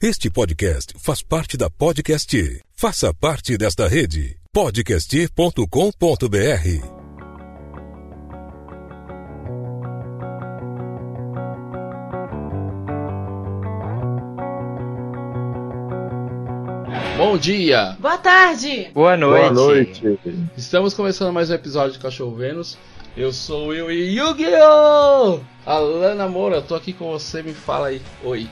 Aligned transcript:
Este 0.00 0.30
podcast 0.30 0.94
faz 0.96 1.22
parte 1.22 1.56
da 1.56 1.68
Podcast. 1.68 2.62
Faça 2.72 3.12
parte 3.12 3.58
desta 3.58 3.88
rede. 3.88 4.38
podcast.com.br. 4.52 5.58
Bom 17.16 17.36
dia! 17.36 17.96
Boa 17.98 18.18
tarde! 18.18 18.92
Boa 18.94 19.16
noite! 19.16 19.52
Boa 19.52 19.66
noite! 19.66 20.20
Estamos 20.56 20.94
começando 20.94 21.32
mais 21.32 21.50
um 21.50 21.54
episódio 21.54 21.94
de 21.94 21.98
Cachorro 21.98 22.36
Vênus. 22.36 22.78
Eu 23.16 23.32
sou 23.32 23.64
o 23.64 23.68
Will 23.70 23.90
e 23.90 24.16
Yu-Gi-Oh! 24.16 25.40
Alana 25.66 26.28
Moura, 26.28 26.62
tô 26.62 26.76
aqui 26.76 26.92
com 26.92 27.10
você, 27.10 27.42
me 27.42 27.52
fala 27.52 27.88
aí. 27.88 28.00
Oi. 28.22 28.48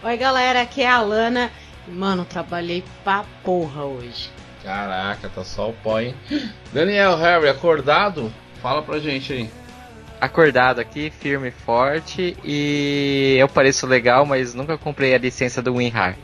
Oi 0.00 0.16
galera, 0.16 0.62
aqui 0.62 0.82
é 0.82 0.86
a 0.86 0.94
Alana. 0.94 1.50
Mano, 1.88 2.24
trabalhei 2.24 2.84
pra 3.02 3.24
porra 3.42 3.82
hoje. 3.82 4.30
Caraca, 4.62 5.28
tá 5.28 5.42
só 5.42 5.70
o 5.70 5.72
pó, 5.72 5.98
hein? 5.98 6.14
Daniel 6.72 7.16
Harry, 7.16 7.48
acordado? 7.48 8.32
Fala 8.62 8.80
pra 8.80 9.00
gente 9.00 9.32
aí. 9.32 9.50
Acordado 10.20 10.78
aqui, 10.78 11.10
firme 11.10 11.48
e 11.48 11.50
forte. 11.50 12.36
E 12.44 13.36
eu 13.40 13.48
pareço 13.48 13.88
legal, 13.88 14.24
mas 14.24 14.54
nunca 14.54 14.78
comprei 14.78 15.16
a 15.16 15.18
licença 15.18 15.60
do 15.60 15.74
WinRAR. 15.74 16.16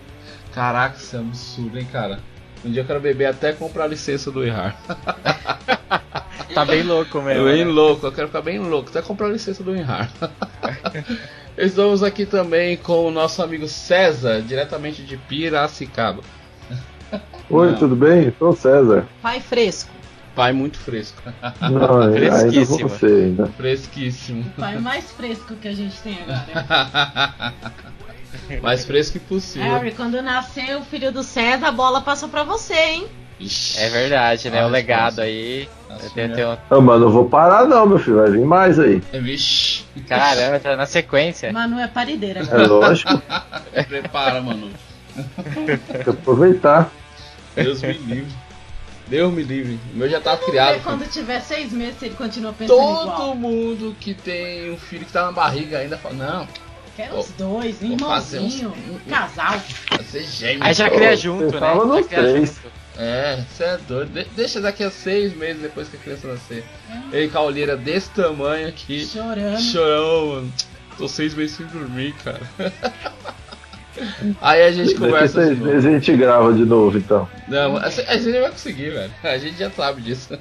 Caraca, 0.53 0.97
isso 0.97 1.17
é 1.17 1.19
um 1.19 1.23
absurdo, 1.23 1.77
hein, 1.77 1.89
cara? 1.91 2.21
Um 2.65 2.71
dia 2.71 2.83
eu 2.83 2.87
quero 2.87 3.01
beber 3.01 3.27
até 3.27 3.53
comprar 3.53 3.85
a 3.85 3.89
licença 3.89 4.31
do 4.31 4.41
WinRAR. 4.41 4.77
tá 6.55 6.65
bem 6.65 6.85
louco 6.85 7.21
mesmo. 7.23 7.45
Bem 7.45 7.65
né? 7.65 7.71
louco, 7.71 8.07
eu 8.07 8.13
quero 8.13 8.29
ficar 8.29 8.43
bem 8.43 8.61
louco, 8.61 8.91
até 8.91 9.03
comprar 9.03 9.27
a 9.27 9.31
licença 9.31 9.65
do 9.65 9.73
WinRAR. 9.73 10.09
Estamos 11.57 12.03
aqui 12.03 12.27
também 12.27 12.77
com 12.77 13.07
o 13.07 13.11
nosso 13.11 13.43
amigo 13.43 13.69
César, 13.69 14.43
diretamente 14.43 15.03
de 15.03 15.17
Piracicaba. 15.17 16.23
Oi, 17.49 17.71
Não. 17.71 17.79
tudo 17.79 17.95
bem? 17.95 18.35
Sou 18.39 18.51
o 18.51 18.57
César. 18.57 19.07
Pai 19.23 19.41
fresco. 19.41 19.91
Pai 20.35 20.53
muito 20.53 20.79
fresco. 20.79 21.23
Não, 21.61 22.01
ainda 22.03 22.19
Fresquíssimo. 22.41 22.89
você 22.89 23.07
ainda. 23.07 23.47
Fresquíssimo. 23.47 24.45
Pai 24.59 24.79
mais 24.81 25.13
fresco 25.13 25.55
que 25.55 25.69
a 25.69 25.75
gente 25.75 25.97
tem 26.03 26.19
agora. 26.27 27.55
Mais 28.61 28.85
fresco 28.85 29.13
que 29.19 29.25
possível. 29.25 29.71
Harry, 29.73 29.93
quando 29.93 30.21
nascer 30.21 30.77
o 30.77 30.83
filho 30.83 31.13
do 31.13 31.23
César, 31.23 31.69
a 31.69 31.73
bola 31.73 32.01
passou 32.03 32.29
pra 32.29 32.43
você, 32.43 32.75
hein? 32.75 33.07
Ixi. 33.45 33.81
É 33.81 33.89
verdade, 33.89 34.51
né? 34.51 34.61
Ah, 34.63 34.67
o 34.67 34.71
legado 34.71 35.21
aí. 35.21 35.69
Nossa, 35.89 36.05
né? 36.17 36.29
tenho... 36.35 36.59
Não, 36.71 36.81
mas 36.81 37.01
não 37.01 37.11
vou 37.11 37.29
parar 37.29 37.67
não, 37.67 37.87
meu 37.87 37.99
filho. 37.99 38.17
Vai 38.17 38.31
vir 38.31 38.45
mais 38.45 38.79
aí. 38.79 39.01
Vixe. 39.13 39.85
Caramba, 40.09 40.59
tá 40.61 40.77
na 40.77 40.87
sequência. 40.87 41.53
Manu 41.53 41.79
é 41.79 41.87
parideira. 41.87 42.41
É 42.41 42.57
lógico. 42.67 43.21
Prepara, 43.89 44.41
mano. 44.41 44.71
Tem 45.87 46.03
que 46.03 46.11
aproveitar. 46.11 46.91
Deus 47.55 47.83
me 47.83 47.93
livre. 47.93 48.33
Deus 49.07 49.33
me 49.33 49.43
livre. 49.43 49.79
O 49.93 49.99
meu 49.99 50.09
já 50.09 50.21
tá 50.21 50.37
criado. 50.37 50.75
ver 50.75 50.83
quando 50.83 51.09
tiver 51.11 51.41
seis 51.41 51.71
meses 51.73 51.99
se 51.99 52.07
ele 52.07 52.15
continua 52.15 52.53
pensando 52.53 52.77
Todo 52.79 53.03
igual. 53.13 53.35
mundo 53.35 53.95
que 54.01 54.15
tem 54.15 54.73
um 54.73 54.79
filho 54.79 55.05
que 55.05 55.13
tá 55.13 55.27
na 55.27 55.33
barriga 55.33 55.79
ainda 55.79 55.97
fala, 55.99 56.15
não, 56.15 56.49
Quero 56.97 57.19
os 57.19 57.29
dois, 57.37 57.77
uns- 57.83 57.91
irmãozinho, 57.91 58.73
casal. 59.09 59.61
vai 59.91 60.05
ser 60.05 60.23
gêmeo. 60.23 60.65
Aí 60.65 60.73
já 60.73 60.89
cria 60.89 61.15
junto, 61.17 61.53
né? 61.55 61.61
tava 61.61 61.87
Já 62.03 62.09
cria 62.09 62.21
três. 62.21 62.49
junto. 62.49 62.73
É, 62.97 63.43
você 63.51 63.65
é 63.65 63.77
doido. 63.89 64.13
De- 64.13 64.25
deixa 64.37 64.61
daqui 64.61 64.85
a 64.85 64.91
seis 64.91 65.37
meses 65.37 65.61
depois 65.63 65.89
que 65.89 65.97
a 65.97 66.01
criança 66.01 66.29
nascer. 66.29 66.65
Ele 67.13 67.29
com 67.29 67.39
a 67.39 67.43
olheira 67.43 67.77
desse 67.77 68.11
tamanho 68.11 68.69
aqui. 68.69 69.05
Chorando. 69.07 69.61
Chorão, 69.61 70.27
mano. 70.29 70.53
Tô 70.97 71.09
seis 71.09 71.35
meses 71.35 71.57
sem 71.57 71.67
dormir, 71.67 72.15
cara. 72.23 72.41
Aí 74.41 74.63
a 74.63 74.73
gente 74.73 74.89
Daqui 74.95 75.01
conversa 75.01 75.41
a 75.43 75.81
gente 75.81 76.17
grava 76.17 76.53
de 76.53 76.65
novo, 76.65 76.99
então. 76.99 77.29
Não, 77.49 77.77
a 77.77 77.85
a 77.87 77.91
gente 77.91 78.33
vai 78.41 78.51
conseguir, 78.51 78.91
velho. 78.91 79.13
A 79.23 79.39
gente 79.39 79.57
já 79.59 79.71
sabe 79.71 80.03
disso. 80.03 80.37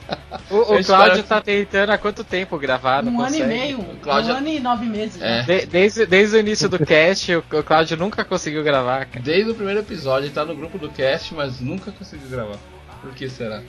O, 0.50 0.58
o 0.58 0.84
Cláudio 0.84 1.20
espero- 1.20 1.24
tá 1.24 1.42
tentando 1.42 1.92
há 1.92 1.98
quanto 1.98 2.24
tempo 2.24 2.58
gravar? 2.58 3.04
Um 3.04 3.10
ano 3.10 3.18
consegue. 3.18 3.44
e 3.44 3.48
meio. 3.48 3.80
Cláudia- 4.02 4.34
Um 4.34 4.38
ano 4.38 4.48
e 4.48 4.60
nove 4.60 4.86
meses. 4.86 5.22
É. 5.22 5.44
De- 5.44 5.66
desde, 5.66 6.06
desde 6.06 6.36
o 6.36 6.40
início 6.40 6.68
do 6.70 6.84
cast, 6.84 7.36
o, 7.36 7.40
o 7.52 7.64
Cláudio 7.64 7.98
nunca 7.98 8.24
conseguiu 8.26 8.64
gravar, 8.64 9.06
cara. 9.06 9.24
Desde 9.24 9.52
o 9.52 9.56
primeiro 9.56 9.82
episódio, 9.82 10.28
ele 10.28 10.34
tá 10.34 10.44
no 10.46 10.56
grupo 10.56 10.78
do 10.78 10.90
cast, 10.90 11.34
mas 11.34 11.60
nunca 11.60 11.92
conseguiu 11.92 12.28
gravar. 12.30 12.58
Por 13.02 13.14
que 13.14 13.30
será? 13.30 13.62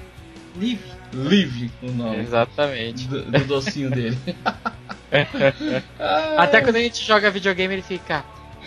Livre. 0.56 0.88
Live 1.12 1.70
o 1.82 1.90
nome. 1.90 2.18
Exatamente. 2.20 3.06
Do, 3.08 3.22
do 3.24 3.44
docinho 3.44 3.90
dele. 3.90 4.16
Até 6.36 6.60
quando 6.60 6.76
a 6.76 6.80
gente 6.80 7.04
joga 7.04 7.30
videogame, 7.30 7.74
ele 7.74 7.82
fica. 7.82 8.24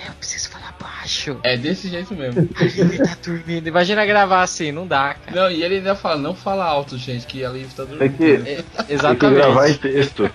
Eu 0.08 0.14
preciso 0.14 0.50
falar 0.50 0.67
baixo. 0.80 1.40
É 1.44 1.58
desse 1.58 1.90
jeito 1.90 2.14
mesmo. 2.16 2.48
Liv 2.60 2.98
tá 3.00 3.18
dormindo. 3.26 3.68
Imagina 3.68 4.06
gravar 4.06 4.44
assim, 4.44 4.72
não 4.72 4.86
dá, 4.88 5.16
cara. 5.16 5.42
Não, 5.44 5.52
e 5.52 5.64
ele 5.64 5.76
ainda 5.76 5.96
fala, 5.96 6.18
não 6.18 6.34
fala 6.36 6.66
alto, 6.66 6.98
gente, 6.98 7.26
que 7.26 7.44
a 7.44 7.50
Liv 7.50 7.70
tá 7.74 7.86
Tem 7.86 7.98
dormindo. 7.98 8.18
que, 8.18 8.50
É, 8.50 8.64
tem 8.84 8.98
que 9.16 9.30
gravar 9.30 9.68
em 9.68 9.72
exatamente. 9.72 9.80
texto. 9.80 10.30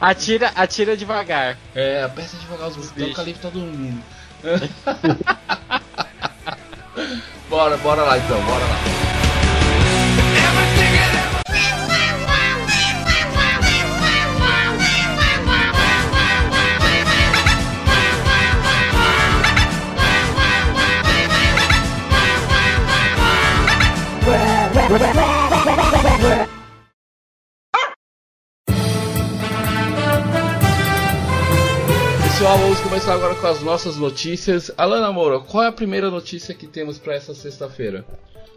Atira, 0.00 0.52
atira 0.54 0.96
devagar. 0.96 1.56
É, 1.74 2.02
aperta 2.02 2.36
devagar 2.36 2.68
os 2.68 2.76
botões 2.76 3.14
que 3.14 3.20
a 3.20 3.24
Liv 3.24 3.36
tá 3.38 3.48
dormindo. 3.48 4.02
bora, 7.48 7.76
bora 7.78 8.02
lá 8.02 8.18
então, 8.18 8.40
bora 8.42 8.64
lá. 8.64 9.03
Pessoal, 32.22 32.58
vamos 32.58 32.78
começar 32.78 33.14
agora 33.14 33.34
com 33.34 33.46
as 33.48 33.60
nossas 33.60 33.96
notícias. 33.96 34.70
Alana 34.78 35.10
Moura, 35.12 35.40
qual 35.40 35.64
é 35.64 35.66
a 35.66 35.72
primeira 35.72 36.12
notícia 36.12 36.54
que 36.54 36.68
temos 36.68 36.96
pra 36.96 37.14
essa 37.14 37.34
sexta-feira? 37.34 38.04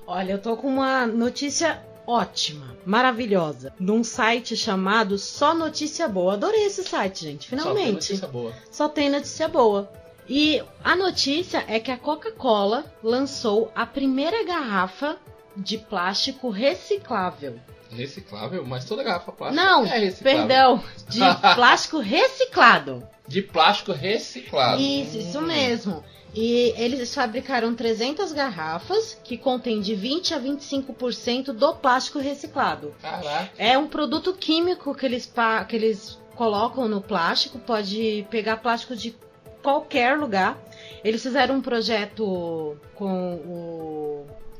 Olha, 0.05 0.33
eu 0.33 0.37
tô 0.37 0.55
com 0.55 0.67
uma 0.67 1.07
notícia 1.07 1.83
ótima, 2.05 2.77
maravilhosa, 2.85 3.73
num 3.79 4.03
site 4.03 4.55
chamado 4.55 5.17
Só 5.17 5.55
Notícia 5.55 6.07
Boa. 6.07 6.33
Adorei 6.33 6.65
esse 6.65 6.83
site, 6.83 7.23
gente, 7.23 7.49
Só 7.49 7.55
tem 7.55 7.59
finalmente. 7.59 7.93
notícia 7.93 8.27
boa. 8.27 8.53
Só 8.69 8.87
tem 8.87 9.09
notícia 9.09 9.47
boa. 9.47 9.91
E 10.29 10.61
a 10.83 10.95
notícia 10.95 11.65
é 11.67 11.79
que 11.79 11.89
a 11.89 11.97
Coca-Cola 11.97 12.85
lançou 13.01 13.71
a 13.73 13.87
primeira 13.87 14.45
garrafa 14.45 15.17
de 15.57 15.77
plástico 15.77 16.49
reciclável. 16.49 17.59
Reciclável? 17.89 18.65
Mas 18.65 18.85
toda 18.85 19.03
garrafa 19.03 19.31
plástica 19.31 19.63
Não, 19.63 19.85
é 19.85 19.97
reciclável. 19.99 20.47
perdão, 20.47 20.83
de 21.07 21.19
plástico 21.55 21.99
reciclado. 21.99 23.07
De 23.27 23.41
plástico 23.41 23.91
reciclado. 23.91 24.81
Isso, 24.81 25.17
isso 25.17 25.41
mesmo. 25.41 26.03
E 26.33 26.73
eles 26.77 27.13
fabricaram 27.15 27.73
300 27.73 28.31
garrafas 28.31 29.17
que 29.23 29.37
contém 29.37 29.81
de 29.81 29.95
20 29.95 30.33
a 30.33 30.39
25% 30.39 31.45
do 31.51 31.73
plástico 31.75 32.19
reciclado. 32.19 32.93
Caraca. 33.01 33.49
É 33.57 33.77
um 33.77 33.87
produto 33.87 34.33
químico 34.33 34.93
que 34.93 35.05
eles, 35.05 35.31
que 35.67 35.75
eles 35.75 36.19
colocam 36.35 36.87
no 36.87 37.01
plástico, 37.01 37.57
pode 37.57 38.27
pegar 38.29 38.57
plástico 38.57 38.95
de 38.95 39.15
qualquer 39.63 40.17
lugar. 40.17 40.57
Eles 41.03 41.23
fizeram 41.23 41.55
um 41.55 41.61
projeto 41.61 42.77
com 42.95 43.35
o, 43.35 43.49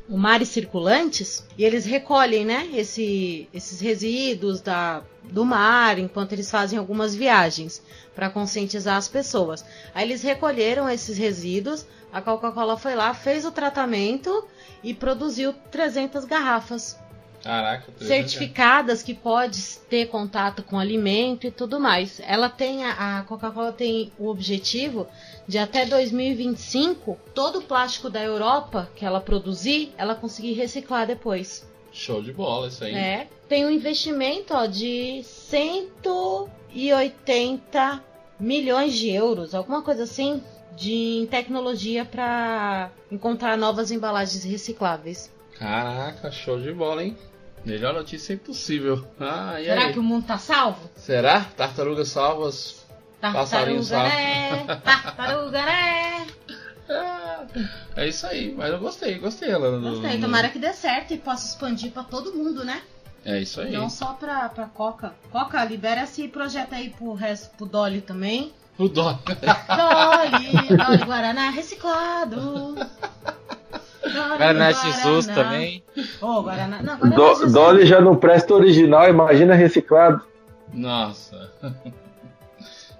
o 0.09 0.17
Mares 0.17 0.49
Circulantes 0.49 1.43
e 1.57 1.65
eles 1.65 1.85
recolhem 1.85 2.45
né, 2.45 2.69
esse- 2.73 3.47
esses 3.53 3.79
resíduos 3.81 4.61
da, 4.61 5.03
do 5.23 5.43
mar 5.45 5.99
enquanto 5.99 6.31
eles 6.33 6.49
fazem 6.49 6.79
algumas 6.79 7.13
viagens 7.13 7.81
para 8.15 8.29
conscientizar 8.29 8.95
as 8.95 9.07
pessoas. 9.07 9.65
Aí 9.93 10.07
eles 10.07 10.21
recolheram 10.23 10.89
esses 10.89 11.17
resíduos, 11.17 11.85
a 12.11 12.21
Coca-Cola 12.21 12.77
foi 12.77 12.95
lá, 12.95 13.13
fez 13.13 13.45
o 13.45 13.51
tratamento 13.51 14.45
e 14.81 14.93
produziu 14.93 15.53
300 15.71 16.23
garrafas 16.25 16.97
Caraca. 17.43 17.91
300 17.91 18.07
certificadas 18.07 19.03
que 19.03 19.13
pode 19.13 19.61
ter 19.89 20.07
contato 20.07 20.63
com 20.63 20.79
alimento 20.79 21.47
e 21.47 21.51
tudo 21.51 21.79
mais. 21.79 22.19
Ela 22.25 22.49
tem 22.49 22.83
a, 22.83 23.19
a 23.19 23.23
Coca-Cola 23.23 23.71
tem 23.71 24.11
o 24.17 24.27
objetivo 24.27 25.07
de 25.47 25.57
até 25.57 25.85
2025 25.85 27.17
todo 27.33 27.59
o 27.59 27.63
plástico 27.63 28.09
da 28.09 28.21
Europa 28.23 28.89
que 28.95 29.05
ela 29.05 29.21
produzir, 29.21 29.93
ela 29.97 30.13
conseguir 30.15 30.51
reciclar 30.53 31.07
depois. 31.07 31.65
Show 31.91 32.21
de 32.21 32.31
bola 32.33 32.67
isso 32.67 32.83
aí. 32.83 32.93
É, 32.93 33.27
tem 33.47 33.65
um 33.65 33.71
investimento 33.71 34.53
ó, 34.53 34.65
de 34.65 35.23
180 35.23 38.03
milhões 38.39 38.93
de 38.93 39.09
euros, 39.09 39.55
alguma 39.55 39.81
coisa 39.81 40.03
assim, 40.03 40.43
de 40.75 40.93
em 40.93 41.25
tecnologia 41.25 42.05
para 42.05 42.91
encontrar 43.11 43.57
novas 43.57 43.89
embalagens 43.89 44.43
recicláveis. 44.43 45.35
Caraca, 45.59 46.31
show 46.31 46.59
de 46.59 46.71
bola, 46.71 47.03
hein? 47.03 47.17
Melhor 47.65 47.93
notícia 47.93 48.33
impossível. 48.33 49.05
Ah, 49.19 49.55
Será 49.63 49.85
aí? 49.85 49.93
que 49.93 49.99
o 49.99 50.03
mundo 50.03 50.25
tá 50.25 50.37
salvo? 50.37 50.89
Será? 50.95 51.41
Tartarugas 51.57 52.07
salvas. 52.09 52.85
Tartaruga, 53.19 54.03
né? 54.03 54.63
Tartaruga, 54.83 55.61
né? 55.65 56.27
É 57.95 58.07
isso 58.07 58.25
aí, 58.27 58.53
mas 58.55 58.71
eu 58.71 58.79
gostei, 58.79 59.17
gostei, 59.19 59.51
Alana. 59.51 59.79
do- 59.79 59.99
Gostei, 59.99 60.21
tomara 60.21 60.49
que 60.49 60.59
dê 60.59 60.71
certo 60.71 61.13
e 61.13 61.17
possa 61.17 61.47
expandir 61.47 61.91
pra 61.91 62.03
todo 62.03 62.33
mundo, 62.33 62.63
né? 62.63 62.81
É 63.25 63.41
isso 63.41 63.59
aí. 63.59 63.71
Não 63.73 63.89
só 63.89 64.13
pra, 64.13 64.47
pra 64.47 64.67
Coca. 64.67 65.13
Coca, 65.31 65.61
libera 65.65 66.03
esse 66.03 66.27
projeto 66.29 66.73
aí 66.73 66.91
pro 66.91 67.13
resto, 67.13 67.49
pro 67.57 67.65
Dolly 67.65 67.99
também. 67.99 68.53
O 68.77 68.87
dó. 68.87 69.19
Dolly, 69.25 70.77
Dolly 70.77 71.03
Guaraná 71.03 71.49
reciclado. 71.49 72.75
Guaraná 74.13 74.71
Jesus 74.71 75.27
também. 75.27 75.83
Ô, 76.21 76.41
Guaraná. 76.41 76.81
Não, 76.81 76.97
Guaraná 76.97 77.15
Do- 77.15 77.27
Jesus. 77.29 77.53
Dolly 77.53 77.85
já 77.85 78.01
não 78.01 78.15
presta 78.15 78.53
original, 78.53 79.09
imagina 79.09 79.53
reciclado. 79.55 80.21
Nossa. 80.73 81.51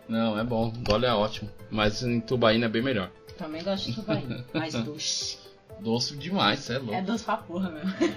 Não, 0.07 0.39
é 0.39 0.43
bom. 0.43 0.71
Dolly 0.73 1.05
é 1.05 1.13
ótimo. 1.13 1.49
Mas 1.69 2.01
em 2.01 2.19
Tubaína 2.21 2.65
é 2.67 2.69
bem 2.69 2.81
melhor. 2.81 3.09
Também 3.37 3.61
gosto 3.63 3.87
de 3.91 3.95
tubaína. 3.95 4.43
Mais 4.53 4.73
doce. 4.83 5.37
Doce 5.81 6.15
demais, 6.15 6.59
cê 6.59 6.73
é 6.73 6.75
É 6.77 6.79
louco. 6.79 7.01
doce 7.03 7.23
pra 7.25 7.37
porra 7.37 7.69
mesmo. 7.69 7.93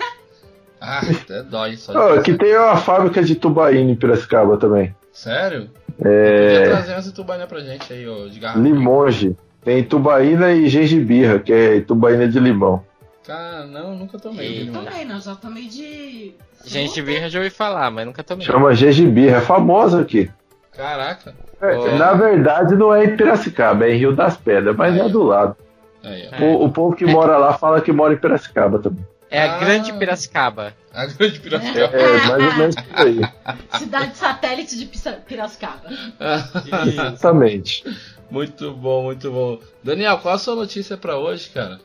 Ah, 0.82 1.00
até 1.00 1.42
dói 1.42 1.76
só 1.76 1.92
pensar. 1.92 2.18
aqui 2.20 2.38
tem 2.38 2.56
uma 2.56 2.74
fábrica 2.78 3.22
de 3.22 3.34
tubaína 3.34 3.90
em 3.90 3.94
Piracicaba 3.94 4.56
também. 4.56 4.94
Sério? 5.12 5.68
Podia 5.98 6.10
É. 6.10 6.68
trazer 6.70 6.92
umas 6.94 7.12
Tubaína 7.12 7.46
pra 7.46 7.60
gente 7.60 7.92
aí, 7.92 8.08
ó, 8.08 8.26
de 8.28 8.40
garrafa. 8.40 8.60
Limonge. 8.60 9.36
Tem 9.64 9.84
tubaína 9.84 10.52
e 10.52 10.68
gengibirra, 10.68 11.38
que 11.38 11.52
é 11.52 11.80
tubaína 11.80 12.26
de 12.28 12.38
limão. 12.40 12.82
Cara, 13.26 13.66
não, 13.66 13.94
nunca 13.94 14.18
tomei. 14.18 14.46
E- 14.60 14.62
limão. 14.64 14.84
Também, 14.84 15.04
nós 15.04 15.24
já 15.24 15.34
tomei 15.34 15.68
de. 15.68 16.34
Gente, 16.64 17.00
birra 17.02 17.28
já 17.28 17.38
ouvi 17.38 17.50
falar, 17.50 17.90
mas 17.90 18.06
nunca 18.06 18.22
tomei. 18.24 18.46
Chama 18.46 18.74
gengibirra, 18.74 19.38
é 19.38 19.40
famosa 19.40 20.00
aqui. 20.00 20.30
Caraca. 20.76 21.34
É. 21.60 21.94
Na 21.98 22.14
verdade, 22.14 22.74
não 22.74 22.94
é 22.94 23.04
em 23.04 23.16
Piracicaba, 23.16 23.84
é 23.86 23.94
em 23.94 23.98
Rio 23.98 24.16
das 24.16 24.36
Pedras, 24.36 24.74
mas 24.74 24.94
Aí, 24.94 25.00
é 25.00 25.08
do 25.08 25.22
lado. 25.22 25.56
Aí. 26.02 26.28
É. 26.32 26.42
O, 26.42 26.64
o 26.64 26.72
povo 26.72 26.96
que 26.96 27.04
mora 27.04 27.36
lá 27.36 27.52
fala 27.52 27.80
que 27.82 27.92
mora 27.92 28.14
em 28.14 28.16
Piracicaba 28.18 28.78
também. 28.78 29.04
É 29.30 29.42
a 29.42 29.56
Ah. 29.56 29.58
grande 29.58 29.92
Piracicaba. 29.92 30.72
A 30.92 31.04
grande 31.06 31.38
Piracicaba. 31.38 31.96
É, 31.96 32.26
mais 32.26 32.44
ou 32.44 32.54
menos 32.58 32.74
por 32.76 33.06
aí. 33.06 33.20
Cidade 33.78 34.16
satélite 34.16 34.76
de 34.78 34.86
Piracicaba. 35.26 35.82
Exatamente. 36.86 37.84
Muito 38.30 38.72
bom, 38.72 39.04
muito 39.04 39.30
bom. 39.30 39.58
Daniel, 39.82 40.18
qual 40.18 40.34
a 40.34 40.38
sua 40.38 40.54
notícia 40.54 40.96
pra 40.96 41.18
hoje, 41.18 41.50
cara? 41.50 41.80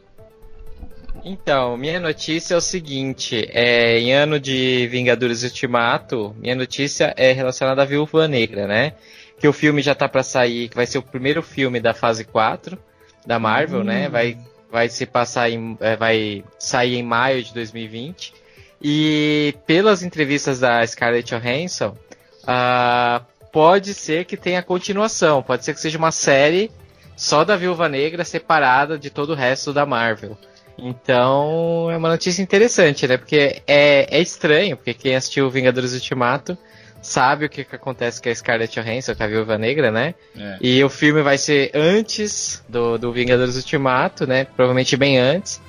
Então, 1.24 1.76
minha 1.76 2.00
notícia 2.00 2.54
é 2.54 2.58
o 2.58 2.62
seguinte: 2.62 3.50
é, 3.52 4.00
em 4.00 4.14
ano 4.14 4.40
de 4.40 4.88
Vingadores 4.88 5.44
Ultimato, 5.44 6.36
minha 6.38 6.56
notícia 6.56 7.14
é 7.18 7.32
relacionada 7.32 7.82
à 7.82 7.86
Viúva 7.86 8.28
Negra, 8.28 8.68
né? 8.68 8.94
Que 9.40 9.48
o 9.48 9.54
filme 9.54 9.82
já 9.82 9.96
tá 9.96 10.08
pra 10.08 10.24
sair, 10.24 10.70
que 10.70 10.76
vai 10.76 10.86
ser 10.86 11.00
o 11.00 11.04
primeiro 11.04 11.42
filme 11.42 11.80
da 11.80 11.94
fase 11.94 12.24
4 12.24 12.78
da 13.26 13.40
Marvel, 13.40 13.84
né? 13.84 14.08
Vai, 14.08 14.38
vai 14.72 14.88
se 14.88 15.06
passar 15.06 15.50
em. 15.50 15.76
é, 15.80 15.96
vai 15.96 16.44
sair 16.60 16.96
em 16.96 17.04
maio 17.04 17.44
de 17.44 17.54
2020. 17.54 18.34
E 18.82 19.56
pelas 19.66 20.04
entrevistas 20.04 20.60
da 20.60 20.86
Scarlett 20.86 21.34
Johansson, 21.34 21.98
ah, 22.46 23.24
pode 23.56 23.94
ser 23.94 24.26
que 24.26 24.36
tenha 24.36 24.62
continuação, 24.62 25.42
pode 25.42 25.64
ser 25.64 25.74
que 25.74 25.80
seja 25.80 25.98
uma 25.98 26.12
série 26.12 26.70
só 27.16 27.46
da 27.46 27.56
Viúva 27.56 27.88
Negra 27.88 28.26
separada 28.26 29.00
de 29.00 29.10
todo 29.10 29.30
o 29.30 29.34
resto 29.34 29.72
da 29.72 29.86
Marvel. 29.86 30.38
Então 30.78 31.90
é 31.90 31.96
uma 31.96 32.10
notícia 32.10 32.42
interessante, 32.42 33.08
né? 33.08 33.16
Porque 33.16 33.62
é, 33.66 34.14
é 34.18 34.22
estranho, 34.22 34.76
porque 34.76 34.94
quem 34.94 35.16
assistiu 35.16 35.50
Vingadores 35.50 35.94
Ultimato 35.94 36.58
sabe 37.02 37.46
o 37.46 37.50
que, 37.50 37.64
que 37.64 37.74
acontece 37.78 38.22
com 38.22 38.28
a 38.28 38.36
Scarlett 38.36 38.78
Johansson, 38.78 39.16
com 39.16 39.24
a 39.24 39.28
Viúva 39.28 39.58
Negra, 39.58 39.90
né? 39.90 40.16
É. 40.38 40.58
E 40.60 40.84
o 40.84 40.90
filme 40.90 41.22
vai 41.22 41.38
ser 41.38 41.72
antes 41.74 42.62
do, 42.68 42.98
do 42.98 43.14
Vingadores 43.14 43.56
Ultimato, 43.56 44.28
né? 44.28 44.44
Provavelmente 44.44 44.98
bem 44.98 45.18
antes. 45.18 45.62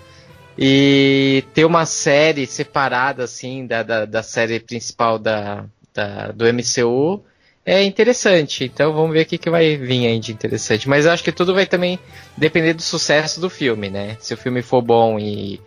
E 0.59 1.44
ter 1.55 1.65
uma 1.65 1.87
série 1.87 2.49
separada, 2.49 3.23
assim, 3.23 3.65
da, 3.65 3.85
da, 3.85 4.05
da 4.06 4.23
série 4.25 4.59
principal 4.59 5.21
da, 5.21 5.67
da- 5.94 6.32
do 6.32 6.44
MCU 6.53 7.23
é 7.67 7.83
interessante. 7.83 8.65
Então 8.65 8.93
vamos 8.93 9.13
ver 9.13 9.23
o 9.23 9.27
que, 9.27 9.37
que 9.37 9.51
vai 9.51 9.77
vir 9.77 10.07
aí 10.07 10.21
de 10.21 10.33
interessante. 10.33 10.89
Mas 10.89 11.05
eu 11.05 11.11
acho 11.11 11.25
que 11.25 11.33
tudo 11.33 11.53
vai 11.53 11.67
também 11.67 11.99
depender 12.37 12.73
do 12.73 12.83
sucesso 12.83 13.41
do 13.41 13.51
filme, 13.51 13.91
né? 13.91 14.17
Se 14.21 14.33
o 14.33 14.37
filme 14.37 14.63
for 14.63 14.81
bom 14.81 15.19
e, 15.19 15.61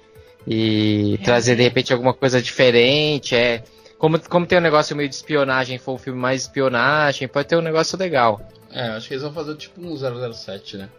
e 0.48 1.19
trazer 1.25 1.57
de 1.57 1.63
repente 1.63 1.92
alguma 1.92 2.13
coisa 2.13 2.42
diferente, 2.42 3.36
é. 3.36 3.62
Como, 3.98 4.18
como 4.30 4.46
tem 4.46 4.57
um 4.57 4.62
negócio 4.62 4.96
meio 4.96 5.10
de 5.10 5.16
espionagem, 5.16 5.78
for 5.78 5.92
um 5.92 5.98
filme 5.98 6.18
mais 6.18 6.44
espionagem, 6.44 7.28
pode 7.28 7.50
ter 7.50 7.57
um 7.57 7.62
negócio 7.62 7.98
legal. 7.98 8.40
É, 8.72 8.84
acho 8.92 9.10
que 9.10 9.16
eles 9.16 9.24
vão 9.24 9.34
fazer 9.34 9.57
tipo 9.57 9.81
um 9.81 10.34
007, 10.34 10.78
né? 10.78 10.90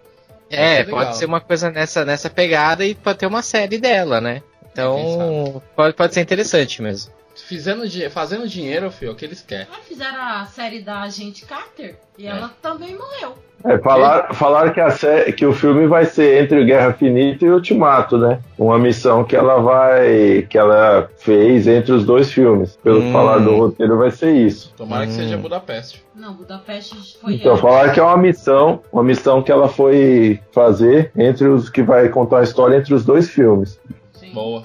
É, 0.50 0.78
ser 0.78 0.90
pode 0.90 1.16
ser 1.16 1.24
uma 1.24 1.40
coisa 1.40 1.70
nessa, 1.70 2.04
nessa 2.04 2.28
pegada 2.28 2.84
e 2.84 2.94
pode 2.94 3.18
ter 3.18 3.26
uma 3.26 3.40
série 3.40 3.78
dela, 3.78 4.20
né? 4.20 4.42
Quem 4.60 4.70
Então, 4.72 5.62
pode, 5.74 5.96
pode 5.96 6.12
ser 6.12 6.20
interessante 6.20 6.82
mesmo. 6.82 7.10
Fizendo, 7.34 7.84
fazendo 8.10 8.46
dinheiro, 8.48 8.90
filho, 8.90 9.10
é 9.10 9.12
o 9.12 9.16
que 9.16 9.24
eles 9.24 9.40
querem. 9.42 9.66
Ah, 9.72 9.78
fizeram 9.86 10.20
a 10.22 10.44
série 10.46 10.80
da 10.80 11.02
Agente 11.02 11.44
Carter 11.46 11.96
e 12.18 12.26
É. 12.26 12.30
ela 12.30 12.50
também 12.60 12.94
morreu. 12.96 13.34
É, 13.62 13.76
falar, 13.78 14.34
falaram 14.34 14.72
que, 14.72 14.80
a 14.80 14.90
sé- 14.90 15.30
que 15.32 15.44
o 15.44 15.52
filme 15.52 15.86
vai 15.86 16.06
ser 16.06 16.42
entre 16.42 16.64
Guerra 16.64 16.94
Finita 16.94 17.44
e 17.44 17.50
Ultimato, 17.50 18.16
né? 18.16 18.40
Uma 18.58 18.78
missão 18.78 19.22
que 19.22 19.36
ela 19.36 19.60
vai. 19.60 20.46
que 20.48 20.56
ela 20.56 21.10
fez 21.18 21.66
entre 21.66 21.92
os 21.92 22.04
dois 22.04 22.32
filmes. 22.32 22.76
Pelo 22.82 23.00
Hum. 23.00 23.06
que 23.06 23.12
falaram 23.12 23.44
do 23.44 23.56
roteiro, 23.56 23.98
vai 23.98 24.10
ser 24.10 24.32
isso. 24.34 24.72
Tomara 24.76 25.06
que 25.06 25.12
Hum. 25.12 25.16
seja 25.16 25.36
Budapeste. 25.36 26.02
Não, 26.14 26.32
Budapeste 26.34 27.18
foi 27.20 27.34
Então, 27.34 27.56
falaram 27.58 27.92
que 27.92 28.00
é 28.00 28.02
uma 28.02 28.16
missão, 28.16 28.82
uma 28.90 29.02
missão 29.04 29.42
que 29.42 29.52
ela 29.52 29.68
foi 29.68 30.40
fazer 30.52 31.12
entre 31.16 31.46
os 31.48 31.68
que 31.68 31.82
vai 31.82 32.08
contar 32.08 32.38
a 32.38 32.42
história 32.42 32.76
entre 32.76 32.94
os 32.94 33.04
dois 33.04 33.28
filmes. 33.28 33.78
Sim. 34.14 34.32
Boa. 34.32 34.64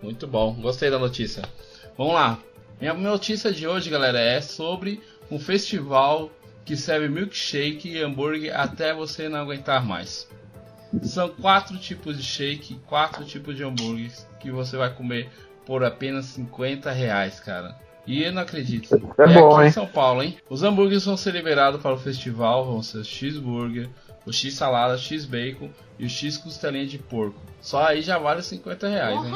Muito 0.00 0.26
bom. 0.28 0.54
Gostei 0.60 0.90
da 0.90 0.98
notícia. 0.98 1.42
Vamos 1.98 2.14
lá. 2.14 2.38
Minha 2.80 2.94
notícia 2.94 3.52
de 3.52 3.66
hoje, 3.66 3.90
galera, 3.90 4.20
é 4.20 4.40
sobre 4.40 5.02
um 5.28 5.36
festival 5.36 6.30
que 6.64 6.76
serve 6.76 7.08
milkshake 7.08 7.88
e 7.88 8.00
hambúrguer 8.00 8.56
até 8.56 8.94
você 8.94 9.28
não 9.28 9.40
aguentar 9.40 9.84
mais. 9.84 10.28
São 11.02 11.28
quatro 11.28 11.76
tipos 11.76 12.16
de 12.16 12.22
shake, 12.22 12.76
quatro 12.86 13.24
tipos 13.24 13.56
de 13.56 13.64
hambúrgueres 13.64 14.24
que 14.38 14.48
você 14.48 14.76
vai 14.76 14.94
comer 14.94 15.28
por 15.66 15.82
apenas 15.82 16.26
50 16.26 16.88
reais, 16.92 17.40
cara. 17.40 17.76
E 18.06 18.22
eu 18.22 18.32
não 18.32 18.42
acredito. 18.42 18.94
É 19.18 19.26
bom, 19.34 19.50
aqui 19.50 19.62
em 19.62 19.64
hein? 19.64 19.72
São 19.72 19.86
Paulo, 19.86 20.22
hein? 20.22 20.38
Os 20.48 20.62
hambúrgueres 20.62 21.04
vão 21.04 21.16
ser 21.16 21.32
liberados 21.32 21.82
para 21.82 21.94
o 21.94 21.98
festival, 21.98 22.64
vão 22.64 22.80
ser 22.80 22.98
o 22.98 23.04
X-Burger, 23.04 23.88
o 24.24 24.32
X-Salada, 24.32 24.96
X-Bacon 24.96 25.68
e 25.98 26.06
o 26.06 26.08
X-Costelinha 26.08 26.86
de 26.86 26.96
Porco. 26.96 27.40
Só 27.60 27.84
aí 27.84 28.02
já 28.02 28.18
vale 28.18 28.40
50 28.40 28.86
reais, 28.86 29.24
hein? 29.24 29.34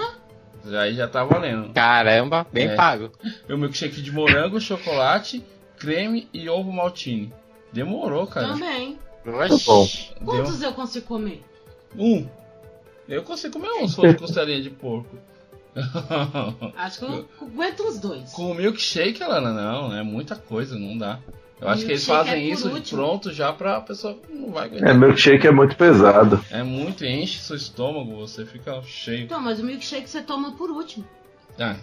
Já 0.64 0.82
aí 0.82 0.94
já 0.94 1.08
tá 1.08 1.24
valendo. 1.24 1.72
Caramba, 1.72 2.46
bem 2.52 2.68
É. 2.68 2.74
pago. 2.76 3.10
E 3.48 3.52
o 3.52 3.58
milkshake 3.58 4.00
de 4.00 4.12
morango, 4.12 4.60
chocolate, 4.60 5.44
creme 5.78 6.28
e 6.32 6.48
ovo 6.48 6.72
maltine. 6.72 7.32
Demorou, 7.72 8.26
cara. 8.26 8.48
Também. 8.48 8.98
Oxi. 9.26 9.64
bom. 9.66 9.86
Deu 9.86 10.26
Quantos 10.44 10.62
eu 10.62 10.72
consigo 10.72 11.06
comer? 11.06 11.42
um. 11.98 12.26
Eu 13.08 13.22
consigo 13.22 13.54
comer 13.54 13.70
um 13.82 13.88
se 13.88 13.96
for 13.96 14.14
costelinha 14.16 14.62
de 14.62 14.70
porco. 14.70 15.16
Acho 16.76 16.98
que 16.98 17.04
eu 17.04 17.28
aguento 17.40 17.82
uns 17.82 17.98
dois. 17.98 18.32
Com 18.32 18.50
o 18.50 18.54
milkshake, 18.54 19.22
Alana, 19.22 19.52
não, 19.52 19.94
é 19.94 20.02
muita 20.02 20.36
coisa, 20.36 20.78
não 20.78 20.96
dá. 20.96 21.18
Eu 21.62 21.68
acho 21.68 21.84
que 21.86 21.92
eles 21.92 22.06
Milkshake 22.06 22.28
fazem 22.28 22.42
é 22.50 22.52
isso 22.52 22.68
de 22.68 22.74
último. 22.74 23.00
pronto 23.02 23.32
já 23.32 23.52
pra 23.52 23.80
pessoa 23.80 24.18
não 24.28 24.50
vai 24.50 24.64
É, 24.64 24.66
aguentar. 24.66 24.98
milkshake 24.98 25.46
é 25.46 25.50
muito 25.52 25.76
pesado. 25.76 26.44
É 26.50 26.62
muito, 26.62 27.04
enche 27.04 27.38
seu 27.40 27.54
estômago, 27.56 28.16
você 28.16 28.44
fica 28.44 28.82
cheio. 28.82 29.22
Então, 29.24 29.40
mas 29.40 29.60
o 29.60 29.64
milkshake 29.64 30.10
você 30.10 30.22
toma 30.22 30.52
por 30.52 30.70
último. 30.70 31.04
Ah, 31.58 31.76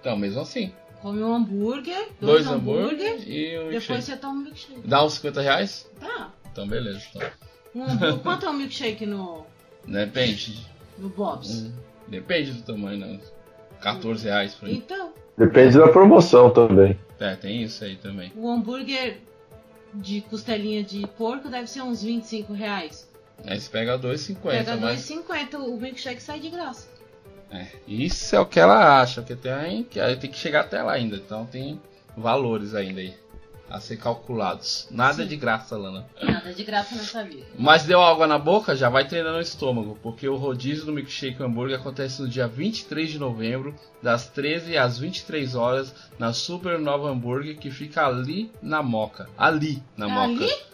então, 0.00 0.16
mesmo 0.16 0.40
assim. 0.42 0.72
Come 1.00 1.22
um 1.22 1.34
hambúrguer, 1.34 2.08
Dois 2.20 2.44
dois, 2.44 2.46
hambúrguer 2.46 3.12
hambúrguer, 3.14 3.28
e 3.28 3.58
um 3.58 3.62
depois 3.64 3.70
milkshake. 3.70 4.02
você 4.02 4.16
toma 4.16 4.34
um 4.34 4.42
milkshake. 4.44 4.80
Dá 4.86 5.04
uns 5.04 5.14
50 5.14 5.40
reais? 5.40 5.90
Tá. 5.98 6.30
Então, 6.52 6.68
beleza. 6.68 7.00
Então. 7.14 7.28
Um. 7.74 8.18
Quanto 8.18 8.44
é 8.46 8.50
um 8.50 8.52
milkshake 8.52 9.06
no, 9.06 9.46
Depende. 9.86 10.66
no 10.98 11.08
Bob's? 11.08 11.62
Hum, 11.62 11.72
Depende 12.08 12.52
do 12.52 12.62
tamanho, 12.62 12.98
né? 12.98 13.18
14 13.80 14.24
reais 14.24 14.54
por 14.54 14.68
aí. 14.68 14.76
Então, 14.76 15.10
Depende 15.38 15.78
da 15.78 15.88
promoção 15.88 16.50
também. 16.50 16.98
É, 17.22 17.36
tem 17.36 17.62
isso 17.62 17.84
aí 17.84 17.96
também. 17.96 18.32
o 18.34 18.50
hambúrguer 18.50 19.18
de 19.94 20.22
costelinha 20.22 20.82
de 20.82 21.06
porco 21.06 21.48
deve 21.48 21.68
ser 21.68 21.82
uns 21.82 22.02
25 22.02 22.52
reais. 22.52 23.08
Aí 23.44 23.60
você 23.60 23.68
pega 23.68 23.98
2,50, 23.98 24.36
Pega 24.40 24.76
mas. 24.76 25.08
2,50, 25.08 25.58
o 25.58 25.76
milkshake 25.76 26.22
sai 26.22 26.40
de 26.40 26.50
graça. 26.50 26.88
É, 27.50 27.66
isso 27.86 28.34
é 28.34 28.40
o 28.40 28.46
que 28.46 28.58
ela 28.58 29.00
acha, 29.00 29.20
porque 29.20 29.36
tem, 29.36 29.84
que 29.84 30.00
tem 30.16 30.30
que 30.30 30.38
chegar 30.38 30.62
até 30.62 30.82
lá 30.82 30.92
ainda. 30.92 31.16
Então 31.16 31.44
tem 31.44 31.80
valores 32.16 32.74
ainda 32.74 33.00
aí 33.00 33.14
a 33.68 33.80
ser 33.80 33.96
calculados. 33.96 34.86
Nada 34.90 35.22
Sim. 35.22 35.26
de 35.26 35.36
graça, 35.36 35.76
Lana. 35.76 36.06
Nada 36.22 36.52
de 36.52 36.64
graça 36.64 36.94
nessa 36.94 37.24
vida. 37.24 37.46
Mas 37.58 37.84
deu 37.84 38.00
água 38.02 38.26
na 38.26 38.38
boca, 38.38 38.76
já 38.76 38.88
vai 38.88 39.06
treinando 39.06 39.38
o 39.38 39.42
estômago, 39.42 39.98
porque 40.02 40.28
o 40.28 40.36
rodízio 40.36 40.84
do 40.84 40.92
Milkshake 40.92 41.42
Hambúrguer 41.42 41.78
acontece 41.78 42.20
no 42.20 42.28
dia 42.28 42.46
23 42.46 43.10
de 43.10 43.18
novembro, 43.18 43.74
das 44.02 44.28
13 44.28 44.76
às 44.76 44.98
23 44.98 45.54
horas, 45.54 45.94
na 46.18 46.32
Super 46.32 46.78
Nova 46.78 47.10
Hambúrguer, 47.10 47.56
que 47.56 47.70
fica 47.70 48.06
ali 48.06 48.50
na 48.62 48.82
Moca. 48.82 49.28
Ali 49.38 49.82
na 49.96 50.06
Ali? 50.22 50.34
Moca. 50.34 50.71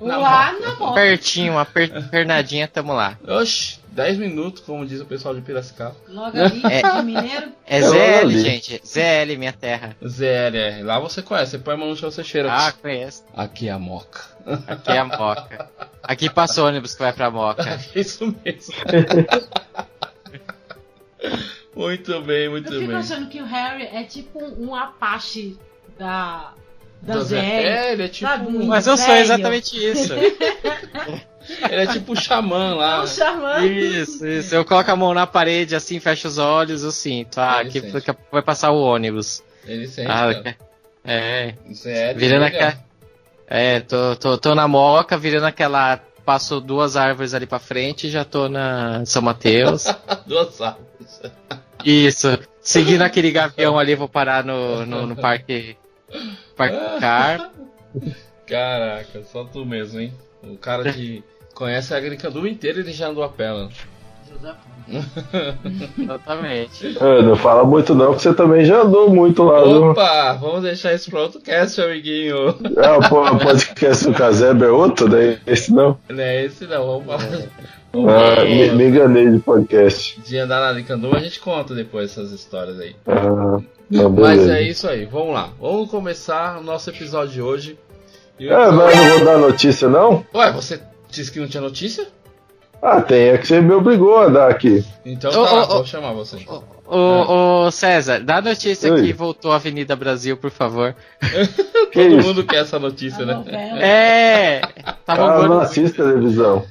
Na 0.00 0.16
Lá 0.16 0.52
moca. 0.52 0.68
na 0.68 0.74
moca. 0.76 0.94
Pertinho, 0.94 1.52
uma 1.54 1.64
per- 1.64 2.08
pernadinha, 2.08 2.68
tamo 2.68 2.92
lá. 2.92 3.18
Oxi, 3.26 3.80
10 3.88 4.18
minutos, 4.18 4.62
como 4.62 4.86
diz 4.86 5.00
o 5.00 5.04
pessoal 5.04 5.34
de 5.34 5.40
Piracicaba. 5.40 5.96
Logo 6.08 6.36
ali, 6.40 6.62
É. 6.70 7.02
mineiro. 7.02 7.52
É 7.66 7.80
ZL, 7.80 8.20
ali. 8.20 8.40
gente. 8.40 8.80
ZL, 8.86 9.36
minha 9.36 9.52
terra. 9.52 9.96
ZLR, 10.06 10.82
lá 10.84 10.98
você 11.00 11.20
conhece, 11.22 11.52
você 11.52 11.58
põe 11.58 11.74
a 11.74 11.76
mão 11.76 11.88
no 11.88 11.96
chão, 11.96 12.10
você 12.10 12.22
cheira. 12.22 12.52
Ah, 12.52 12.70
conheço. 12.72 13.24
Aqui 13.36 13.68
é 13.68 13.72
a 13.72 13.78
moca. 13.78 14.20
Aqui 14.66 14.90
é 14.92 14.98
a 14.98 15.04
Moca. 15.06 15.70
Aqui 16.02 16.28
passa 16.28 16.62
o 16.62 16.66
ônibus 16.66 16.94
que 16.94 17.00
vai 17.02 17.12
pra 17.14 17.30
Moca. 17.30 17.80
Isso 17.96 18.26
mesmo. 18.44 18.74
muito 21.74 22.20
bem, 22.22 22.48
muito 22.48 22.72
Eu 22.72 22.80
fico 22.80 22.92
bem. 22.92 22.96
achando 23.00 23.28
que 23.28 23.40
o 23.40 23.44
Harry 23.46 23.84
é 23.84 24.04
tipo 24.04 24.38
um, 24.38 24.68
um 24.68 24.74
Apache 24.74 25.58
da, 25.98 26.52
da 27.04 27.20
Zé. 27.20 27.38
É, 27.38 27.92
ele 27.92 28.02
é 28.04 28.08
tipo, 28.08 28.30
Sabe, 28.30 28.64
Mas 28.66 28.86
eu 28.86 28.96
sou 28.96 29.14
exatamente 29.14 29.76
isso. 29.76 30.12
ele 31.70 31.82
é 31.82 31.86
tipo 31.86 32.12
o 32.12 32.16
xamã 32.16 32.72
É 32.72 32.74
lá. 32.74 33.02
um 33.02 33.06
xamã. 33.06 33.64
Isso, 33.64 34.26
isso. 34.26 34.54
Eu 34.54 34.64
coloco 34.64 34.90
a 34.90 34.96
mão 34.96 35.12
na 35.14 35.26
parede, 35.26 35.74
assim, 35.76 36.00
fecho 36.00 36.28
os 36.28 36.38
olhos, 36.38 36.82
eu 36.82 36.90
sinto. 36.90 37.38
Ah, 37.38 37.60
aqui 37.60 37.80
vai 38.32 38.42
passar 38.42 38.70
o 38.70 38.80
ônibus. 38.80 39.42
Ele 39.66 39.86
sente, 39.86 40.10
Ah, 40.10 40.32
cara. 40.34 40.56
é. 41.04 41.54
Virando 42.16 42.44
ele 42.44 42.44
é- 42.44 42.46
aquela. 42.46 42.84
É, 43.46 43.80
tô, 43.80 44.16
tô, 44.16 44.38
tô 44.38 44.54
na 44.54 44.66
Moca, 44.66 45.16
virando 45.18 45.46
aquela. 45.46 46.00
Passo 46.24 46.58
duas 46.58 46.96
árvores 46.96 47.34
ali 47.34 47.44
pra 47.44 47.58
frente 47.58 48.06
e 48.06 48.10
já 48.10 48.24
tô 48.24 48.48
na 48.48 49.04
São 49.04 49.20
Mateus. 49.20 49.84
Duas 50.26 50.58
árvores. 50.58 51.20
Isso. 51.84 52.38
Seguindo 52.62 53.02
aquele 53.02 53.30
gavião 53.30 53.78
ali, 53.78 53.94
vou 53.94 54.08
parar 54.08 54.42
no, 54.42 54.86
no, 54.86 55.06
no 55.08 55.14
parque. 55.16 55.76
Parque 56.56 57.00
Car. 57.00 57.50
Caraca, 58.46 59.22
só 59.24 59.44
tu 59.44 59.64
mesmo, 59.64 60.00
hein? 60.00 60.12
O 60.42 60.56
cara 60.56 60.92
que 60.92 61.22
conhece 61.54 61.94
a 61.94 61.96
agricultura 61.96 62.48
inteira 62.48 62.80
ele 62.80 62.92
já 62.92 63.08
andou 63.08 63.24
a 63.24 63.28
pé, 63.28 63.52
né? 63.52 63.68
Exatamente. 65.98 66.98
É, 67.00 67.22
não 67.22 67.36
fala 67.36 67.64
muito 67.64 67.94
não, 67.94 68.14
que 68.14 68.22
você 68.22 68.34
também 68.34 68.64
já 68.64 68.82
andou 68.82 69.08
muito 69.08 69.42
lá 69.44 69.64
no. 69.64 69.90
Opa, 69.92 70.34
vamos 70.34 70.62
deixar 70.62 70.92
isso 70.92 71.10
pra 71.10 71.20
outro 71.22 71.40
cast, 71.40 71.80
amiguinho. 71.80 72.48
É, 72.76 72.90
o 72.90 73.00
po- 73.08 73.38
podcast 73.38 74.04
do 74.04 74.12
Casebre 74.12 74.66
é 74.66 74.70
outro, 74.70 75.08
daí 75.08 75.38
esse 75.46 75.72
não. 75.72 75.98
Não 76.08 76.20
é 76.22 76.44
esse 76.44 76.66
não, 76.66 76.86
vamos 76.86 77.06
falar. 77.06 77.22
Ah, 77.32 78.34
Vamos 78.34 78.48
me, 78.48 78.70
me 78.72 78.88
enganei 78.88 79.30
de 79.30 79.38
podcast. 79.38 80.20
de 80.20 80.36
andar 80.36 80.60
na 80.60 80.72
Licandu, 80.72 81.14
a 81.14 81.20
gente 81.20 81.38
conta 81.38 81.74
depois 81.74 82.10
essas 82.10 82.32
histórias 82.32 82.78
aí. 82.80 82.94
Ah, 83.06 83.58
não, 83.90 84.10
Mas 84.10 84.48
é 84.48 84.62
isso 84.62 84.88
aí, 84.88 85.04
vamos 85.04 85.34
lá. 85.34 85.50
Vamos 85.60 85.90
começar 85.90 86.58
o 86.58 86.62
nosso 86.62 86.90
episódio 86.90 87.32
de 87.34 87.42
hoje. 87.42 87.78
E 88.38 88.48
É, 88.48 88.52
episódio- 88.52 88.76
mas 88.76 88.96
não 88.96 89.08
vou 89.16 89.24
dar 89.24 89.38
notícia 89.38 89.88
não? 89.88 90.24
Ué, 90.34 90.52
você 90.52 90.80
disse 91.10 91.30
que 91.30 91.38
não 91.40 91.46
tinha 91.48 91.60
notícia? 91.60 92.06
Ah, 92.82 93.00
tem, 93.00 93.28
é 93.30 93.38
que 93.38 93.46
você 93.46 93.60
me 93.62 93.72
obrigou 93.72 94.18
a 94.18 94.28
dar 94.28 94.50
aqui. 94.50 94.84
Então 95.06 95.30
tá, 95.30 95.38
ô. 95.62 95.66
vou 95.66 95.86
chamar 95.86 96.12
você. 96.12 96.36
Ô, 96.86 97.64
ô, 97.66 97.70
César, 97.70 98.20
dá 98.20 98.42
notícia 98.42 98.92
Oi. 98.92 99.02
que 99.02 99.12
voltou 99.14 99.52
a 99.52 99.56
Avenida 99.56 99.96
Brasil, 99.96 100.36
por 100.36 100.50
favor. 100.50 100.94
Que 101.94 102.02
Todo 102.08 102.18
isso? 102.18 102.28
mundo 102.28 102.44
quer 102.44 102.56
essa 102.62 102.76
notícia, 102.76 103.24
né? 103.24 103.44
É! 103.80 104.60
Tá 105.06 105.14
Ah, 105.14 105.38
eu 105.42 105.48
não 105.48 105.60
assisto 105.60 106.02
televisão. 106.02 106.64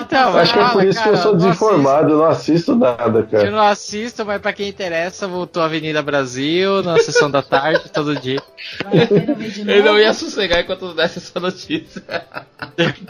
Então, 0.00 0.36
Acho 0.36 0.52
que 0.52 0.58
é 0.58 0.68
por 0.70 0.84
isso 0.84 1.02
que 1.02 1.08
eu 1.08 1.12
cara, 1.12 1.22
sou 1.22 1.32
não 1.32 1.38
desinformado, 1.38 2.10
eu 2.10 2.18
não 2.18 2.26
assisto 2.26 2.74
nada, 2.74 3.20
Eu 3.20 3.26
cara. 3.26 3.50
não 3.50 3.60
assisto, 3.60 4.24
mas 4.24 4.40
pra 4.40 4.52
quem 4.52 4.68
interessa, 4.68 5.28
voltou 5.28 5.62
a 5.62 5.66
Avenida 5.66 6.02
Brasil 6.02 6.82
na 6.82 6.98
sessão 6.98 7.30
da 7.30 7.42
tarde, 7.42 7.88
todo 7.92 8.16
dia. 8.16 8.42
Ele 8.92 9.82
não 9.82 9.98
ia 9.98 10.12
sossegar 10.12 10.60
enquanto 10.60 10.86
não 10.86 10.94
desse 10.94 11.18
essa 11.18 11.38
notícia. 11.40 12.02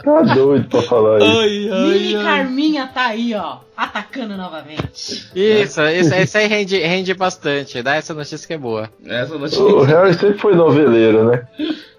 Tá 0.03 0.21
doido 0.33 0.67
pra 0.69 0.81
falar 0.83 1.19
isso. 1.19 1.73
Ai, 1.73 1.89
Mini 1.89 2.23
Carminha 2.23 2.87
tá 2.87 3.07
aí, 3.07 3.33
ó, 3.33 3.57
atacando 3.83 4.37
novamente. 4.37 5.29
Isso, 5.35 5.81
isso, 5.81 6.13
isso 6.15 6.37
aí 6.37 6.47
rende, 6.47 6.77
rende 6.79 7.13
bastante. 7.13 7.81
Dá 7.81 7.95
essa 7.95 8.13
notícia 8.13 8.45
que 8.47 8.53
é 8.53 8.57
boa. 8.57 8.89
Essa 9.05 9.35
O 9.35 9.39
notícia. 9.39 9.85
Harry 9.85 10.13
sempre 10.13 10.37
foi 10.37 10.55
noveleiro, 10.55 11.25
né? 11.25 11.47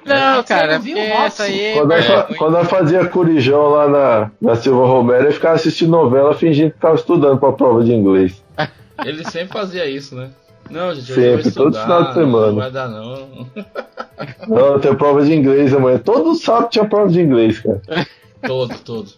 Não, 0.04 0.36
Você 0.42 0.48
cara, 0.48 0.78
não 0.78 0.96
essa 0.96 1.44
aí. 1.44 1.74
Quando, 1.74 1.92
é 1.92 2.02
fa- 2.02 2.28
quando 2.36 2.52
nós 2.54 2.68
fazia 2.68 3.06
Corijão 3.06 3.68
lá 3.68 3.88
na, 3.88 4.30
na 4.40 4.56
Silva 4.56 4.86
Romero, 4.86 5.26
eu 5.26 5.32
ficava 5.32 5.54
assistindo 5.54 5.90
novela 5.90 6.34
fingindo 6.34 6.72
que 6.72 6.78
tava 6.78 6.96
estudando 6.96 7.38
pra 7.38 7.52
prova 7.52 7.84
de 7.84 7.92
inglês. 7.92 8.42
Ele 9.04 9.24
sempre 9.24 9.52
fazia 9.52 9.86
isso, 9.86 10.14
né? 10.16 10.30
Não, 10.70 10.94
gente, 10.94 11.06
Sempre, 11.06 11.24
eu 11.30 11.42
vou 11.42 11.52
todo 11.52 11.80
final 11.80 12.04
de 12.04 12.14
semana. 12.14 12.46
Não 12.46 12.54
vai 12.54 12.70
dar, 12.70 12.88
não. 12.88 13.28
Não, 14.46 14.66
eu 14.74 14.80
tenho 14.80 14.96
prova 14.96 15.24
de 15.24 15.34
inglês 15.34 15.74
amanhã. 15.74 15.98
Todo 15.98 16.34
sábado 16.36 16.68
tinha 16.70 16.84
prova 16.84 17.08
de 17.10 17.20
inglês, 17.20 17.58
cara. 17.58 17.80
Todo, 18.46 18.74
todo. 18.78 19.10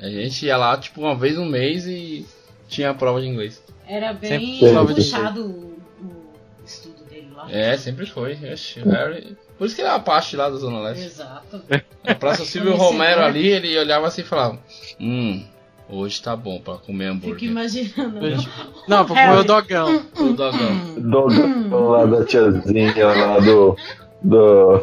A 0.00 0.08
gente 0.08 0.46
ia 0.46 0.56
lá, 0.56 0.76
tipo, 0.78 1.00
uma 1.00 1.14
vez 1.14 1.36
no 1.36 1.44
mês 1.44 1.86
e 1.86 2.26
tinha 2.68 2.90
a 2.90 2.94
prova 2.94 3.20
de 3.20 3.26
inglês. 3.28 3.62
Era 3.86 4.12
bem 4.12 4.58
Sempre 4.58 4.94
puxado 4.94 5.42
o, 5.44 5.78
o 6.02 6.64
estudo 6.64 7.04
dele 7.04 7.28
lá. 7.34 7.46
É, 7.50 7.76
sempre 7.76 8.06
foi. 8.06 8.38
Oxi, 8.52 8.80
o 8.80 8.88
Harry. 8.88 9.36
Por 9.58 9.66
isso 9.66 9.74
que 9.74 9.82
ele 9.82 9.88
é 9.88 9.92
uma 9.92 10.00
parte 10.00 10.36
lá 10.36 10.48
da 10.48 10.56
Zona 10.56 10.80
Leste. 10.80 11.04
Exato. 11.04 11.60
A 12.04 12.14
Praça 12.14 12.44
Silvio. 12.46 12.76
Romero 12.76 13.22
ali, 13.22 13.48
ele 13.48 13.78
olhava 13.78 14.06
assim 14.06 14.22
e 14.22 14.24
falava: 14.24 14.58
Hum, 14.98 15.44
hoje 15.88 16.22
tá 16.22 16.34
bom 16.34 16.58
pra 16.60 16.74
comer 16.74 17.12
Fico 17.12 17.26
hambúrguer. 17.26 17.50
imaginando. 17.50 18.20
Não, 18.88 19.04
pra 19.04 19.26
comer 19.26 19.38
o 19.38 19.44
dogão. 19.44 20.02
O 20.18 20.32
dogão. 20.32 20.94
Dogão 20.96 21.88
lá 21.88 22.06
da 22.06 22.24
tiazinha 22.24 23.06
lá 23.06 23.38
do, 23.38 23.76
do, 24.22 24.82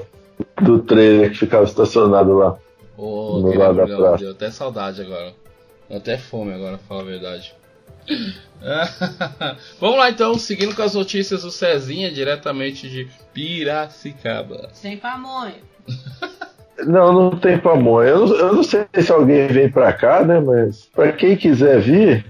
do 0.61 0.79
trailer 0.79 1.31
que 1.31 1.37
ficava 1.37 1.63
estacionado 1.63 2.33
lá. 2.37 2.57
Ô, 2.97 3.37
hambúrguer, 3.37 3.97
praça. 3.97 4.17
deu 4.23 4.31
até 4.31 4.49
saudade 4.51 5.01
agora. 5.01 5.33
Deu 5.89 5.97
até 5.97 6.17
fome 6.17 6.53
agora, 6.53 6.77
pra 6.77 6.87
falar 6.87 7.01
a 7.01 7.05
verdade. 7.05 7.53
Vamos 9.79 9.97
lá 9.97 10.09
então, 10.09 10.37
seguindo 10.37 10.75
com 10.75 10.81
as 10.81 10.93
notícias 10.95 11.43
do 11.43 11.51
Cezinha, 11.51 12.11
diretamente 12.11 12.89
de 12.89 13.07
Piracicaba. 13.33 14.69
Sem 14.73 14.97
pamonha. 14.97 15.55
Não, 16.85 17.11
não 17.11 17.31
tem 17.31 17.57
pamonha. 17.57 18.09
Eu, 18.09 18.27
não- 18.27 18.35
eu 18.35 18.53
não 18.53 18.63
sei 18.63 18.85
se 19.01 19.11
alguém 19.11 19.47
vem 19.47 19.67
pra 19.67 19.91
cá, 19.91 20.23
né? 20.23 20.39
Mas 20.39 20.87
pra 20.93 21.11
quem 21.11 21.35
quiser 21.35 21.79
vir, 21.81 22.23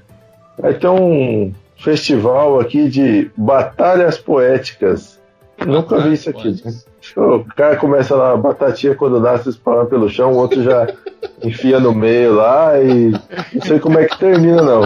vai 0.57 0.73
ter 0.73 0.87
um 0.87 1.53
festival 1.75 2.57
aqui 2.57 2.87
de 2.87 3.29
batalhas 3.35 4.17
poéticas. 4.17 5.16
Nunca 5.65 5.99
vi 5.99 6.13
isso 6.13 6.29
aqui. 6.29 6.61
né? 6.63 6.73
O 7.15 7.45
cara 7.55 7.77
começa 7.77 8.15
lá, 8.15 8.33
a 8.33 8.37
batatinha 8.37 8.93
quando 8.95 9.19
nasce 9.19 9.49
espalhando 9.49 9.87
pelo 9.87 10.09
chão, 10.09 10.33
o 10.33 10.37
outro 10.37 10.61
já 10.61 10.87
enfia 11.43 11.79
no 11.79 11.93
meio 11.93 12.33
lá 12.35 12.79
e 12.79 13.11
não 13.53 13.61
sei 13.61 13.79
como 13.79 13.97
é 13.97 14.05
que 14.05 14.17
termina 14.19 14.61
não. 14.61 14.81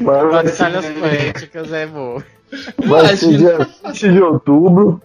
Mas 0.00 0.32
Batalhas 0.32 0.84
ser, 0.84 0.94
poéticas 0.94 1.72
é 1.72 1.86
bom. 1.86 2.20
vai 2.86 3.16
ser 3.16 3.36
dia 3.36 3.58
20 3.84 4.12
de 4.12 4.22
outubro, 4.22 5.00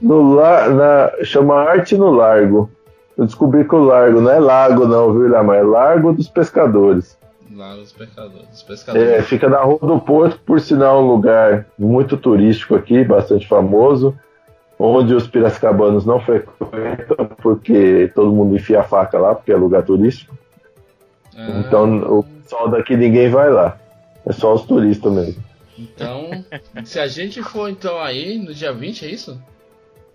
no 0.00 0.34
la, 0.34 0.68
na, 0.68 1.24
chama 1.24 1.54
Arte 1.62 1.96
no 1.96 2.10
Largo. 2.10 2.70
Eu 3.16 3.26
descobri 3.26 3.64
que 3.66 3.74
o 3.74 3.84
Largo 3.84 4.20
não 4.20 4.30
é 4.30 4.38
lago 4.40 4.86
não, 4.86 5.12
viu, 5.12 5.26
Ilhamar? 5.26 5.56
É 5.58 5.62
Largo 5.62 6.12
dos 6.12 6.28
Pescadores. 6.28 7.16
Lá 7.54 7.74
dos 7.76 7.92
pescadores. 7.92 8.48
Dos 8.50 8.62
É, 8.62 8.66
pescadores. 8.66 9.26
fica 9.26 9.48
na 9.48 9.60
Rua 9.60 9.78
do 9.80 10.00
Porto, 10.00 10.40
por 10.44 10.60
sinal 10.60 11.02
um 11.04 11.06
lugar 11.06 11.66
muito 11.78 12.16
turístico 12.16 12.74
aqui, 12.74 13.04
bastante 13.04 13.46
famoso, 13.46 14.12
onde 14.84 15.14
os 15.14 15.26
piracicabanos 15.26 16.04
não 16.04 16.20
frequentam, 16.20 17.26
porque 17.42 18.10
todo 18.14 18.32
mundo 18.32 18.56
enfia 18.56 18.80
a 18.80 18.84
faca 18.84 19.18
lá, 19.18 19.34
porque 19.34 19.52
é 19.52 19.56
lugar 19.56 19.82
turístico. 19.82 20.36
Ah, 21.36 21.60
Então 21.60 22.18
o 22.18 22.22
pessoal 22.22 22.68
daqui 22.68 22.96
ninguém 22.96 23.28
vai 23.28 23.50
lá. 23.50 23.78
É 24.26 24.32
só 24.32 24.54
os 24.54 24.62
turistas 24.62 25.12
mesmo. 25.12 25.42
Então, 25.78 26.30
se 26.84 26.98
a 27.00 27.06
gente 27.06 27.42
for 27.42 27.68
então 27.68 27.98
aí 27.98 28.38
no 28.38 28.54
dia 28.54 28.72
20, 28.72 29.04
é 29.04 29.08
isso? 29.08 29.38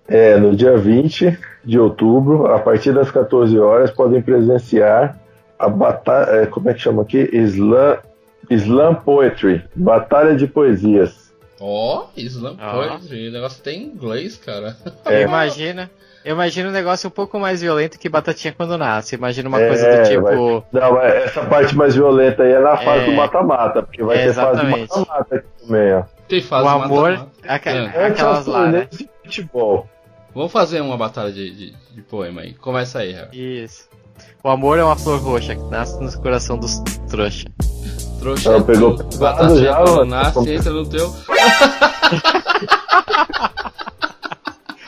É, 0.08 0.38
no 0.38 0.56
dia 0.56 0.78
20 0.78 1.38
de 1.64 1.80
outubro, 1.80 2.48
a 2.48 2.60
partir 2.60 2.94
das 2.94 3.12
14 3.12 3.60
horas, 3.60 3.92
podem 3.92 4.22
presenciar 4.22 5.20
a 5.58 5.70
batalha. 5.70 6.48
Como 6.48 6.70
é 6.70 6.74
que 6.74 6.80
chama 6.80 7.04
aqui? 7.04 7.30
Slam, 7.32 7.98
Slam 8.50 8.96
Poetry 8.96 9.64
Batalha 9.76 10.36
de 10.36 10.48
Poesias. 10.48 11.29
Ó, 11.60 12.08
Islam 12.16 12.56
Ah. 12.60 12.72
Poetry. 12.72 13.30
O 13.30 13.32
negócio 13.32 13.62
tem 13.64 13.84
inglês, 13.84 14.38
cara. 14.38 14.76
É. 15.06 15.22
Imagina. 15.24 15.90
Eu 16.24 16.34
imagino 16.36 16.68
um 16.70 16.72
negócio 16.74 17.08
um 17.08 17.12
pouco 17.12 17.40
mais 17.40 17.62
violento 17.62 17.98
que 17.98 18.10
batatinha 18.10 18.54
quando 18.56 18.78
nasce. 18.78 19.16
Imagina 19.16 19.48
uma 19.48 19.60
É, 19.62 19.68
coisa 19.68 19.98
do 20.04 20.10
tipo. 20.10 20.22
vai- 20.22 20.36
Não, 20.36 20.94
mas 20.94 21.14
essa 21.16 21.46
parte 21.46 21.76
mais 21.76 21.96
violenta 21.96 22.44
aí 22.44 22.52
é 22.52 22.60
na 22.60 22.76
fase 22.78 23.04
É. 23.04 23.06
do 23.06 23.12
mata-mata, 23.14 23.82
porque 23.82 24.04
vai 24.04 24.18
É, 24.18 24.28
ter 24.28 24.34
fase 24.34 24.50
de 24.52 24.66
exatamente. 24.66 24.90
mata-mata 24.90 25.36
aqui 25.36 25.48
também, 25.66 25.94
ó. 25.94 26.04
Tem 26.28 26.42
fase 26.42 26.66
o 26.66 26.70
amor. 26.70 27.12
mata-mata. 27.12 27.32
aca- 27.48 27.70
É. 27.72 27.80
Antes 27.80 27.96
é 27.96 28.06
Aquelas 28.08 28.46
lá, 28.48 28.68
né? 28.68 28.88
de 28.92 29.10
futebol. 29.24 29.88
Vamos 30.36 30.52
fazer 30.52 30.82
uma 30.82 30.98
batalha 30.98 31.32
de, 31.32 31.52
de, 31.52 31.74
de 31.96 32.02
poema 32.02 32.42
aí. 32.42 32.54
Começa 32.54 33.00
aí, 33.00 33.14
Harry. 33.14 33.64
Isso. 33.64 33.88
O 34.44 34.50
amor 34.50 34.78
é 34.78 34.84
uma 34.84 34.98
flor 34.98 35.20
roxa 35.22 35.56
que 35.56 35.64
nasce 35.64 36.02
no 36.04 36.22
coração 36.22 36.58
dos 36.58 36.80
trouxa. 37.10 37.48
Trouxa. 38.20 38.50
Ela 38.50 38.62
pegou 38.62 38.96
batatinha 39.18 39.64
já, 39.64 39.82
ó. 39.84 40.06
nasce, 40.06 40.54
entra 40.54 40.72
no 40.72 40.86
teu. 40.88 41.14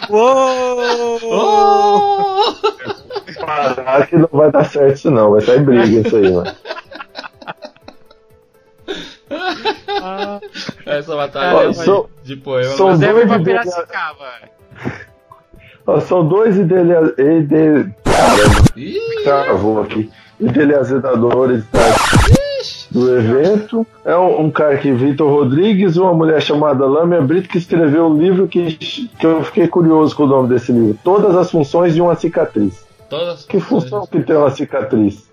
Uou! 0.10 1.20
Oh! 1.24 2.53
preparar 3.25 4.08
que 4.08 4.18
não 4.18 4.30
vai 4.32 4.51
dar 4.51 4.65
certo 4.65 4.96
isso 4.96 5.12
não, 5.12 5.32
vai 5.32 5.41
sair 5.41 5.62
briga 5.62 6.08
isso 6.08 6.15
aí, 6.15 6.32
mano. 6.32 6.51
Essa 10.86 11.15
batalha 11.15 11.70
Ó, 11.70 11.74
são- 11.74 12.10
de 12.24 12.36
poema. 12.36 12.75
são 12.75 12.88
mas- 12.89 13.00
pra 13.00 13.13
dois 13.13 13.32
idea- 13.41 13.62
Piracicaba. 13.62 14.27
Ó, 15.88 16.00
São 16.01 16.27
dois 16.27 16.58
ide... 17.18 17.89
Caramba, 18.03 18.63
travou 19.24 19.82
aqui. 19.82 20.12
Idealizadores 20.39 21.63
da- 21.72 21.80
do 22.91 23.17
evento. 23.17 23.88
É 24.05 24.15
um, 24.15 24.41
um 24.41 24.51
cara 24.51 24.77
que 24.77 24.91
Vitor 24.91 25.31
Rodrigues 25.31 25.98
uma 25.98 26.13
mulher 26.13 26.41
chamada 26.41 26.86
Lâmia 26.86 27.21
Brito 27.21 27.50
que 27.50 27.57
escreveu 27.57 28.07
um 28.07 28.17
livro 28.17 28.48
que, 28.48 28.75
que 28.75 29.25
eu 29.25 29.43
fiquei 29.43 29.67
curioso 29.67 30.15
com 30.15 30.24
o 30.24 30.27
nome 30.27 30.50
desse 30.50 30.71
livro. 30.71 31.00
Todas 31.03 31.36
as 31.36 31.50
funções 31.50 31.93
de 31.93 32.01
uma 32.01 32.15
cicatriz. 32.15 32.86
todas. 33.10 33.45
Que 33.45 33.60
função 33.60 34.05
que 34.05 34.21
tem 34.21 34.36
uma 34.36 34.51
cicatriz? 34.51 35.31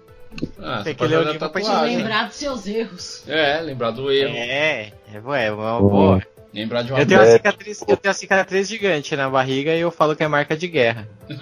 Ah, 0.63 0.83
Tem 0.85 0.95
que 0.95 1.05
ler 1.05 1.19
o 1.19 1.23
livro 1.33 1.51
pra. 1.51 1.83
Lembrar 1.83 2.27
dos 2.29 2.37
seus 2.37 2.67
erros. 2.67 3.25
É, 3.27 3.61
lembrar 3.61 3.91
do 3.91 4.11
erro. 4.11 4.35
É, 4.37 4.93
é, 5.13 5.47
é 5.47 5.53
uma 5.53 5.81
boa. 5.81 6.23
Lembrar 6.53 6.83
de 6.83 6.93
uma 6.93 7.01
Eu 7.01 7.07
tenho, 7.07 7.21
uma 7.21 7.27
É. 7.27 7.33
cicatriz, 7.33 7.81
eu 7.83 7.87
tenho 7.97 8.01
uma 8.05 8.13
cicatriz 8.15 8.69
gigante 8.69 9.15
na 9.17 9.29
barriga 9.29 9.75
e 9.75 9.81
eu 9.81 9.91
falo 9.91 10.17
que 10.17 10.25
é 10.25 10.29
marca 10.29 10.57
de 10.57 10.67
guerra. 10.67 11.07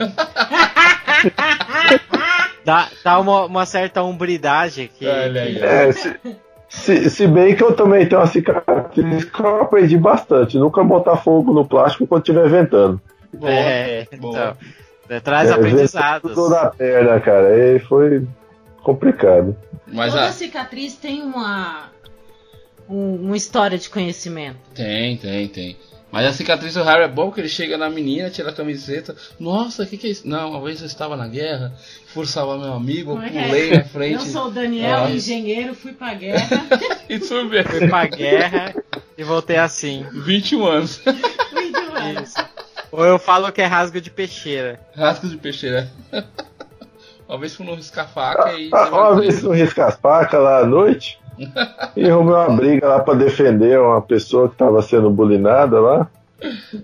dá 2.64 2.88
dá 3.04 3.18
uma, 3.20 3.44
uma 3.44 3.66
certa 3.66 4.02
umbridade 4.02 4.90
que. 4.98 5.06
Olha 5.06 5.42
aí. 5.42 5.58
É, 5.58 5.92
se, 5.92 6.16
se, 6.68 7.10
se 7.10 7.26
bem 7.26 7.54
que 7.54 7.62
eu 7.62 7.72
também 7.74 8.06
tenho 8.08 8.20
uma 8.20 8.26
cicatriz 8.26 9.24
que 9.24 9.40
eu 9.40 9.62
aprendi 9.62 9.96
bastante. 9.96 10.58
Nunca 10.58 10.82
botar 10.82 11.16
fogo 11.16 11.52
no 11.52 11.66
plástico 11.66 12.06
quando 12.06 12.22
estiver 12.22 12.48
ventando. 12.48 13.00
Boa. 13.32 13.50
É, 13.50 14.06
Boa. 14.18 14.56
então. 15.08 15.20
Traz 15.22 15.50
É, 15.50 15.54
aprendizados. 15.54 16.34
Tudo 16.34 16.50
na 16.50 16.66
perna, 16.66 17.20
cara. 17.20 17.48
Aí 17.48 17.78
foi 17.78 18.26
complicado. 18.82 19.56
Mas 19.86 20.12
Toda 20.12 20.26
ah, 20.26 20.32
cicatriz 20.32 20.96
tem 20.96 21.22
uma, 21.22 21.84
um- 22.88 23.16
uma 23.16 23.36
história 23.36 23.78
de 23.78 23.88
conhecimento. 23.90 24.56
tem, 24.74 25.16
tem, 25.16 25.48
tem. 25.48 25.76
Mas 26.12 26.24
a 26.26 26.32
cicatriz 26.32 26.72
do 26.72 26.82
Harry 26.84 27.02
é 27.02 27.08
bom 27.08 27.30
que 27.32 27.40
ele 27.40 27.48
chega 27.48 27.76
na 27.76 27.90
menina, 27.90 28.30
tira 28.30 28.48
a 28.50 28.52
camiseta. 28.52 29.14
Nossa, 29.38 29.82
o 29.82 29.86
que, 29.86 29.98
que 29.98 30.06
é 30.06 30.10
isso? 30.10 30.26
Não, 30.26 30.50
uma 30.50 30.62
vez 30.62 30.80
eu 30.80 30.86
estava 30.86 31.16
na 31.16 31.26
guerra, 31.26 31.74
forçava 32.06 32.56
meu 32.56 32.72
amigo, 32.72 33.12
eu 33.12 33.22
é 33.22 33.28
que 33.28 33.36
é? 33.38 33.46
pulei 33.46 33.70
na 33.76 33.84
frente. 33.84 34.14
Eu 34.14 34.20
sou 34.20 34.46
o 34.46 34.50
Daniel, 34.50 35.04
Ah. 35.04 35.10
engenheiro, 35.10 35.74
fui 35.74 35.92
pra 35.92 36.14
guerra. 36.14 36.48
Isso 37.10 37.34
mesmo. 37.44 37.70
Fui 37.70 37.88
pra 37.88 38.06
guerra 38.06 38.74
e 39.18 39.24
voltei 39.24 39.56
assim. 39.56 40.06
21 40.12 40.64
anos. 40.64 41.02
Muito 41.52 41.92
bem. 41.92 42.22
Isso. 42.22 42.36
Ou 42.92 43.04
eu 43.04 43.18
falo 43.18 43.50
que 43.52 43.60
é 43.60 43.66
rasgo 43.66 44.00
de 44.00 44.10
peixeira. 44.10 44.80
Rasgo 44.96 45.28
de 45.28 45.36
peixeira. 45.36 45.90
Uma 47.28 47.36
vez 47.38 47.54
fui 47.54 47.66
no 47.66 47.74
riscar 47.74 48.08
faca 48.08 48.52
e. 48.52 48.70
Ah, 48.72 48.88
Uma 48.88 49.20
vez 49.20 49.42
no 49.42 49.50
risca 49.50 49.86
as 49.86 49.96
facas 49.96 50.40
lá 50.40 50.60
à 50.60 50.66
noite 50.66 51.18
e 51.96 52.08
arrumei 52.08 52.34
uma 52.34 52.50
briga 52.56 52.88
lá 52.88 53.00
pra 53.00 53.14
defender 53.14 53.78
uma 53.80 54.00
pessoa 54.02 54.48
que 54.48 54.56
tava 54.56 54.80
sendo 54.82 55.10
bulinada 55.10 55.80
lá. 55.80 56.08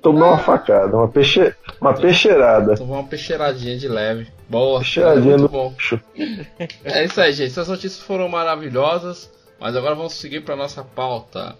Tomei 0.00 0.22
uma 0.22 0.38
facada, 0.38 0.96
uma, 0.96 1.08
peixe, 1.08 1.54
uma 1.80 1.92
peixeirada. 1.92 2.74
Tomou 2.76 2.96
uma 2.96 3.06
peixeiradinha 3.08 3.76
de 3.76 3.86
leve. 3.86 4.26
Boa. 4.48 4.78
Peixeiradinha 4.80 5.36
muito 5.36 5.42
no 5.42 5.48
bom. 5.48 5.70
bicho. 5.76 6.00
É 6.84 7.04
isso 7.04 7.20
aí, 7.20 7.32
gente. 7.32 7.50
Essas 7.50 7.68
notícias 7.68 8.00
foram 8.02 8.28
maravilhosas. 8.28 9.30
Mas 9.60 9.76
agora 9.76 9.94
vamos 9.94 10.14
seguir 10.14 10.40
pra 10.40 10.56
nossa 10.56 10.82
pauta. 10.82 11.54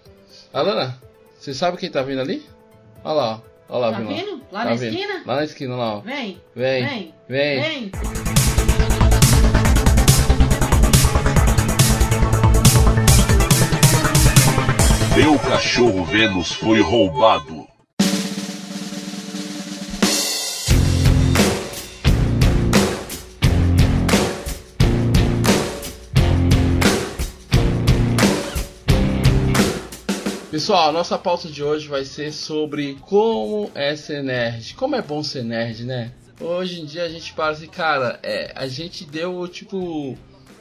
Alana, 0.51 0.97
você 1.39 1.53
sabe 1.53 1.77
quem 1.77 1.89
tá 1.89 2.01
vindo 2.01 2.19
ali? 2.19 2.43
Olha 3.03 3.13
lá, 3.13 3.33
ó. 3.35 3.53
Olha 3.69 3.79
lá, 3.87 3.91
Tá 3.93 3.99
vindo 3.99 4.31
lá. 4.31 4.39
Lá 4.51 4.59
Tá 4.63 4.69
na 4.71 4.75
vindo. 4.75 4.93
esquina? 4.93 5.13
Lá 5.25 5.35
na 5.35 5.43
esquina, 5.45 5.75
lá, 5.75 5.93
ó. 5.95 5.99
Vem, 6.01 6.41
Vem, 6.55 6.83
vem, 6.85 7.13
vem. 7.29 7.61
vem. 7.61 7.91
Meu 15.15 15.37
cachorro 15.37 16.03
Vênus 16.03 16.53
foi 16.53 16.81
roubado. 16.81 17.67
Pessoal, 30.49 30.89
a 30.89 30.91
nossa 30.91 31.19
pauta 31.19 31.47
de 31.47 31.63
hoje 31.63 31.87
vai 31.87 32.03
ser 32.05 32.33
sobre 32.33 32.95
como 33.01 33.69
é 33.75 33.95
ser 33.95 34.23
nerd. 34.23 34.73
Como 34.73 34.95
é 34.95 35.01
bom 35.03 35.21
ser 35.21 35.43
nerd, 35.43 35.85
né? 35.85 36.11
Hoje 36.41 36.81
em 36.81 36.85
dia 36.85 37.03
a 37.03 37.09
gente 37.09 37.33
para 37.33 37.51
assim, 37.51 37.67
cara, 37.67 38.19
é, 38.23 38.51
a 38.55 38.65
gente 38.65 39.05
deu 39.05 39.47
tipo 39.47 40.17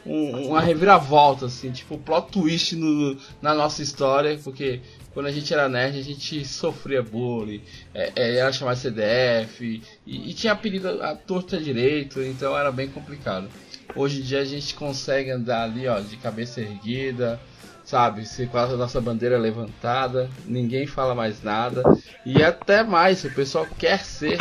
um- 0.06 0.48
uma 0.48 0.60
reviravolta, 0.60 1.46
assim, 1.46 1.70
tipo 1.70 1.96
plot 1.98 2.30
twist 2.32 2.74
no- 2.76 3.16
na 3.40 3.54
nossa 3.54 3.82
história, 3.82 4.38
porque 4.42 4.80
quando 5.14 5.26
a 5.26 5.32
gente 5.32 5.52
era 5.52 5.68
nerd 5.68 5.98
a 5.98 6.02
gente 6.02 6.44
sofria 6.44 7.02
bullying, 7.02 7.60
é, 7.94 8.12
é, 8.16 8.36
era 8.36 8.50
chamado 8.52 8.76
CDF, 8.76 9.82
e, 10.06 10.30
e 10.30 10.34
tinha 10.34 10.52
apelido 10.52 10.88
à 11.02 11.14
torta 11.14 11.58
direito, 11.58 12.20
então 12.22 12.56
era 12.56 12.72
bem 12.72 12.88
complicado. 12.88 13.48
Hoje 13.94 14.20
em 14.20 14.22
dia 14.22 14.40
a 14.40 14.44
gente 14.44 14.74
consegue 14.74 15.30
andar 15.30 15.64
ali, 15.64 15.86
ó, 15.86 16.00
de 16.00 16.16
cabeça 16.16 16.60
erguida, 16.60 17.38
sabe? 17.84 18.24
Se 18.26 18.46
com 18.46 18.56
a 18.56 18.66
nossa 18.68 19.00
bandeira 19.00 19.36
levantada, 19.38 20.30
ninguém 20.46 20.86
fala 20.86 21.14
mais 21.14 21.42
nada. 21.42 21.82
E 22.24 22.42
até 22.42 22.82
mais, 22.82 23.22
o 23.24 23.30
pessoal 23.30 23.66
quer 23.78 24.00
ser 24.00 24.38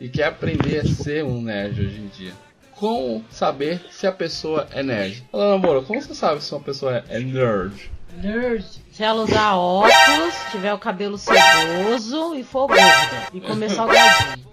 e 0.00 0.08
quer 0.08 0.24
aprender 0.24 0.78
a 0.78 0.84
ser 0.86 1.24
um 1.24 1.42
nerd 1.42 1.80
hoje 1.80 1.98
em 2.00 2.06
dia. 2.08 2.32
Como 2.82 3.24
saber 3.30 3.80
se 3.92 4.08
a 4.08 4.10
pessoa 4.10 4.66
é 4.72 4.82
nerd? 4.82 5.22
Alana 5.32 5.56
Moura, 5.56 5.82
como 5.82 6.02
você 6.02 6.16
sabe 6.16 6.42
se 6.42 6.52
uma 6.52 6.60
pessoa 6.60 7.04
é- 7.08 7.20
nerd? 7.20 7.88
Nerd. 8.20 8.66
Se 8.90 9.04
ela 9.04 9.22
usar 9.22 9.54
óculos, 9.54 10.34
tiver 10.50 10.74
o 10.74 10.78
cabelo 10.78 11.16
sedoso 11.16 12.34
e 12.34 12.42
for 12.42 12.66
gorda. 12.66 12.82
E 13.32 13.40
comer 13.40 13.70
salgadinho. 13.70 14.46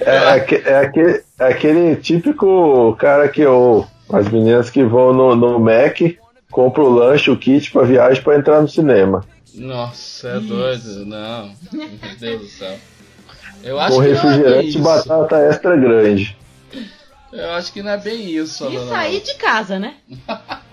É, 0.00 0.60
é 0.70 0.76
aquele, 0.80 1.24
é 1.38 1.44
aquele 1.46 1.96
típico 1.96 2.94
cara 2.96 3.30
que 3.30 3.46
o, 3.46 3.86
as 4.12 4.28
meninas 4.28 4.68
que 4.68 4.84
vão 4.84 5.14
no, 5.14 5.34
no 5.34 5.58
Mac, 5.58 5.98
compram 6.50 6.84
o 6.84 6.90
lanche, 6.90 7.30
o 7.30 7.38
kit 7.38 7.70
pra 7.70 7.84
viagem 7.84 8.22
pra 8.22 8.36
entrar 8.36 8.60
no 8.60 8.68
cinema. 8.68 9.24
Nossa, 9.54 10.28
é 10.28 10.40
doido? 10.40 11.06
Não. 11.06 11.54
Meu 11.72 11.88
Deus 12.20 12.40
do 12.42 12.48
céu. 12.48 12.76
Eu 13.62 13.78
acho 13.80 13.96
Com 13.96 14.02
que 14.02 14.08
é 14.08 14.12
refrigerante 14.12 14.66
e 14.66 14.68
isso. 14.70 14.78
batata 14.82 15.36
extra 15.38 15.76
grande. 15.76 16.36
Eu 17.32 17.50
acho 17.52 17.72
que 17.72 17.82
não 17.82 17.90
é 17.90 17.96
bem 17.96 18.28
isso, 18.30 18.68
E 18.68 18.88
sair 18.88 19.20
de 19.20 19.34
casa, 19.34 19.78
né? 19.78 19.94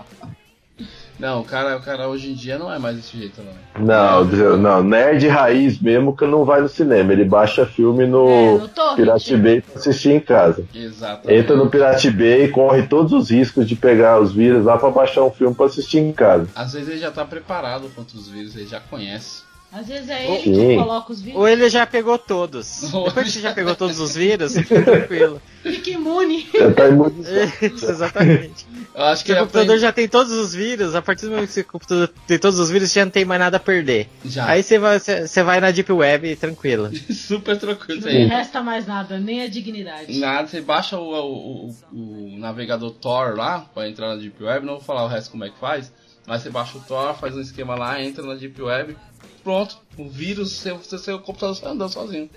Não, 1.18 1.40
o 1.42 1.44
cara, 1.44 1.76
o 1.76 1.82
cara 1.82 2.08
hoje 2.08 2.30
em 2.30 2.34
dia 2.34 2.58
não 2.58 2.72
é 2.72 2.78
mais 2.78 2.96
desse 2.96 3.14
jeito, 3.18 3.42
não. 3.76 3.84
Não, 3.84 4.56
não, 4.56 4.82
nerd 4.82 5.28
raiz 5.28 5.78
mesmo 5.78 6.16
que 6.16 6.24
não 6.24 6.46
vai 6.46 6.62
no 6.62 6.68
cinema. 6.68 7.12
Ele 7.12 7.26
baixa 7.26 7.66
filme 7.66 8.04
É, 8.04 8.06
no 8.06 8.58
no 8.60 8.68
Torrent. 8.68 8.96
Pirate 8.96 9.36
Bay 9.36 9.60
pra 9.60 9.78
assistir 9.78 10.12
em 10.12 10.20
casa. 10.20 10.64
Exatamente. 10.74 11.38
Entra 11.38 11.56
no 11.56 11.68
Pirate 11.68 12.10
Bay 12.10 12.44
e 12.44 12.48
corre 12.48 12.84
todos 12.84 13.12
os 13.12 13.28
riscos 13.30 13.68
de 13.68 13.76
pegar 13.76 14.18
os 14.18 14.32
vírus 14.32 14.64
lá 14.64 14.78
pra 14.78 14.88
baixar 14.90 15.22
um 15.22 15.30
filme 15.30 15.54
pra 15.54 15.66
assistir 15.66 15.98
em 15.98 16.10
casa. 16.10 16.48
Às 16.54 16.72
vezes 16.72 16.88
ele 16.88 16.98
já 16.98 17.10
tá 17.10 17.22
preparado 17.22 17.90
contra 17.94 18.16
os 18.16 18.26
vírus, 18.26 18.56
ele 18.56 18.66
já 18.66 18.80
conhece. 18.80 19.42
Às 19.72 19.86
vezes 19.86 20.08
é 20.08 20.26
ele 20.28 20.42
Sim. 20.54 20.68
que 20.70 20.76
coloca 20.76 21.12
os 21.12 21.20
vídeos. 21.20 21.36
Ou 21.40 21.46
ele 21.48 21.68
já 21.70 21.86
pegou 21.86 22.18
todos. 22.18 22.82
Ou 22.92 23.04
Depois 23.04 23.26
que 23.26 23.32
você 23.34 23.40
já 23.40 23.52
pegou 23.54 23.76
todos 23.76 24.00
os 24.00 24.16
vírus, 24.16 24.54
fica 24.56 24.82
tranquilo. 24.82 25.40
Fica 25.62 25.90
imune. 25.90 26.48
Já 26.52 26.70
tá. 26.72 26.84
Isso, 27.66 27.88
exatamente. 27.90 28.66
Eu 28.92 29.04
acho 29.04 29.24
que 29.24 29.30
o 29.30 29.34
ele 29.34 29.40
computador 29.42 29.66
aprende... 29.68 29.80
já 29.82 29.92
tem 29.92 30.08
todos 30.08 30.32
os 30.32 30.52
vírus, 30.52 30.94
a 30.96 31.00
partir 31.02 31.26
do 31.26 31.30
momento 31.32 31.46
que 31.48 31.52
seu 31.54 31.64
computador 31.64 32.08
tem 32.26 32.38
todos 32.38 32.58
os 32.58 32.68
vírus, 32.70 32.92
já 32.92 33.04
não 33.04 33.12
tem 33.12 33.24
mais 33.24 33.38
nada 33.40 33.58
a 33.58 33.60
perder. 33.60 34.08
Já. 34.24 34.46
Aí 34.46 34.62
você 34.62 34.78
vai, 34.78 34.98
você 34.98 35.42
vai 35.44 35.60
na 35.60 35.70
Deep 35.70 35.92
Web 35.92 36.34
tranquilo. 36.36 36.90
Super 37.14 37.56
tranquilo 37.56 38.00
isso 38.00 38.08
Não 38.08 38.14
aí. 38.14 38.26
resta 38.26 38.60
mais 38.62 38.86
nada, 38.88 39.20
nem 39.20 39.42
a 39.42 39.48
dignidade. 39.48 40.18
Nada, 40.18 40.48
você 40.48 40.60
baixa 40.60 40.98
o, 40.98 41.12
o, 41.12 41.68
o- 41.92 42.34
o 42.34 42.38
navegador 42.38 42.90
Tor 42.90 43.36
lá 43.36 43.60
pra 43.72 43.88
entrar 43.88 44.08
na 44.08 44.16
Deep 44.16 44.42
Web, 44.42 44.66
não 44.66 44.74
vou 44.74 44.82
falar 44.82 45.04
o 45.04 45.08
resto 45.08 45.30
como 45.30 45.44
é 45.44 45.50
que 45.50 45.58
faz, 45.60 45.92
mas 46.26 46.42
você 46.42 46.50
baixa 46.50 46.76
o 46.76 46.80
Tor, 46.80 47.14
faz 47.14 47.36
um 47.36 47.40
esquema 47.40 47.76
lá, 47.76 48.02
entra 48.02 48.24
na 48.24 48.34
Deep 48.34 48.60
Web, 48.60 48.96
pronto, 49.42 49.78
o 49.96 50.08
vírus, 50.08 50.52
seu, 50.52 50.80
seu, 50.82 50.98
seu 50.98 51.18
computador 51.18 51.54
sai 51.56 51.70
andando 51.72 51.92
sozinho. 51.92 52.30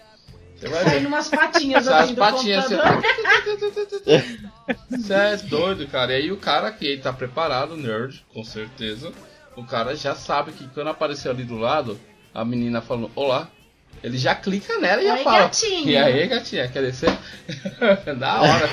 Você 0.56 0.70
vai 0.70 0.84
Saindo 0.84 1.02
ver. 1.02 1.08
umas 1.08 1.30
patinhas 1.30 1.88
assim 1.88 2.14
do 2.14 2.20
patinhas 2.20 2.66
assim, 2.66 2.76
computador. 2.78 4.24
Você 4.90 5.14
é 5.14 5.38
doido, 5.38 5.88
cara. 5.88 6.14
E 6.14 6.16
aí 6.16 6.32
o 6.32 6.38
cara 6.38 6.72
que 6.72 6.86
ele 6.86 7.02
tá 7.02 7.12
preparado, 7.12 7.76
nerd, 7.76 8.24
com 8.34 8.44
certeza. 8.44 9.12
O 9.56 9.64
cara 9.66 9.96
já 9.96 10.16
sabe 10.16 10.52
que 10.52 10.68
quando 10.70 10.88
aparecer 10.90 11.30
ali 11.30 11.44
do 11.44 11.58
lado, 11.58 12.00
a 12.34 12.46
menina 12.46 12.82
falando 12.82 13.12
olá, 13.16 13.50
ele 14.02 14.18
já 14.18 14.34
clica 14.36 14.80
nela 14.80 15.02
e 15.02 15.06
já 15.06 15.14
Oi, 15.16 15.24
fala. 15.24 15.40
gatinho. 15.40 15.90
E 15.90 15.98
aí, 15.98 16.28
gatinha, 16.28 16.68
quer 16.68 16.82
descer? 16.82 17.12
da 18.18 18.42
hora. 18.42 18.70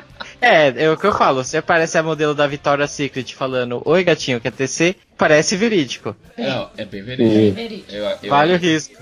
É, 0.40 0.84
é 0.84 0.90
o 0.90 0.96
que 0.96 1.06
eu 1.06 1.12
falo. 1.12 1.44
Você 1.44 1.58
aparece 1.58 1.98
a 1.98 2.02
modelo 2.02 2.34
da 2.34 2.46
Victoria's 2.46 2.90
Secret 2.92 3.34
falando 3.34 3.82
Oi 3.84 4.02
gatinho, 4.02 4.40
quer 4.40 4.52
tecer? 4.52 4.96
Parece 5.20 5.54
verídico. 5.54 6.16
Não, 6.38 6.70
é 6.78 6.84
bem 6.86 7.02
verídico. 7.02 7.54
Verídico. 7.54 7.92
Eu, 7.92 8.04
eu, 8.22 8.30
Vale 8.30 8.54
o 8.54 8.56
risco. 8.56 8.94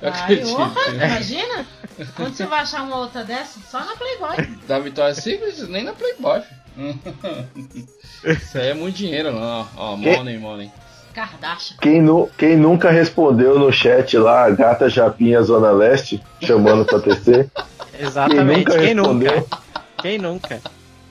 eu 0.00 0.08
Ai, 0.08 0.20
acredito. 0.20 0.54
honra, 0.54 0.80
imagina? 0.94 1.66
Onde 2.20 2.36
você 2.36 2.46
vai 2.46 2.60
achar 2.60 2.82
uma 2.84 2.96
outra 2.96 3.24
dessa? 3.24 3.58
Só 3.68 3.80
na 3.80 3.96
Playboy. 3.96 4.36
Da 4.68 4.78
Vitória 4.78 5.14
Secret, 5.16 5.60
nem 5.68 5.82
na 5.82 5.92
Playboy. 5.92 6.42
Isso 8.24 8.56
aí 8.56 8.68
é 8.68 8.74
muito 8.74 8.96
dinheiro, 8.96 9.32
não. 9.32 9.68
Ó, 9.76 9.96
money, 9.96 10.38
money. 10.38 10.70
Kardashian. 11.12 11.76
Quem, 11.80 12.00
nu, 12.00 12.30
quem 12.38 12.56
nunca 12.56 12.90
respondeu 12.90 13.58
no 13.58 13.72
chat 13.72 14.16
lá, 14.16 14.48
Gata 14.50 14.88
Japinha 14.88 15.42
Zona 15.42 15.72
Leste, 15.72 16.22
chamando 16.40 16.84
pra 16.84 17.00
tecer? 17.00 17.50
Exatamente. 17.98 18.70
Quem 18.70 18.78
Quem 18.80 18.94
nunca 18.94 19.12
nunca? 19.12 19.30
respondeu? 19.34 19.48
Quem 20.02 20.18
nunca? 20.18 20.60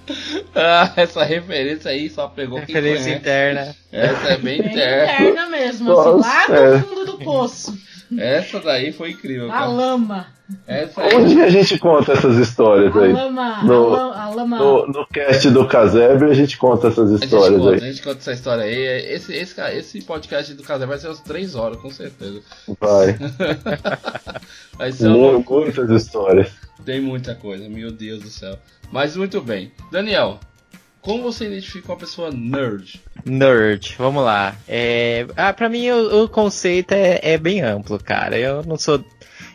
Ah, 0.56 0.92
essa 0.98 1.24
referência 1.24 1.90
aí 1.92 2.10
só 2.10 2.28
pegou 2.28 2.58
quem 2.62 2.68
Referência 2.76 3.04
conhece. 3.06 3.20
interna. 3.20 3.76
Essa 3.92 4.28
é 4.34 4.38
bem 4.38 4.62
Bem 4.62 4.72
interna. 4.72 5.14
interna 5.14 5.50
mesmo, 5.50 5.90
Nossa, 5.90 6.10
assim, 6.10 6.52
lá 6.52 6.72
no 6.78 6.80
fundo 6.88 7.06
do 7.06 7.18
poço. 7.20 7.78
Essa 8.16 8.60
daí 8.60 8.92
foi 8.92 9.12
incrível, 9.12 9.48
A 9.50 9.54
cara. 9.54 9.66
lama. 9.68 10.28
Essa 10.68 11.02
aí. 11.02 11.16
Onde 11.16 11.42
a 11.42 11.50
gente 11.50 11.80
conta 11.80 12.12
essas 12.14 12.38
histórias 12.38 12.96
A 12.96 13.00
aí? 13.00 13.12
lama. 13.14 13.64
No- 13.64 13.96
a 13.96 13.98
lama. 13.98 14.16
A 14.22 14.30
lama. 14.30 14.58
No, 14.60 14.88
no 14.88 15.08
cast 15.08 15.50
do 15.50 15.66
Casebre 15.68 16.30
a 16.30 16.34
gente 16.36 16.58
conta 16.58 16.90
essas 16.90 17.12
A 17.12 17.16
histórias 17.26 17.60
conta, 17.60 17.72
aí. 17.72 17.76
a 17.78 17.92
gente 17.92 18.04
conta 18.04 18.18
essa 18.20 18.34
história 18.34 18.64
aí. 18.66 18.76
Esse, 19.16 19.34
esse, 19.34 19.60
esse 19.62 20.02
podcast 20.04 20.54
do 20.54 20.62
casal 20.62 20.88
vai 20.88 21.00
ser 21.00 21.08
umas 21.08 21.22
3 21.22 21.56
horas, 21.56 21.78
com 21.78 21.90
certeza. 21.90 22.40
Vai. 22.80 23.18
Vai 24.78 24.92
ser 24.92 25.08
uma. 25.08 25.40
Muitas 25.40 25.90
histórias. 25.90 26.52
Tem 26.86 27.02
muita 27.02 27.36
coisa, 27.36 27.68
meu 27.70 27.92
Deus 27.92 28.22
do 28.22 28.30
céu. 28.30 28.58
Mas 28.92 29.16
muito 29.16 29.42
bem. 29.42 29.72
Daniel, 29.92 30.40
como 31.04 31.22
você 31.22 31.48
identifica 31.48 31.92
uma 31.92 31.98
pessoa 31.98 32.32
nerd? 32.32 33.02
Nerd, 33.26 33.96
vamos 33.98 34.24
lá. 34.24 34.56
É, 34.66 35.28
ah, 35.36 35.52
pra 35.52 35.68
mim 35.68 35.90
o, 35.90 36.24
o 36.24 36.30
conceito 36.30 36.94
é, 36.94 37.20
é 37.22 37.38
bem 37.38 37.62
amplo, 37.62 38.00
cara. 38.02 38.38
Eu 38.38 38.64
não 38.64 38.78
sou. 38.78 39.04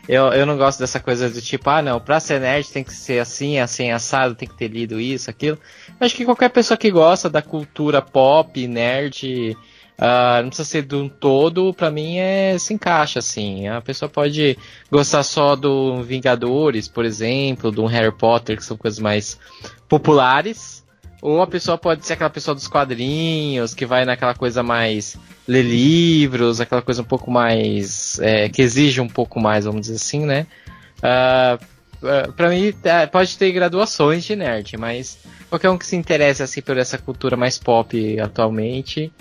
Eu, 0.07 0.27
eu 0.27 0.45
não 0.45 0.57
gosto 0.57 0.79
dessa 0.79 0.99
coisa 0.99 1.29
do 1.29 1.41
tipo, 1.41 1.69
ah 1.69 1.81
não, 1.81 1.99
pra 1.99 2.19
ser 2.19 2.39
nerd 2.39 2.67
tem 2.71 2.83
que 2.83 2.93
ser 2.93 3.19
assim, 3.19 3.59
assim, 3.59 3.91
assado, 3.91 4.35
tem 4.35 4.47
que 4.47 4.57
ter 4.57 4.67
lido 4.67 4.99
isso, 4.99 5.29
aquilo. 5.29 5.57
Acho 5.99 6.15
que 6.15 6.25
qualquer 6.25 6.49
pessoa 6.49 6.77
que 6.77 6.89
gosta 6.91 7.29
da 7.29 7.41
cultura 7.41 8.01
pop, 8.01 8.67
nerd, 8.67 9.55
ah, 10.01 10.39
não 10.41 10.47
precisa 10.47 10.69
ser 10.69 10.83
de 10.83 10.95
um 10.95 11.09
todo, 11.09 11.73
pra 11.73 11.91
mim 11.91 12.17
é, 12.17 12.57
se 12.57 12.73
encaixa, 12.73 13.19
assim. 13.19 13.67
A 13.67 13.81
pessoa 13.81 14.07
pode 14.07 14.57
gostar 14.89 15.23
só 15.23 15.57
do 15.57 16.01
Vingadores, 16.03 16.87
por 16.87 17.03
exemplo, 17.03 17.69
do 17.69 17.85
Harry 17.85 18.11
Potter, 18.11 18.55
que 18.55 18.63
são 18.63 18.77
coisas 18.77 18.99
mais 18.99 19.37
populares. 19.89 20.85
Ou 21.21 21.41
a 21.41 21.47
pessoa 21.47 21.77
pode 21.77 22.05
ser 22.05 22.13
aquela 22.13 22.29
pessoa 22.29 22.55
dos 22.55 22.69
quadrinhos, 22.69 23.73
que 23.73 23.85
vai 23.85 24.05
naquela 24.05 24.33
coisa 24.33 24.63
mais 24.63 25.17
ler 25.45 25.63
livros, 25.63 26.61
aquela 26.61 26.81
coisa 26.81 27.01
um 27.01 27.05
pouco 27.05 27.29
mais. 27.29 28.17
é, 28.21 28.47
que 28.47 28.61
exige 28.61 29.01
um 29.01 29.09
pouco 29.09 29.37
mais, 29.37 29.65
vamos 29.65 29.81
dizer 29.81 29.95
assim, 29.95 30.25
né? 30.25 30.47
Ah, 31.03 31.59
pra 32.37 32.47
mim, 32.47 32.71
tá, 32.71 33.05
pode 33.05 33.37
ter 33.37 33.51
graduações 33.51 34.23
de 34.23 34.33
nerd, 34.33 34.77
mas 34.77 35.19
qualquer 35.49 35.69
um 35.69 35.77
que 35.77 35.85
se 35.85 35.97
interesse 35.97 36.41
assim 36.41 36.61
por 36.61 36.77
essa 36.77 36.97
cultura 36.97 37.35
mais 37.35 37.57
pop 37.57 38.17
atualmente 38.17 39.11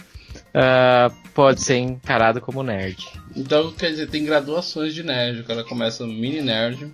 ah, 0.54 1.10
pode 1.34 1.60
ser 1.62 1.76
encarado 1.76 2.40
como 2.40 2.62
nerd. 2.62 3.06
Então, 3.36 3.70
quer 3.72 3.90
dizer, 3.90 4.08
tem 4.08 4.24
graduações 4.24 4.94
de 4.94 5.02
nerd. 5.02 5.40
O 5.40 5.44
cara 5.44 5.62
começa 5.64 6.06
mini 6.06 6.40
nerd, 6.42 6.92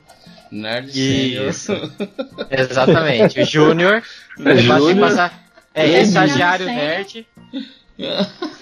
nerd. 0.50 0.90
Isso. 0.94 1.72
Exatamente. 2.50 3.40
O 3.40 3.44
Júnior. 3.44 4.02
É 4.44 4.56
Júnior? 4.56 5.08
passar- 5.08 5.44
É, 5.74 5.86
Ele 5.88 5.98
estagiário 6.00 6.66
nerd. 6.66 7.26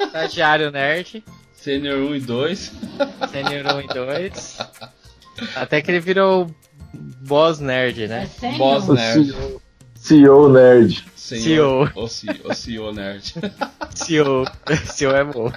Estagiário 0.01 0.71
nerd. 0.71 1.25
Sênior 1.55 1.99
1 2.11 2.17
e 2.17 2.21
2. 2.21 2.73
Sênior 3.31 3.77
1 3.77 3.81
e 3.83 3.87
2. 3.89 4.59
Até 5.57 5.81
que 5.81 5.91
ele 5.91 6.01
virou 6.01 6.51
boss 6.93 7.59
nerd, 7.61 8.05
É 8.05 8.09
né? 8.09 8.27
sério? 8.39 8.59
Boss 8.59 8.89
nerd. 8.89 9.35
CEO 9.95 10.49
Nerd. 10.49 11.05
Senhor, 11.23 11.93
o 11.95 12.09
CEO, 12.09 12.37
o 12.45 12.53
CEO 12.53 12.93
nerd. 12.93 13.35
CEO. 13.95 14.45
CEO 14.87 15.15
é 15.15 15.23
bom. 15.23 15.53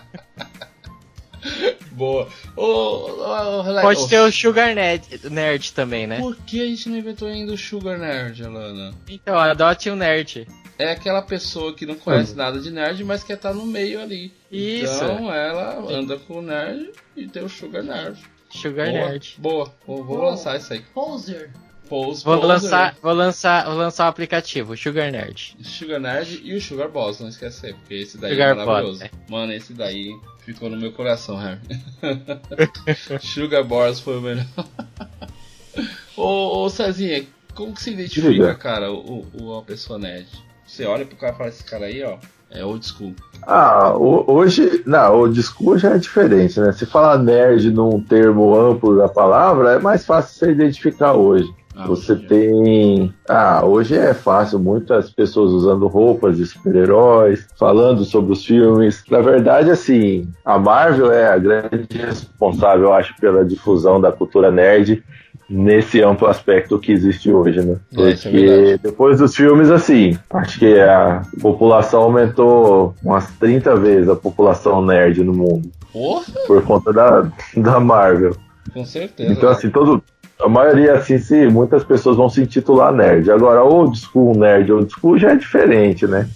Boa. 1.91 2.29
Ô, 2.55 2.63
ô, 2.63 3.57
ô, 3.57 3.61
Relax. 3.63 3.81
Pode 3.81 4.09
ter 4.09 4.19
o 4.19 4.31
Sugar 4.31 4.75
Nerd, 4.75 5.27
nerd 5.29 5.73
também, 5.73 6.05
né? 6.05 6.19
Por 6.19 6.35
que 6.35 6.61
a 6.61 6.65
gente 6.67 6.87
não 6.87 6.97
inventou 6.97 7.27
ainda 7.27 7.51
o 7.51 7.57
Sugar 7.57 7.97
Nerd, 7.97 8.43
Alana? 8.43 8.93
Então, 9.09 9.37
adote 9.39 9.89
um 9.89 9.95
nerd. 9.95 10.47
É 10.77 10.91
aquela 10.91 11.23
pessoa 11.23 11.73
que 11.73 11.85
não 11.85 11.95
conhece 11.95 12.35
nada 12.35 12.59
de 12.59 12.69
nerd, 12.69 13.03
mas 13.03 13.23
quer 13.23 13.33
estar 13.33 13.53
no 13.53 13.65
meio 13.65 13.99
ali. 13.99 14.31
Isso. 14.51 14.93
Então 14.93 15.33
ela 15.33 15.79
anda 15.91 16.19
com 16.19 16.39
o 16.39 16.41
nerd 16.43 16.91
e 17.15 17.27
tem 17.27 17.43
o 17.43 17.49
Sugar 17.49 17.81
Nerd. 17.81 18.19
Sugar 18.51 18.91
Boa, 18.91 19.09
Nerd. 19.09 19.35
boa. 19.39 19.73
Vou, 19.87 20.03
vou 20.03 20.21
lançar 20.21 20.57
isso 20.57 20.73
aí. 20.73 20.81
Poser. 20.93 21.51
Pose, 21.87 22.23
Vou 22.23 22.35
Poser, 22.39 22.47
lançar, 22.47 22.95
vou 23.01 23.13
lançar, 23.13 23.65
vou 23.65 23.75
lançar 23.75 24.05
o 24.05 24.09
aplicativo, 24.09 24.75
Sugar 24.75 25.11
Nerd. 25.11 25.55
Sugar 25.61 25.99
Nerd 25.99 26.41
e 26.43 26.55
o 26.55 26.61
Sugar 26.61 26.89
Boss, 26.89 27.19
não 27.19 27.27
esquecer, 27.29 27.75
porque 27.75 27.93
esse 27.95 28.17
daí 28.17 28.31
Sugar 28.33 28.49
é 28.49 28.53
maravilhoso. 28.55 28.99
Boss, 28.99 29.11
Mano, 29.29 29.53
esse 29.53 29.73
daí 29.73 30.09
ficou 30.39 30.69
no 30.69 30.77
meu 30.77 30.91
coração, 30.91 31.37
Harry. 31.37 31.59
Sugar 33.21 33.63
Boss 33.63 33.99
foi 33.99 34.17
o 34.17 34.21
melhor. 34.21 34.45
ô, 36.17 36.63
ô 36.63 36.69
Cezinha, 36.69 37.25
como 37.53 37.73
que 37.73 37.81
se 37.81 37.91
identifica, 37.91 38.29
Diga. 38.31 38.55
cara, 38.55 38.91
o, 38.91 39.25
o, 39.33 39.51
uma 39.53 39.61
pessoa 39.61 39.97
nerd? 39.99 40.27
Você 40.65 40.85
olha 40.85 41.05
pro 41.05 41.15
cara 41.15 41.33
e 41.33 41.37
fala, 41.37 41.49
esse 41.49 41.63
cara 41.63 41.85
aí, 41.85 42.03
ó, 42.03 42.17
é 42.49 42.65
old 42.65 42.85
school. 42.85 43.13
Ah, 43.43 43.93
ho- 43.95 44.25
hoje, 44.27 44.81
não, 44.85 45.21
o 45.21 45.31
discurso 45.31 45.79
já 45.83 45.95
é 45.95 45.97
diferente, 45.97 46.59
né? 46.59 46.71
Se 46.71 46.85
falar 46.85 47.17
nerd 47.19 47.69
num 47.71 48.01
termo 48.01 48.55
amplo 48.55 48.97
da 48.97 49.07
palavra, 49.07 49.73
é 49.73 49.79
mais 49.79 50.05
fácil 50.05 50.33
você 50.39 50.51
identificar 50.51 51.13
hoje. 51.13 51.47
Ah, 51.75 51.87
Você 51.87 52.13
é. 52.13 52.15
tem. 52.15 53.13
Ah, 53.27 53.65
hoje 53.65 53.95
é 53.97 54.13
fácil, 54.13 54.59
muitas 54.59 55.09
pessoas 55.09 55.51
usando 55.51 55.87
roupas 55.87 56.37
de 56.37 56.45
super-heróis, 56.45 57.47
falando 57.59 58.03
sobre 58.05 58.31
os 58.33 58.45
filmes. 58.45 59.03
Na 59.09 59.19
verdade, 59.21 59.69
assim, 59.71 60.27
a 60.45 60.57
Marvel 60.57 61.11
é 61.11 61.27
a 61.27 61.37
grande 61.37 61.85
responsável, 61.97 62.85
eu 62.85 62.93
acho, 62.93 63.15
pela 63.19 63.43
difusão 63.43 63.99
da 63.99 64.11
cultura 64.11 64.49
nerd 64.51 65.03
nesse 65.49 66.01
amplo 66.01 66.27
aspecto 66.27 66.79
que 66.79 66.91
existe 66.91 67.31
hoje, 67.31 67.61
né? 67.61 67.75
É, 67.97 68.09
é 68.09 68.15
Porque 68.15 68.29
verdade. 68.47 68.79
depois 68.81 69.19
dos 69.19 69.35
filmes, 69.35 69.69
assim, 69.69 70.17
acho 70.31 70.57
que 70.57 70.79
a 70.79 71.21
população 71.41 72.01
aumentou 72.03 72.95
umas 73.03 73.29
30 73.37 73.75
vezes 73.75 74.09
a 74.09 74.15
população 74.15 74.83
nerd 74.83 75.23
no 75.23 75.33
mundo, 75.33 75.69
Porra, 75.93 76.23
por 76.47 76.63
conta 76.63 76.91
da, 76.91 77.29
da 77.57 77.79
Marvel. 77.79 78.35
com 78.73 78.83
certeza. 78.85 79.31
Então, 79.31 79.49
assim, 79.49 79.69
todo. 79.69 80.01
A 80.39 80.49
maioria, 80.49 80.93
assim, 80.93 81.17
se 81.17 81.47
muitas 81.47 81.83
pessoas 81.83 82.17
vão 82.17 82.29
se 82.29 82.41
intitular 82.41 82.93
nerd. 82.93 83.31
Agora, 83.31 83.63
old 83.63 83.97
school 83.97 84.37
nerd, 84.37 84.71
old 84.71 84.91
school 84.91 85.17
já 85.17 85.31
é 85.31 85.35
diferente, 85.35 86.05
né? 86.05 86.29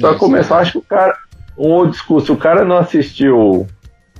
Pra 0.00 0.10
Nossa, 0.10 0.18
começar, 0.18 0.58
acho 0.58 0.72
que 0.72 0.78
o 0.78 0.82
cara. 0.82 1.16
Um 1.56 1.70
old 1.70 1.96
school, 1.96 2.20
se 2.20 2.32
o 2.32 2.36
cara 2.36 2.64
não 2.64 2.78
assistiu 2.78 3.66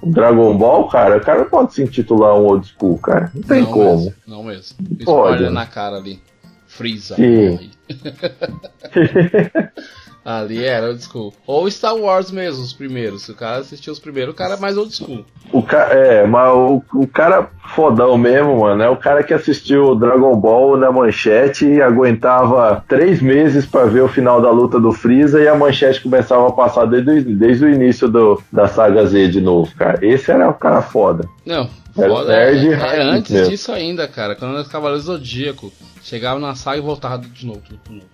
o 0.00 0.06
Dragon 0.06 0.56
Ball, 0.56 0.88
cara, 0.88 1.16
o 1.16 1.20
cara 1.20 1.40
não 1.40 1.50
pode 1.50 1.74
se 1.74 1.82
intitular 1.82 2.36
um 2.36 2.46
old 2.46 2.66
school, 2.66 2.96
cara. 2.98 3.30
Não 3.34 3.42
tem 3.42 3.62
não 3.62 3.72
como. 3.72 3.96
Mesmo, 3.96 4.14
não 4.26 4.44
mesmo. 4.44 4.76
Pode. 4.76 5.00
Spoiler 5.00 5.50
na 5.50 5.66
cara 5.66 5.96
ali. 5.96 6.20
Freeza. 6.68 7.16
Sim. 7.16 7.70
ali 10.24 10.64
era 10.64 10.88
old 10.88 11.02
school. 11.04 11.34
Ou 11.46 11.70
Star 11.70 11.94
Wars 11.96 12.30
mesmo, 12.30 12.62
os 12.62 12.72
primeiros. 12.72 13.22
Se 13.24 13.32
o 13.32 13.34
cara 13.34 13.58
assistiu 13.58 13.92
os 13.92 13.98
primeiros, 13.98 14.32
o 14.32 14.36
cara 14.36 14.54
é 14.54 14.56
mais 14.58 14.76
old 14.78 14.94
school. 14.94 15.24
O 15.52 15.62
ca... 15.62 15.88
É, 15.92 16.26
mas 16.26 16.50
o, 16.54 16.82
o 16.94 17.06
cara 17.06 17.50
fodão 17.74 18.16
mesmo, 18.16 18.60
mano, 18.60 18.82
é 18.82 18.88
o 18.88 18.96
cara 18.96 19.22
que 19.22 19.34
assistiu 19.34 19.94
Dragon 19.94 20.34
Ball 20.36 20.76
na 20.76 20.90
manchete 20.90 21.66
e 21.66 21.82
aguentava 21.82 22.82
três 22.88 23.20
meses 23.20 23.66
pra 23.66 23.84
ver 23.84 24.00
o 24.02 24.08
final 24.08 24.40
da 24.40 24.50
luta 24.50 24.78
do 24.80 24.92
Freeza 24.92 25.40
e 25.40 25.48
a 25.48 25.54
manchete 25.54 26.00
começava 26.00 26.48
a 26.48 26.52
passar 26.52 26.86
desde, 26.86 27.10
o- 27.10 27.36
desde 27.36 27.64
o 27.64 27.68
início 27.70 28.08
do, 28.08 28.40
da 28.52 28.66
saga 28.66 29.04
Z 29.06 29.28
de 29.28 29.40
novo, 29.40 29.74
cara. 29.76 29.98
Esse 30.04 30.30
era 30.30 30.48
o 30.48 30.54
cara 30.54 30.80
foda. 30.82 31.28
Não, 31.44 31.68
foda, 31.94 32.32
é, 32.34 32.54
é 32.56 33.02
antes 33.02 33.30
mesmo. 33.30 33.50
disso 33.50 33.72
ainda, 33.72 34.06
cara. 34.08 34.34
Quando 34.34 34.56
os 34.56 34.68
Cavaleiros 34.68 35.04
Zodíaco 35.04 35.72
chegava 36.02 36.38
na 36.40 36.54
saga 36.54 36.78
e 36.78 36.80
voltava 36.80 37.18
de 37.18 37.46
novo. 37.46 37.60
tudo 37.68 37.78
de 37.88 37.94
novo. 37.96 38.06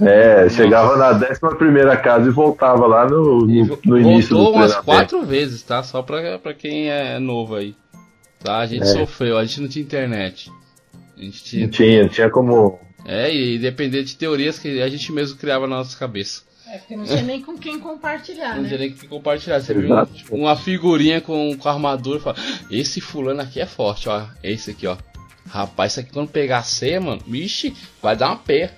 É, 0.00 0.44
Nossa. 0.44 0.56
chegava 0.56 0.96
na 0.96 1.10
11 1.12 2.02
casa 2.02 2.28
e 2.28 2.30
voltava 2.32 2.86
lá 2.86 3.08
no, 3.08 3.50
E 3.50 3.64
no, 3.64 3.78
no 3.84 3.98
início 3.98 4.30
do 4.30 4.36
voltou 4.36 4.54
umas 4.56 4.72
treinamento. 4.72 4.84
quatro 4.84 5.22
vezes, 5.26 5.62
tá? 5.62 5.82
Só 5.82 6.02
pra, 6.02 6.38
pra 6.38 6.54
quem 6.54 6.88
é 6.90 7.18
novo 7.18 7.56
aí. 7.56 7.74
Tá? 8.42 8.58
A 8.58 8.66
gente 8.66 8.82
É. 8.82 8.86
sofreu, 8.86 9.36
a 9.38 9.44
gente 9.44 9.60
não 9.62 9.68
tinha 9.68 9.84
internet. 9.84 10.52
A 11.16 11.20
gente 11.20 11.42
tinha. 11.42 11.62
Não 11.64 11.70
tinha, 11.70 12.02
não 12.02 12.08
tinha 12.08 12.30
como. 12.30 12.78
É, 13.04 13.34
e 13.34 13.58
depender 13.58 14.04
de 14.04 14.14
teorias 14.16 14.58
que 14.58 14.80
a 14.80 14.88
gente 14.88 15.10
mesmo 15.10 15.36
criava 15.38 15.66
na 15.66 15.76
nossa 15.76 15.98
cabeça. 15.98 16.42
É 16.70 16.78
porque 16.78 16.94
não 16.96 17.04
tinha 17.04 17.22
nem 17.22 17.40
com 17.40 17.56
quem 17.56 17.80
compartilhar, 17.80 18.54
Não 18.54 18.62
né? 18.62 18.68
tinha 18.68 18.78
nem 18.78 18.92
que 18.92 19.08
compartilhar. 19.08 19.58
Você 19.60 19.72
viu 19.72 19.88
um- 19.92 20.06
uma 20.42 20.54
figurinha 20.54 21.20
com, 21.20 21.56
com 21.56 21.68
armadura 21.68 22.18
e 22.18 22.22
fala: 22.22 22.36
Esse 22.70 23.00
fulano 23.00 23.40
aqui 23.40 23.58
é 23.58 23.66
forte, 23.66 24.08
ó. 24.08 24.26
Esse 24.44 24.70
aqui, 24.72 24.86
ó. 24.86 24.96
Rapaz, 25.48 25.92
isso 25.92 26.00
aqui 26.00 26.12
quando 26.12 26.28
pegar 26.28 26.62
C, 26.62 27.00
mano, 27.00 27.22
vixe, 27.26 27.74
vai 28.02 28.14
dar 28.14 28.28
uma 28.28 28.36
pé. 28.36 28.72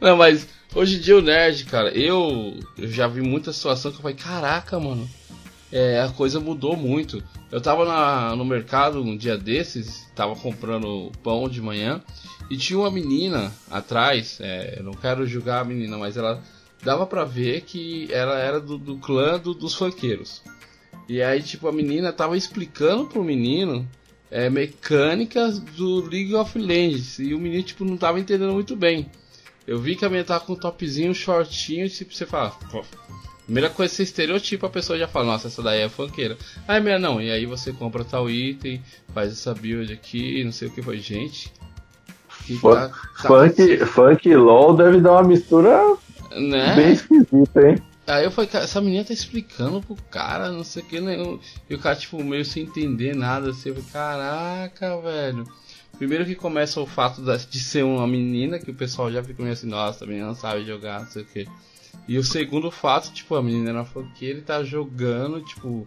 Não, 0.00 0.16
mas 0.16 0.48
hoje 0.74 0.96
em 0.96 1.00
dia 1.00 1.16
o 1.16 1.22
nerd, 1.22 1.64
cara, 1.64 1.90
eu, 1.90 2.58
eu 2.78 2.88
já 2.88 3.06
vi 3.06 3.20
muita 3.20 3.52
situação 3.52 3.90
que 3.90 3.98
eu 3.98 4.02
falei, 4.02 4.16
caraca, 4.16 4.78
mano, 4.80 5.08
é, 5.72 6.00
a 6.00 6.08
coisa 6.08 6.40
mudou 6.40 6.76
muito. 6.76 7.22
Eu 7.50 7.60
tava 7.60 7.84
na, 7.84 8.34
no 8.34 8.44
mercado 8.44 9.00
um 9.00 9.16
dia 9.16 9.36
desses, 9.36 10.06
tava 10.14 10.34
comprando 10.34 11.12
pão 11.22 11.48
de 11.48 11.60
manhã 11.60 12.02
e 12.50 12.56
tinha 12.56 12.78
uma 12.78 12.90
menina 12.90 13.52
atrás. 13.70 14.38
É, 14.40 14.76
eu 14.78 14.84
não 14.84 14.92
quero 14.92 15.26
julgar 15.26 15.60
a 15.60 15.64
menina, 15.64 15.96
mas 15.96 16.16
ela 16.16 16.42
dava 16.82 17.06
pra 17.06 17.24
ver 17.24 17.62
que 17.62 18.08
ela 18.12 18.38
era 18.38 18.60
do, 18.60 18.78
do 18.78 18.96
clã 18.98 19.38
do, 19.38 19.54
dos 19.54 19.74
funkeiros. 19.74 20.42
E 21.08 21.22
aí, 21.22 21.42
tipo, 21.42 21.66
a 21.68 21.72
menina 21.72 22.12
tava 22.12 22.36
explicando 22.36 23.06
pro 23.06 23.24
menino 23.24 23.88
é, 24.30 24.48
mecânicas 24.48 25.58
do 25.58 26.08
League 26.08 26.34
of 26.34 26.58
Legends. 26.58 27.18
E 27.18 27.34
o 27.34 27.38
menino, 27.38 27.62
tipo, 27.62 27.84
não 27.84 27.96
tava 27.96 28.20
entendendo 28.20 28.52
muito 28.52 28.76
bem. 28.76 29.10
Eu 29.66 29.78
vi 29.78 29.96
que 29.96 30.04
a 30.04 30.08
menina 30.08 30.26
tava 30.26 30.44
com 30.44 30.52
um 30.54 30.56
topzinho, 30.56 31.10
um 31.10 31.14
shortinho, 31.14 31.86
e 31.86 31.90
tipo, 31.90 32.14
você 32.14 32.26
fala, 32.26 32.50
pô, 32.70 32.84
Primeira 33.50 33.68
coisa, 33.68 33.92
você 33.92 34.04
estereotipa, 34.04 34.68
a 34.68 34.70
pessoa 34.70 34.96
já 34.96 35.08
fala, 35.08 35.26
nossa, 35.26 35.48
essa 35.48 35.60
daí 35.60 35.80
é 35.80 35.88
funkeira. 35.88 36.38
Aí, 36.68 36.80
minha 36.80 37.00
não, 37.00 37.20
e 37.20 37.32
aí 37.32 37.46
você 37.46 37.72
compra 37.72 38.04
tal 38.04 38.30
item, 38.30 38.80
faz 39.12 39.32
essa 39.32 39.52
build 39.52 39.92
aqui, 39.92 40.44
não 40.44 40.52
sei 40.52 40.68
o 40.68 40.70
que 40.70 40.80
foi. 40.80 40.98
Gente, 41.00 41.52
tá, 42.62 42.88
tá 42.88 43.28
funk, 43.28 43.78
funk 43.86 44.28
e 44.28 44.36
LOL 44.36 44.76
deve 44.76 45.00
dar 45.00 45.14
uma 45.14 45.24
mistura 45.24 45.96
né? 46.30 46.76
bem 46.76 46.92
esquisita, 46.92 47.68
hein? 47.68 47.82
Aí 48.06 48.24
eu 48.24 48.30
falei, 48.30 48.50
essa 48.54 48.80
menina 48.80 49.04
tá 49.04 49.12
explicando 49.12 49.80
pro 49.80 49.94
cara, 50.10 50.50
não 50.50 50.64
sei 50.64 50.82
o 50.82 50.86
que, 50.86 51.00
né? 51.00 51.16
E 51.68 51.74
o 51.74 51.78
cara, 51.78 51.94
tipo, 51.96 52.22
meio 52.24 52.44
sem 52.44 52.64
entender 52.64 53.14
nada, 53.14 53.50
assim, 53.50 53.68
eu 53.68 53.76
falei, 53.76 53.90
caraca, 53.92 55.00
velho. 55.00 55.44
Primeiro 55.96 56.24
que 56.24 56.34
começa 56.34 56.80
o 56.80 56.86
fato 56.86 57.22
de 57.22 57.60
ser 57.60 57.84
uma 57.84 58.06
menina, 58.06 58.58
que 58.58 58.70
o 58.70 58.74
pessoal 58.74 59.12
já 59.12 59.22
fica 59.22 59.42
meio 59.42 59.52
assim, 59.52 59.68
nossa, 59.68 60.04
a 60.04 60.06
menina 60.06 60.26
não 60.26 60.34
sabe 60.34 60.64
jogar, 60.64 61.00
não 61.00 61.06
sei 61.06 61.22
o 61.22 61.26
que. 61.26 61.48
E 62.08 62.18
o 62.18 62.24
segundo 62.24 62.70
fato, 62.70 63.12
tipo, 63.12 63.34
a 63.34 63.42
menina 63.42 63.72
na 63.72 63.84
funkeira 63.84 64.38
ele 64.38 64.42
tá 64.42 64.64
jogando, 64.64 65.42
tipo, 65.42 65.86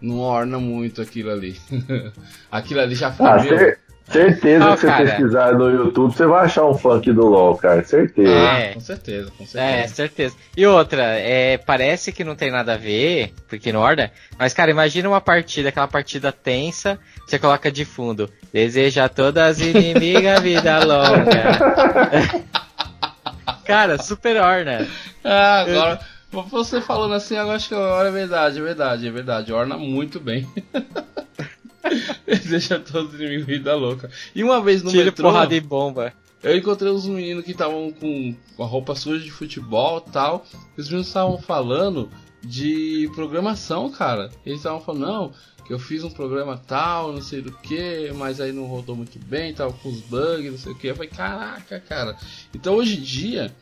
não 0.00 0.18
orna 0.18 0.58
muito 0.58 1.02
aquilo 1.02 1.30
ali. 1.30 1.60
aquilo 2.50 2.80
ali 2.80 2.94
já 2.94 3.12
foi 3.12 3.26
ah, 3.26 3.42
meu. 3.42 3.76
Certeza 4.10 4.64
que 4.64 4.80
você 4.80 4.86
cara. 4.88 5.04
pesquisar 5.04 5.52
no 5.52 5.70
YouTube, 5.70 6.12
você 6.12 6.26
vai 6.26 6.44
achar 6.44 6.66
um 6.66 6.74
funk 6.74 7.12
do 7.12 7.26
LoL, 7.26 7.56
cara. 7.56 7.84
Certeza. 7.84 8.30
É, 8.30 8.74
com 8.74 8.80
certeza, 8.80 9.30
com 9.30 9.46
certeza. 9.46 9.60
É, 9.60 9.86
certeza. 9.86 10.36
E 10.56 10.66
outra, 10.66 11.02
é, 11.02 11.58
parece 11.58 12.10
que 12.10 12.24
não 12.24 12.34
tem 12.34 12.50
nada 12.50 12.74
a 12.74 12.76
ver, 12.76 13.32
porque 13.48 13.72
não 13.72 13.80
orna, 13.80 14.10
mas, 14.36 14.52
cara, 14.52 14.70
imagina 14.70 15.08
uma 15.08 15.20
partida, 15.20 15.68
aquela 15.68 15.86
partida 15.86 16.32
tensa, 16.32 16.98
você 17.24 17.38
coloca 17.38 17.70
de 17.70 17.84
fundo. 17.84 18.28
Deseja 18.52 19.04
a 19.04 19.08
todas 19.08 19.60
as 19.60 19.60
inimigas 19.60 20.40
vida 20.42 20.84
longa. 20.84 22.44
cara, 23.64 23.96
super 24.02 24.36
orna. 24.38 24.88
Ah, 25.22 25.60
agora. 25.60 26.00
Você 26.32 26.80
falando 26.80 27.14
assim, 27.14 27.36
agora 27.36 27.56
acho 27.56 27.68
que 27.68 27.74
agora 27.74 28.08
é 28.08 28.12
verdade, 28.12 28.58
é 28.58 28.62
verdade, 28.62 29.08
é 29.08 29.10
verdade. 29.10 29.52
Orna 29.52 29.76
muito 29.76 30.20
bem. 30.20 30.48
Deixa 32.48 32.78
todos 32.78 33.14
os 33.14 33.20
inimigos 33.20 33.46
vida 33.46 33.74
louca. 33.74 34.10
E 34.34 34.42
uma 34.42 34.60
vez 34.60 34.82
no 34.82 34.90
Tiro 34.90 35.06
metrô. 35.06 35.28
porrada 35.28 35.54
e 35.54 35.60
bomba. 35.60 36.12
Eu 36.42 36.56
encontrei 36.56 36.90
uns 36.90 37.06
meninos 37.06 37.44
que 37.44 37.50
estavam 37.50 37.92
com 37.92 38.34
a 38.58 38.64
roupa 38.64 38.94
suja 38.94 39.22
de 39.22 39.30
futebol 39.30 40.04
e 40.06 40.10
tal. 40.10 40.46
Os 40.76 40.86
meninos 40.86 41.08
estavam 41.08 41.38
falando 41.38 42.10
de 42.42 43.10
programação, 43.14 43.90
cara. 43.90 44.30
Eles 44.44 44.60
estavam 44.60 44.80
falando, 44.80 45.06
não, 45.06 45.32
que 45.66 45.74
eu 45.74 45.78
fiz 45.78 46.02
um 46.02 46.10
programa 46.10 46.56
tal, 46.56 47.12
não 47.12 47.22
sei 47.22 47.42
do 47.42 47.52
que, 47.52 48.10
mas 48.14 48.40
aí 48.40 48.52
não 48.52 48.64
rodou 48.64 48.96
muito 48.96 49.18
bem, 49.18 49.54
tava 49.54 49.72
com 49.72 49.90
os 49.90 50.00
bugs, 50.00 50.50
não 50.50 50.58
sei 50.58 50.72
o 50.72 50.74
que. 50.74 50.86
Eu 50.88 50.96
falei, 50.96 51.10
caraca, 51.10 51.78
cara. 51.80 52.16
Então 52.54 52.74
hoje 52.74 52.98
em 52.98 53.02
dia, 53.02 53.54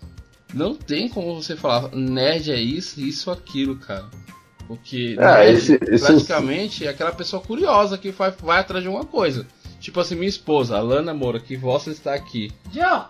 não 0.54 0.74
tem 0.74 1.08
como 1.08 1.34
você 1.34 1.56
falar 1.56 1.94
nerd 1.94 2.50
é 2.50 2.60
isso, 2.60 3.00
isso, 3.00 3.30
aquilo, 3.30 3.76
cara. 3.76 4.08
Porque 4.68 5.16
ah, 5.18 5.38
nerd, 5.38 5.56
esse, 5.56 5.78
esse... 5.88 6.04
praticamente 6.04 6.86
é 6.86 6.90
aquela 6.90 7.10
pessoa 7.10 7.42
curiosa 7.42 7.96
que 7.96 8.10
vai, 8.10 8.30
vai 8.30 8.60
atrás 8.60 8.84
de 8.84 8.88
uma 8.88 9.04
coisa. 9.04 9.46
Tipo 9.80 10.00
assim, 10.00 10.14
minha 10.14 10.28
esposa, 10.28 10.76
Alana 10.76 11.14
Moura, 11.14 11.40
que 11.40 11.56
você 11.56 11.90
está 11.90 12.12
aqui. 12.12 12.52
Joe! 12.70 13.06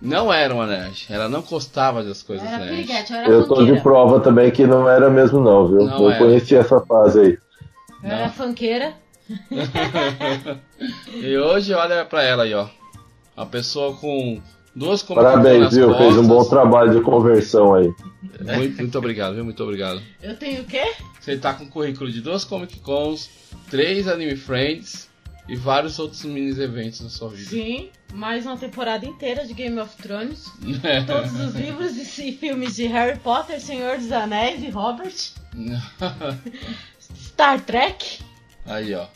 Não 0.00 0.32
era 0.32 0.52
uma 0.52 0.66
nerd, 0.66 1.06
ela 1.10 1.28
não 1.28 1.42
gostava 1.42 2.02
das 2.02 2.24
coisas 2.24 2.44
era 2.44 2.64
nerd. 2.64 2.90
Era 2.90 3.28
eu 3.28 3.46
tô 3.46 3.64
de 3.64 3.80
prova 3.82 4.18
também 4.18 4.50
que 4.50 4.66
não 4.66 4.88
era 4.88 5.08
mesmo 5.08 5.38
não, 5.38 5.68
viu? 5.68 5.86
Não 5.86 6.02
eu 6.02 6.10
era. 6.10 6.18
conheci 6.18 6.56
essa 6.56 6.80
fase 6.80 7.20
aí. 7.20 7.38
Era 8.02 8.28
fanqueira. 8.30 8.94
e 11.14 11.38
hoje 11.38 11.72
olha 11.72 12.04
pra 12.04 12.22
ela 12.24 12.42
aí, 12.42 12.52
ó. 12.52 12.66
Uma 13.36 13.46
pessoa 13.46 13.94
com 13.94 14.40
Duas 14.74 15.02
Parabéns, 15.02 15.74
viu? 15.74 15.88
Costas. 15.88 16.06
Fez 16.06 16.18
um 16.18 16.26
bom 16.26 16.44
trabalho 16.44 16.92
de 16.92 17.00
conversão 17.02 17.74
aí. 17.74 17.92
Muito, 18.40 18.78
muito 18.78 18.98
obrigado, 18.98 19.34
viu? 19.34 19.44
Muito 19.44 19.62
obrigado. 19.62 20.00
Eu 20.22 20.36
tenho 20.36 20.62
o 20.62 20.64
quê? 20.64 20.94
Você 21.20 21.36
tá 21.36 21.52
com 21.52 21.64
um 21.64 21.68
currículo 21.68 22.10
de 22.10 22.22
duas 22.22 22.44
Comic 22.44 22.80
Cons, 22.80 23.28
três 23.70 24.08
Anime 24.08 24.34
Friends 24.34 25.10
e 25.46 25.56
vários 25.56 25.98
outros 25.98 26.24
mini 26.24 26.50
eventos 26.58 27.02
na 27.02 27.10
sua 27.10 27.28
vida. 27.28 27.50
Sim, 27.50 27.90
mais 28.14 28.46
uma 28.46 28.56
temporada 28.56 29.04
inteira 29.04 29.44
de 29.44 29.52
Game 29.52 29.78
of 29.78 29.94
Thrones. 29.96 30.50
Todos 31.06 31.38
os 31.38 31.54
livros 31.54 31.96
e 32.18 32.32
filmes 32.32 32.74
de 32.76 32.86
Harry 32.86 33.18
Potter, 33.18 33.60
Senhor 33.60 33.98
dos 33.98 34.10
Anéis 34.10 34.62
e 34.62 34.70
Robert. 34.70 35.14
Star 37.14 37.60
Trek. 37.60 38.20
Aí, 38.64 38.94
ó. 38.94 39.06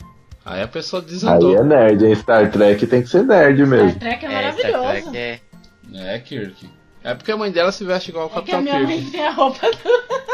Aí 0.45 0.61
a 0.61 0.67
pessoa 0.67 1.01
desandou. 1.01 1.49
Aí 1.49 1.55
é 1.55 1.63
nerd, 1.63 2.05
hein? 2.05 2.15
Star 2.15 2.51
Trek 2.51 2.85
tem 2.87 3.01
que 3.01 3.09
ser 3.09 3.23
nerd 3.23 3.65
mesmo. 3.65 3.89
Star 3.89 3.99
Trek 3.99 4.25
é 4.25 4.29
maravilhoso. 4.29 4.85
É, 4.85 5.01
Star 5.01 5.01
Trek 5.01 5.17
é... 5.17 5.46
É, 5.93 6.19
Kirk. 6.19 6.69
É 7.03 7.13
porque 7.13 7.31
a 7.31 7.37
mãe 7.37 7.51
dela 7.51 7.71
se 7.71 7.85
veste 7.85 8.09
igual 8.09 8.27
o 8.27 8.31
é 8.31 8.33
Capitão 8.33 8.63
que 8.63 8.69
a 8.69 8.79
minha 8.79 8.87
Kirk. 8.87 9.03
mãe 9.03 9.11
tem 9.11 9.25
a 9.25 9.31
roupa 9.31 9.67
do... 9.71 10.27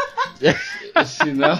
Senão... 1.06 1.58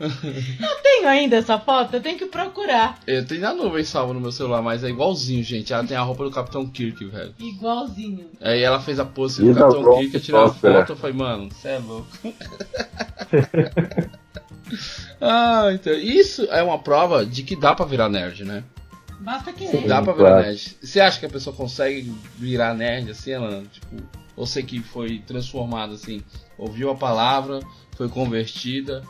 Eu 0.00 0.82
tenho 0.82 1.08
ainda 1.08 1.36
essa 1.36 1.58
foto, 1.58 1.94
eu 1.94 2.00
tenho 2.00 2.18
que 2.18 2.26
procurar. 2.26 2.98
Eu 3.06 3.24
tenho 3.24 3.40
na 3.40 3.54
nuvem 3.54 3.84
salvo 3.84 4.12
no 4.12 4.20
meu 4.20 4.32
celular, 4.32 4.62
mas 4.62 4.84
é 4.84 4.88
igualzinho, 4.88 5.42
gente. 5.42 5.72
Ela 5.72 5.84
tem 5.84 5.96
a 5.96 6.02
roupa 6.02 6.24
do 6.24 6.30
Capitão 6.30 6.66
Kirk, 6.66 7.04
velho. 7.06 7.34
Igualzinho. 7.38 8.30
Aí 8.40 8.62
ela 8.62 8.80
fez 8.80 8.98
a 8.98 9.04
pose 9.04 9.42
do 9.42 9.54
Capitão 9.54 9.82
pronto, 9.82 10.00
Kirk, 10.00 10.14
eu 10.14 10.20
tirei 10.20 10.40
a 10.40 10.48
foto, 10.48 10.92
eu 10.92 10.96
falei, 10.96 11.16
mano, 11.16 11.48
você 11.50 11.68
é 11.68 11.78
louco. 11.78 12.08
ah, 15.20 15.70
então, 15.72 15.92
isso 15.94 16.46
é 16.50 16.62
uma 16.62 16.78
prova 16.78 17.24
de 17.24 17.42
que 17.42 17.56
dá 17.56 17.74
pra 17.74 17.86
virar 17.86 18.08
nerd, 18.08 18.44
né? 18.44 18.64
Basta 19.20 19.52
querer. 19.52 19.86
Dá 19.86 20.02
pra 20.02 20.12
virar 20.12 20.28
claro. 20.28 20.46
nerd. 20.46 20.76
Você 20.82 21.00
acha 21.00 21.18
que 21.18 21.26
a 21.26 21.30
pessoa 21.30 21.54
consegue 21.54 22.14
virar 22.36 22.74
nerd 22.74 23.10
assim, 23.10 23.32
ela, 23.32 23.64
tipo, 23.70 23.96
você 24.36 24.62
que 24.62 24.80
foi 24.80 25.20
transformada 25.20 25.94
assim, 25.94 26.22
ouviu 26.58 26.90
a 26.90 26.94
palavra, 26.94 27.60
foi 27.96 28.08
convertida, 28.08 29.02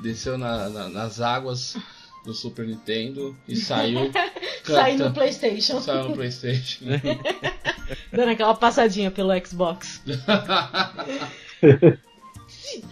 desceu 0.00 0.38
na, 0.38 0.68
na, 0.68 0.88
nas 0.88 1.20
águas 1.20 1.76
do 2.24 2.32
Super 2.32 2.66
Nintendo 2.66 3.36
e 3.48 3.56
saiu. 3.56 4.10
saiu 4.64 4.98
no 4.98 5.12
PlayStation. 5.12 5.80
Saiu 5.80 6.10
no 6.10 6.14
PlayStation. 6.14 6.84
Dando 8.12 8.30
aquela 8.30 8.54
passadinha 8.54 9.10
pelo 9.10 9.32
Xbox. 9.44 10.00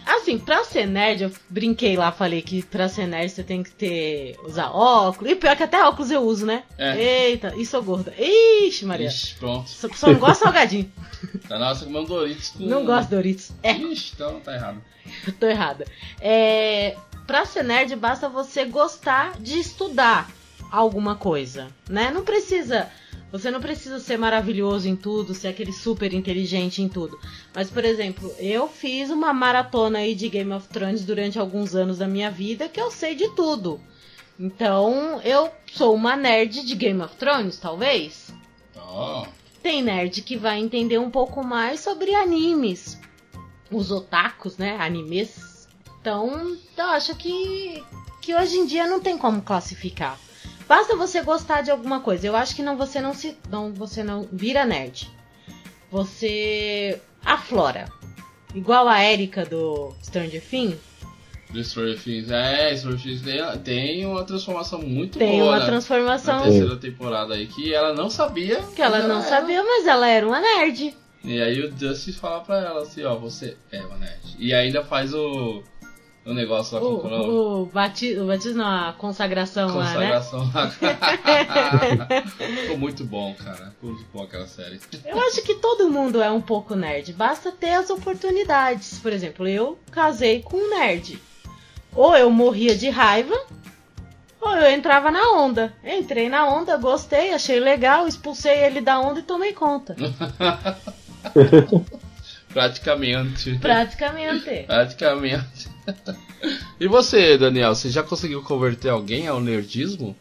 Assim, 0.05 0.37
pra 0.37 0.63
ser 0.63 0.85
nerd, 0.85 1.23
eu 1.23 1.31
brinquei 1.49 1.95
lá, 1.95 2.11
falei 2.11 2.41
que 2.41 2.63
pra 2.63 2.87
ser 2.89 3.07
nerd 3.07 3.29
você 3.29 3.43
tem 3.43 3.63
que 3.63 3.71
ter. 3.71 4.35
usar 4.43 4.69
óculos. 4.71 5.31
E 5.31 5.35
pior 5.35 5.55
que 5.55 5.63
até 5.63 5.83
óculos 5.83 6.11
eu 6.11 6.21
uso, 6.21 6.45
né? 6.45 6.63
É. 6.77 7.29
Eita, 7.29 7.53
e 7.55 7.65
sou 7.65 7.83
gorda. 7.83 8.13
Ixi, 8.17 8.85
Maria. 8.85 9.07
Ixi, 9.07 9.35
pronto. 9.35 9.69
Só, 9.69 9.87
só 9.93 10.07
não 10.07 10.19
gosto 10.19 10.39
de 10.39 10.43
salgadinho. 10.43 10.91
Tá 11.47 11.57
nossa 11.57 11.85
comendo 11.85 12.07
Doritos 12.07 12.49
com. 12.49 12.63
Não 12.63 12.85
gosto 12.85 13.09
de 13.09 13.15
Doritos. 13.15 13.51
É. 13.63 13.73
Ixi, 13.73 14.13
então 14.15 14.39
tá 14.39 14.53
errado. 14.53 14.81
Eu 15.25 15.33
tô 15.33 15.45
errada. 15.45 15.85
É. 16.19 16.95
Pra 17.25 17.45
ser 17.45 17.63
nerd, 17.63 17.95
basta 17.95 18.29
você 18.29 18.63
gostar 18.65 19.37
de 19.39 19.59
estudar 19.59 20.29
alguma 20.71 21.15
coisa, 21.15 21.67
né? 21.89 22.11
Não 22.11 22.23
precisa 22.23 22.89
você 23.31 23.51
não 23.51 23.59
precisa 23.59 23.99
ser 23.99 24.17
maravilhoso 24.17 24.87
em 24.87 24.95
tudo, 24.95 25.33
ser 25.33 25.49
aquele 25.49 25.73
super 25.73 26.13
inteligente 26.13 26.81
em 26.81 26.87
tudo. 26.87 27.19
Mas, 27.53 27.69
por 27.69 27.83
exemplo, 27.83 28.33
eu 28.39 28.67
fiz 28.67 29.09
uma 29.09 29.33
maratona 29.33 29.99
aí 29.99 30.15
de 30.15 30.29
Game 30.29 30.53
of 30.53 30.67
Thrones 30.69 31.03
durante 31.03 31.37
alguns 31.37 31.75
anos 31.75 31.97
da 31.97 32.07
minha 32.07 32.31
vida 32.31 32.69
que 32.69 32.79
eu 32.79 32.89
sei 32.89 33.15
de 33.15 33.29
tudo. 33.35 33.81
Então, 34.39 35.19
eu 35.23 35.51
sou 35.73 35.93
uma 35.93 36.15
nerd 36.15 36.65
de 36.65 36.75
Game 36.75 37.01
of 37.01 37.15
Thrones, 37.17 37.57
talvez. 37.57 38.33
Oh. 38.75 39.25
Tem 39.61 39.81
nerd 39.81 40.21
que 40.21 40.37
vai 40.37 40.59
entender 40.59 40.97
um 40.97 41.11
pouco 41.11 41.43
mais 41.43 41.81
sobre 41.81 42.15
animes. 42.15 42.97
Os 43.69 43.91
otakus, 43.91 44.57
né? 44.57 44.77
Animes. 44.79 45.67
Então, 45.99 46.57
eu 46.77 46.85
acho 46.85 47.13
que, 47.15 47.83
que 48.21 48.33
hoje 48.33 48.57
em 48.57 48.65
dia 48.65 48.87
não 48.87 49.01
tem 49.01 49.17
como 49.17 49.41
classificar. 49.41 50.17
Basta 50.67 50.95
você 50.95 51.21
gostar 51.21 51.61
de 51.61 51.71
alguma 51.71 52.01
coisa. 52.01 52.27
Eu 52.27 52.35
acho 52.35 52.55
que 52.55 52.61
não 52.61 52.75
você 52.75 52.99
não 52.99 53.13
se 53.13 53.37
não 53.49 53.73
você 53.73 54.03
não 54.03 54.27
vira 54.31 54.65
nerd. 54.65 55.09
Você 55.89 56.99
aflora. 57.23 57.85
Igual 58.53 58.87
a 58.87 59.03
Erika 59.03 59.45
do 59.45 59.93
Stranger 60.03 60.41
Things. 60.41 60.77
Do 61.51 61.63
Stranger 61.63 62.01
Things. 62.01 62.29
É, 62.29 62.75
Stranger 62.75 63.01
Things 63.01 63.21
tem, 63.63 64.05
uma 64.05 64.23
transformação 64.23 64.81
muito 64.81 65.17
tem 65.17 65.39
boa. 65.39 65.53
Tem 65.53 65.59
uma 65.59 65.65
transformação. 65.65 66.37
Na 66.37 66.43
terceira 66.43 66.75
temporada 66.75 67.33
aí 67.33 67.47
que 67.47 67.73
ela 67.73 67.93
não 67.93 68.09
sabia. 68.09 68.61
Que 68.75 68.81
ela 68.81 69.07
não 69.07 69.19
era. 69.19 69.29
sabia, 69.29 69.63
mas 69.63 69.87
ela 69.87 70.07
era 70.07 70.27
uma 70.27 70.41
nerd. 70.41 70.93
E 71.23 71.41
aí 71.41 71.61
o 71.61 71.77
Justice 71.77 72.13
fala 72.13 72.41
pra 72.41 72.57
ela 72.57 72.81
assim, 72.81 73.03
ó, 73.03 73.15
você 73.15 73.55
é 73.71 73.81
uma 73.81 73.97
nerd. 73.97 74.35
E 74.37 74.53
ainda 74.53 74.83
faz 74.83 75.13
o 75.13 75.63
o 76.27 76.33
negócio 76.33 76.75
lá 76.75 76.81
com 76.81 76.87
o, 76.87 77.07
o, 77.07 77.61
o, 77.61 77.65
bati, 77.67 78.17
o 78.19 78.27
batismo, 78.27 78.57
não, 78.57 78.89
a 78.89 78.93
consagração, 78.93 79.71
consagração 79.71 80.51
lá, 80.53 80.65
né? 80.65 82.23
Ficou 82.63 82.77
muito 82.77 83.05
bom, 83.05 83.33
cara. 83.33 83.73
Muito 83.81 84.05
bom 84.13 84.23
aquela 84.23 84.45
série. 84.45 84.77
Eu 85.05 85.17
acho 85.21 85.41
que 85.41 85.55
todo 85.55 85.89
mundo 85.89 86.21
é 86.21 86.29
um 86.29 86.41
pouco 86.41 86.75
nerd. 86.75 87.13
Basta 87.13 87.49
ter 87.49 87.71
as 87.75 87.89
oportunidades. 87.89 88.99
Por 88.99 89.13
exemplo, 89.13 89.47
eu 89.47 89.79
casei 89.89 90.41
com 90.41 90.57
um 90.57 90.69
nerd. 90.77 91.17
Ou 91.95 92.17
eu 92.17 92.29
morria 92.29 92.75
de 92.75 92.89
raiva, 92.89 93.35
ou 94.41 94.51
eu 94.51 94.69
entrava 94.69 95.09
na 95.09 95.31
onda. 95.31 95.73
Entrei 95.81 96.27
na 96.27 96.45
onda, 96.45 96.75
gostei, 96.75 97.33
achei 97.33 97.61
legal, 97.61 98.05
expulsei 98.05 98.65
ele 98.65 98.81
da 98.81 98.99
onda 98.99 99.21
e 99.21 99.23
tomei 99.23 99.53
conta. 99.53 99.95
Praticamente. 102.51 103.57
Praticamente. 103.59 104.63
Praticamente. 104.65 105.66
e 106.79 106.87
você, 106.87 107.37
Daniel, 107.37 107.75
você 107.75 107.89
já 107.89 108.03
conseguiu 108.03 108.41
converter 108.41 108.89
alguém 108.89 109.27
ao 109.27 109.39
nerdismo? 109.39 110.15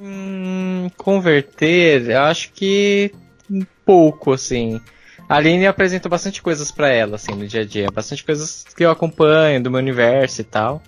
Hum, 0.00 0.88
converter, 0.96 2.16
acho 2.16 2.52
que 2.52 3.12
um 3.50 3.64
pouco, 3.84 4.32
assim. 4.32 4.80
A 5.28 5.36
Aline 5.36 5.66
apresenta 5.66 6.08
bastante 6.08 6.42
coisas 6.42 6.70
para 6.70 6.88
ela, 6.88 7.16
assim, 7.16 7.32
no 7.32 7.46
dia 7.46 7.62
a 7.62 7.64
dia. 7.64 7.86
Bastante 7.92 8.24
coisas 8.24 8.64
que 8.76 8.84
eu 8.84 8.90
acompanho 8.90 9.62
do 9.62 9.70
meu 9.70 9.78
universo 9.78 10.40
e 10.40 10.44
tal. 10.44 10.82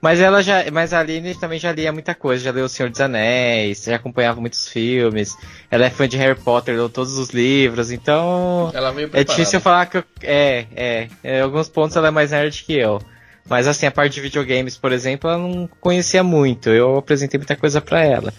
Mas 0.00 0.18
ela 0.18 0.42
já. 0.42 0.64
Mas 0.72 0.92
a 0.92 1.00
Aline 1.00 1.34
também 1.34 1.58
já 1.58 1.72
lia 1.72 1.92
muita 1.92 2.14
coisa, 2.14 2.42
já 2.42 2.50
leu 2.50 2.64
O 2.64 2.68
Senhor 2.68 2.88
dos 2.88 3.00
Anéis, 3.00 3.84
já 3.84 3.96
acompanhava 3.96 4.40
muitos 4.40 4.68
filmes. 4.68 5.36
Ela 5.70 5.84
é 5.84 5.90
fã 5.90 6.08
de 6.08 6.16
Harry 6.16 6.38
Potter, 6.38 6.74
leu 6.74 6.88
todos 6.88 7.18
os 7.18 7.30
livros, 7.30 7.90
então. 7.90 8.70
Ela 8.72 8.90
veio 8.92 9.10
É 9.12 9.22
difícil 9.22 9.58
eu 9.58 9.60
falar 9.62 9.86
que 9.86 9.98
eu, 9.98 10.04
é, 10.22 10.66
é, 10.74 11.08
Em 11.22 11.40
alguns 11.42 11.68
pontos 11.68 11.96
ela 11.96 12.08
é 12.08 12.10
mais 12.10 12.30
nerd 12.30 12.64
que 12.64 12.72
eu. 12.72 13.00
Mas 13.48 13.66
assim, 13.66 13.86
a 13.86 13.90
parte 13.90 14.14
de 14.14 14.20
videogames, 14.20 14.76
por 14.76 14.92
exemplo, 14.92 15.28
ela 15.28 15.38
não 15.38 15.68
conhecia 15.80 16.22
muito. 16.22 16.70
Eu 16.70 16.96
apresentei 16.96 17.36
muita 17.36 17.56
coisa 17.56 17.80
para 17.80 18.02
ela. 18.02 18.32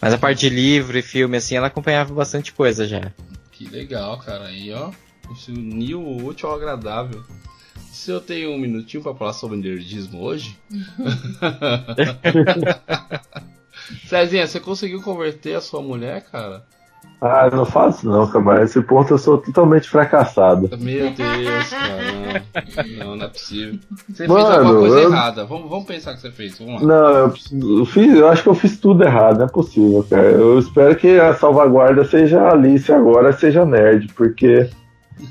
Mas 0.00 0.12
a 0.12 0.18
parte 0.18 0.40
de 0.40 0.50
livro 0.50 0.96
e 0.96 1.02
filme, 1.02 1.36
assim, 1.36 1.56
ela 1.56 1.66
acompanhava 1.66 2.14
bastante 2.14 2.52
coisa 2.52 2.86
já. 2.86 3.10
Que 3.50 3.66
legal, 3.68 4.18
cara. 4.18 4.44
Aí, 4.44 4.72
ó. 4.72 4.90
Isso 5.32 5.52
uniu 5.52 6.00
o 6.00 6.24
útil 6.24 6.48
ao 6.48 6.54
agradável. 6.54 7.22
Se 7.98 8.12
eu 8.12 8.20
tenho 8.20 8.52
um 8.52 8.58
minutinho 8.58 9.02
para 9.02 9.12
falar 9.12 9.32
sobre 9.32 9.56
nerdismo 9.56 10.22
hoje. 10.22 10.56
Cezinha, 14.06 14.46
você 14.46 14.60
conseguiu 14.60 15.02
converter 15.02 15.56
a 15.56 15.60
sua 15.60 15.82
mulher, 15.82 16.24
cara? 16.30 16.62
Ah, 17.20 17.50
não 17.50 17.66
faço 17.66 18.08
não, 18.08 18.24
cara. 18.28 18.62
Esse 18.62 18.80
ponto 18.82 19.14
eu 19.14 19.18
sou 19.18 19.38
totalmente 19.38 19.88
fracassado. 19.88 20.70
Meu 20.78 21.10
Deus, 21.10 21.70
cara. 21.70 22.44
Não, 22.98 23.06
não, 23.06 23.16
não 23.16 23.26
é 23.26 23.30
possível. 23.30 23.80
Você 24.08 24.28
Mano, 24.28 24.44
fez 24.44 24.58
alguma 24.58 24.78
coisa 24.78 25.00
eu... 25.00 25.12
errada. 25.12 25.44
Vamos, 25.44 25.68
vamos 25.68 25.84
pensar 25.84 26.14
que 26.14 26.20
você 26.20 26.30
fez. 26.30 26.56
Vamos 26.56 26.80
lá. 26.80 26.88
Não, 26.88 27.08
eu, 27.08 27.34
eu, 27.78 27.84
fiz, 27.84 28.14
eu 28.14 28.28
acho 28.28 28.44
que 28.44 28.48
eu 28.48 28.54
fiz 28.54 28.78
tudo 28.78 29.02
errado. 29.02 29.38
Não 29.38 29.46
é 29.46 29.48
possível, 29.48 30.06
cara. 30.08 30.22
Eu 30.22 30.60
espero 30.60 30.94
que 30.94 31.18
a 31.18 31.34
salvaguarda 31.34 32.04
seja 32.04 32.42
a 32.42 32.52
Alice 32.52 32.92
agora, 32.92 33.32
seja 33.32 33.66
nerd, 33.66 34.14
porque 34.14 34.70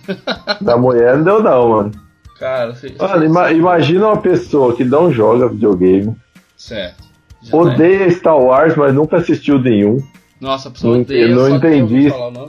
da 0.60 0.76
mulher 0.76 1.16
não 1.16 1.24
deu 1.24 1.42
não, 1.42 1.70
mano. 1.70 2.07
Cara, 2.40 2.74
você, 2.74 2.94
Mano, 3.00 3.26
ima 3.26 3.52
imagina 3.52 4.08
uma 4.08 4.22
pessoa 4.22 4.76
que 4.76 4.84
não 4.84 5.12
joga 5.12 5.50
videogame. 5.50 6.16
Certo. 6.56 7.04
Já 7.42 7.58
odeia 7.58 8.06
tá 8.06 8.12
Star 8.12 8.38
Wars, 8.38 8.76
mas 8.76 8.94
nunca 8.94 9.18
assistiu 9.18 9.60
nenhum. 9.60 10.02
Nossa, 10.40 10.70
a 10.70 10.72
pessoa 10.72 10.96
não, 10.96 11.02
odeia. 11.02 11.28
Eu 11.28 11.36
não 11.36 11.56
entendi. 11.56 12.08
Eu, 12.08 12.44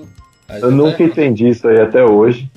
eu 0.60 0.70
nunca 0.70 1.02
entendi 1.02 1.48
isso 1.48 1.66
aí 1.68 1.80
até 1.80 2.04
hoje. 2.04 2.50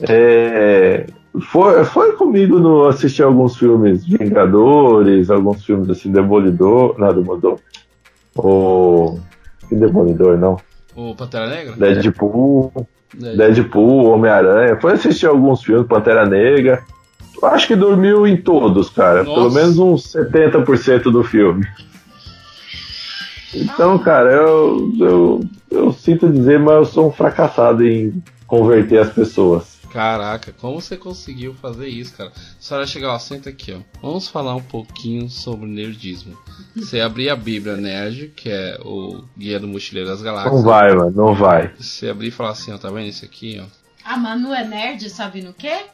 É, 0.00 1.06
foi, 1.50 1.84
foi 1.84 2.12
comigo 2.16 2.58
no 2.58 2.86
assistir 2.86 3.22
alguns 3.22 3.56
filmes 3.56 4.04
Vingadores, 4.04 5.30
alguns 5.30 5.64
filmes 5.64 5.90
assim, 5.90 6.12
Demolidor. 6.12 6.98
Não, 6.98 7.12
Demolidor. 7.12 7.58
O. 8.36 9.18
Que 9.68 9.74
Demolidor, 9.74 10.38
não? 10.38 10.56
O 10.94 11.14
Pantera 11.14 11.48
Negra? 11.48 11.76
Deadpool. 11.76 12.72
Deadpool, 13.14 14.06
Homem-Aranha. 14.06 14.78
Foi 14.80 14.92
assistir 14.92 15.26
alguns 15.26 15.62
filmes, 15.62 15.86
Pantera 15.86 16.26
Negra. 16.26 16.82
Acho 17.42 17.68
que 17.68 17.76
dormiu 17.76 18.26
em 18.26 18.36
todos, 18.36 18.90
cara. 18.90 19.22
Nossa. 19.22 19.40
Pelo 19.40 19.52
menos 19.52 19.78
uns 19.78 20.12
70% 20.12 21.04
do 21.04 21.22
filme. 21.22 21.66
Então, 23.54 23.98
cara, 23.98 24.30
eu, 24.30 24.92
eu, 24.98 25.40
eu 25.70 25.92
sinto 25.92 26.28
dizer, 26.28 26.58
mas 26.58 26.74
eu 26.74 26.84
sou 26.84 27.08
um 27.08 27.12
fracassado 27.12 27.86
em 27.86 28.22
converter 28.46 28.98
as 28.98 29.10
pessoas. 29.10 29.77
Caraca, 29.92 30.52
como 30.52 30.80
você 30.80 30.96
conseguiu 30.96 31.54
fazer 31.54 31.88
isso, 31.88 32.16
cara? 32.16 32.30
A 32.30 32.62
senhora 32.62 32.86
chegar, 32.86 33.12
ó, 33.12 33.18
senta 33.18 33.48
aqui, 33.48 33.72
ó. 33.72 33.80
Vamos 34.02 34.28
falar 34.28 34.54
um 34.54 34.62
pouquinho 34.62 35.30
sobre 35.30 35.66
nerdismo. 35.66 36.36
Você 36.76 37.00
abrir 37.00 37.30
a 37.30 37.36
Bíblia 37.36 37.76
Nerd, 37.76 38.28
que 38.36 38.50
é 38.50 38.78
o 38.82 39.24
Guia 39.36 39.58
do 39.58 39.66
Mochileiro 39.66 40.08
das 40.08 40.20
Galáxias. 40.20 40.54
Não 40.54 40.62
vai, 40.62 40.94
mano, 40.94 41.10
não 41.10 41.34
vai. 41.34 41.72
Você 41.78 42.08
abrir 42.10 42.28
e 42.28 42.30
falar 42.30 42.50
assim, 42.50 42.72
ó, 42.72 42.78
tá 42.78 42.90
vendo 42.90 43.08
isso 43.08 43.24
aqui, 43.24 43.62
ó? 43.62 43.66
A 44.04 44.16
Manu 44.16 44.52
é 44.52 44.64
nerd, 44.64 45.08
sabe 45.10 45.42
no 45.42 45.52
quê? 45.52 45.86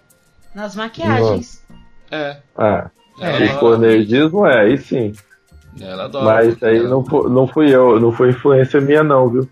Nas 0.54 0.76
maquiagens. 0.76 1.64
É. 2.11 2.38
Ah, 2.57 2.90
é. 3.20 3.38
se 3.38 3.48
for 3.59 3.78
nerdismo, 3.78 4.46
é, 4.46 4.62
aí 4.62 4.78
sim. 4.78 5.12
Ela 5.80 6.04
adora. 6.04 6.24
Mas 6.24 6.62
aí 6.62 6.78
ela... 6.78 6.88
não, 6.88 7.04
foi, 7.04 7.30
não 7.30 7.46
fui 7.46 7.74
eu, 7.74 7.98
não 8.00 8.12
foi 8.12 8.30
influência 8.30 8.80
minha 8.80 9.02
não, 9.02 9.28
viu? 9.28 9.48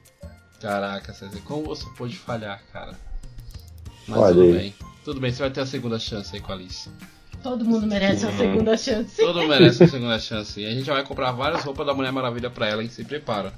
Caraca, 0.61 1.13
César, 1.13 1.41
como 1.45 1.65
você 1.65 1.85
pôde 1.97 2.17
falhar, 2.17 2.61
cara? 2.73 2.93
Mas 4.07 4.19
Olha 4.19 4.35
tudo 4.35 4.45
aí. 4.45 4.53
bem. 4.53 4.75
Tudo 5.05 5.21
bem, 5.21 5.33
você 5.33 5.43
vai 5.43 5.51
ter 5.51 5.61
a 5.61 5.67
segunda 5.67 5.99
chance 5.99 6.35
aí 6.35 6.41
com 6.41 6.53
a 6.53 6.55
Alice. 6.55 6.89
Todo 7.43 7.65
mundo 7.65 7.87
merece 7.87 8.27
a 8.27 8.33
segunda 8.33 8.77
chance. 8.77 9.17
Todo 9.17 9.41
mundo 9.41 9.49
merece 9.49 9.83
a 9.83 9.89
segunda 9.89 10.19
chance. 10.19 10.61
E 10.61 10.67
a 10.67 10.71
gente 10.71 10.89
vai 10.89 11.05
comprar 11.05 11.33
várias 11.33 11.65
roupas 11.65 11.85
da 11.85 11.93
Mulher 11.93 12.13
Maravilha 12.13 12.49
pra 12.49 12.69
ela, 12.69 12.83
hein? 12.83 12.89
Se 12.89 13.05
prepara. 13.05 13.53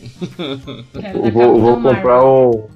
Eu 1.14 1.32
vou, 1.32 1.60
vou 1.60 1.80
comprar 1.80 2.24
um. 2.24 2.68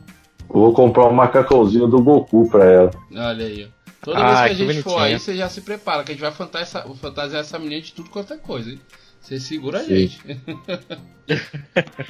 Vou 0.49 0.73
comprar 0.73 1.09
um 1.09 1.13
macacãozinho 1.13 1.89
do 1.89 2.01
Goku 2.01 2.49
pra 2.49 2.65
ela. 2.65 2.91
Olha 3.13 3.47
aí, 3.47 3.65
ó. 3.65 3.79
Toda 4.01 4.19
ah, 4.19 4.27
vez 4.27 4.39
que 4.39 4.45
a 4.45 4.49
gente 4.49 4.67
bonitinho. 4.67 4.83
for 4.85 5.03
aí, 5.03 5.19
você 5.19 5.37
já 5.37 5.49
se 5.49 5.61
prepara, 5.61 6.05
que 6.05 6.13
a 6.13 6.15
gente 6.15 6.23
vai 6.23 6.31
fantasiar 6.31 6.85
essa, 6.85 6.95
fantasiar 6.95 7.41
essa 7.41 7.59
menina 7.59 7.83
de 7.83 7.93
tudo 7.93 8.09
quanto 8.09 8.33
é 8.33 8.39
coisa, 8.39 8.71
hein? 8.71 8.81
Você 9.29 9.39
segura 9.39 9.81
a 9.81 9.83
gente. 9.83 10.19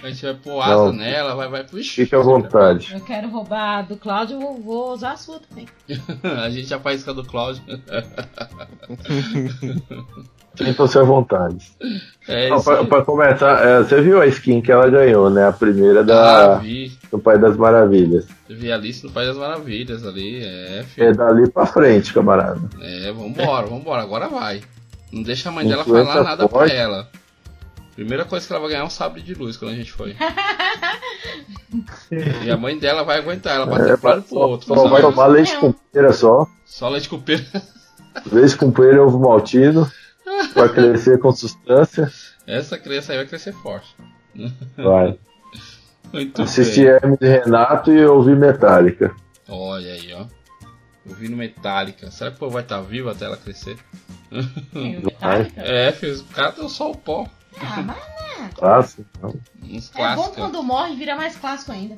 a 0.05 0.09
gente 0.09 0.23
vai 0.23 0.35
pôr 0.35 0.61
asa 0.61 0.85
Não, 0.85 0.93
nela, 0.93 1.35
vai, 1.35 1.49
vai 1.49 1.65
pro 1.65 1.83
Fique 1.83 2.15
à 2.15 2.21
vontade. 2.21 2.95
Eu 2.95 3.01
quero 3.01 3.29
roubar 3.29 3.83
do 3.83 3.97
Cláudio, 3.97 4.41
eu 4.41 4.55
vou 4.63 4.93
usar 4.93 5.15
a 5.15 5.17
sua 5.17 5.41
também. 5.41 5.67
a 6.23 6.49
gente 6.49 6.69
já 6.69 6.79
faz 6.79 7.01
isso 7.01 7.13
do 7.13 7.25
Cláudio. 7.25 7.65
Sintam-se 10.55 10.97
à 10.97 11.03
vontade. 11.03 11.73
É 12.29 12.51
Não, 12.51 12.63
pra, 12.63 12.85
pra, 12.85 13.05
começar, 13.05 13.67
é, 13.67 13.79
você 13.83 14.01
viu 14.01 14.21
a 14.21 14.27
skin 14.29 14.61
que 14.61 14.71
ela 14.71 14.89
ganhou, 14.89 15.29
né? 15.29 15.49
A 15.49 15.53
primeira 15.53 16.05
da, 16.05 16.59
ah, 16.59 16.63
do 17.11 17.19
Pai 17.19 17.37
das 17.37 17.57
Maravilhas. 17.57 18.29
Eu 18.49 18.57
vi 18.57 18.71
a 18.71 18.77
lista 18.77 19.09
do 19.09 19.13
Pai 19.13 19.27
das 19.27 19.37
Maravilhas 19.37 20.07
ali, 20.07 20.45
é, 20.45 20.85
filho. 20.85 21.09
É 21.09 21.13
dali 21.13 21.51
pra 21.51 21.67
frente, 21.67 22.15
camarada. 22.15 22.61
É, 22.81 23.11
vambora, 23.11 23.67
vambora, 23.67 24.03
agora 24.03 24.29
vai. 24.29 24.63
Não 25.13 25.23
deixa 25.23 25.49
a 25.49 25.53
mãe 25.53 25.67
dela 25.67 25.85
falar 25.85 26.23
nada 26.23 26.49
forte. 26.49 26.71
pra 26.71 26.79
ela. 26.79 27.09
Primeira 27.95 28.25
coisa 28.25 28.47
que 28.47 28.53
ela 28.53 28.61
vai 28.61 28.71
ganhar 28.71 28.83
é 28.83 28.87
um 28.87 28.91
sabre 28.91 29.21
de 29.23 29.35
luz 29.35 29.57
quando 29.57 29.73
a 29.73 29.75
gente 29.75 29.91
for. 29.91 30.09
e 32.45 32.51
a 32.51 32.57
mãe 32.57 32.79
dela 32.79 33.03
vai 33.03 33.19
aguentar, 33.19 33.57
ela 33.57 33.67
vai 33.67 33.91
é, 33.91 33.97
pro 33.97 34.09
lado 34.09 34.23
pro 34.23 34.39
outro. 34.39 34.69
Só 34.69 34.89
vai 34.89 35.03
tomar 35.03 35.27
leite 35.27 35.57
com 35.57 35.73
pera 35.73 36.13
só. 36.13 36.47
Só 36.65 36.89
leite 36.89 37.09
com 37.09 37.21
pera. 37.21 37.45
leite 38.31 38.57
com 38.57 38.71
pera 38.71 38.95
e 38.95 38.99
ovo 39.01 39.19
maltino. 39.19 39.91
Vai 40.55 40.69
crescer 40.69 41.19
com 41.19 41.33
substância. 41.33 42.09
Essa 42.47 42.79
criança 42.79 43.13
aí 43.13 43.19
vai 43.19 43.27
crescer 43.27 43.53
forte. 43.53 43.97
Vai. 44.77 45.19
Muito 46.13 46.41
Assistir 46.41 46.87
Hermes 46.87 47.19
e 47.21 47.27
Renato 47.27 47.93
e 47.93 48.07
ouvir 48.07 48.37
Metallica. 48.37 49.15
Olha 49.49 49.93
aí, 49.93 50.15
ó. 50.15 50.25
Ouvindo 51.09 51.37
Metallica. 51.37 52.11
Será 52.11 52.31
que 52.31 52.37
o 52.37 52.41
povo 52.41 52.53
vai 52.53 52.63
estar 52.63 52.77
tá 52.77 52.83
vivo 52.83 53.09
até 53.09 53.25
ela 53.25 53.37
crescer? 53.37 53.77
É, 55.57 55.91
filho, 55.93 56.21
o 56.21 56.25
cara 56.27 56.51
deu 56.51 56.69
só 56.69 56.91
o 56.91 56.97
pó. 56.97 57.27
Ah, 57.61 57.83
mas 57.83 57.87
né? 57.87 58.51
Clássico. 58.55 59.05
Uns 59.63 59.91
é 59.95 60.15
bom 60.15 60.29
quando 60.29 60.63
morre 60.63 60.95
vira 60.95 61.17
mais 61.17 61.37
clássico 61.37 61.73
ainda. 61.73 61.95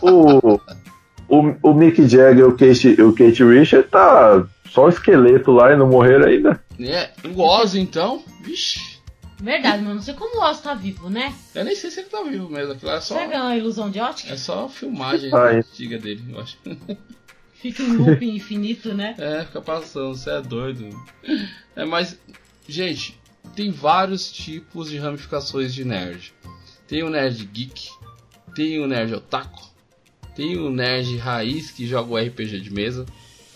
O, 0.00 0.60
o, 1.28 1.54
o 1.62 1.74
Mick 1.74 2.06
Jagger 2.06 2.38
e 2.38 2.42
o 2.42 2.56
Kate, 2.56 3.02
o 3.02 3.12
Kate 3.12 3.44
Richard 3.44 3.88
tá 3.88 4.46
só 4.70 4.88
esqueleto 4.88 5.50
lá 5.50 5.72
e 5.72 5.76
não 5.76 5.88
morreram 5.88 6.26
ainda. 6.26 6.62
É, 6.80 7.10
o 7.28 7.40
Oz 7.40 7.74
então, 7.74 8.22
vixi. 8.42 8.96
Verdade, 9.38 9.82
mas 9.82 9.94
não 9.94 10.02
sei 10.02 10.14
como 10.14 10.38
o 10.38 10.44
Oz 10.44 10.60
tá 10.60 10.74
vivo, 10.74 11.10
né? 11.10 11.34
Eu 11.54 11.64
nem 11.64 11.74
sei 11.76 11.90
se 11.90 12.00
ele 12.00 12.08
tá 12.08 12.22
vivo 12.22 12.48
mesmo. 12.48 12.72
Aquilo 12.72 12.90
é 12.90 13.00
só. 13.00 13.14
Será 13.14 13.28
que 13.28 13.34
é 13.34 13.40
uma 13.40 13.56
ilusão 13.56 13.90
de 13.90 14.00
ótica? 14.00 14.32
É 14.32 14.36
só 14.36 14.68
filmagem 14.68 15.30
ah, 15.32 15.50
antiga 15.50 15.98
dele, 15.98 16.24
eu 16.30 16.40
acho. 16.40 16.58
Fica 17.72 17.82
em 17.82 17.96
loop 17.96 18.24
infinito, 18.26 18.94
né? 18.94 19.14
É, 19.18 19.44
fica 19.44 19.60
passando, 19.60 20.16
você 20.16 20.30
é 20.30 20.40
doido. 20.40 20.88
É, 21.74 21.84
mas, 21.84 22.18
gente, 22.68 23.18
tem 23.54 23.70
vários 23.70 24.30
tipos 24.30 24.90
de 24.90 24.98
ramificações 24.98 25.74
de 25.74 25.84
nerd. 25.84 26.32
Tem 26.86 27.02
o 27.02 27.10
nerd 27.10 27.44
geek, 27.46 27.88
tem 28.54 28.78
o 28.78 28.86
nerd 28.86 29.14
otaku, 29.14 29.62
tem 30.36 30.56
o 30.56 30.70
nerd 30.70 31.16
raiz 31.16 31.70
que 31.70 31.86
joga 31.86 32.12
o 32.12 32.16
RPG 32.16 32.60
de 32.60 32.72
mesa, 32.72 33.04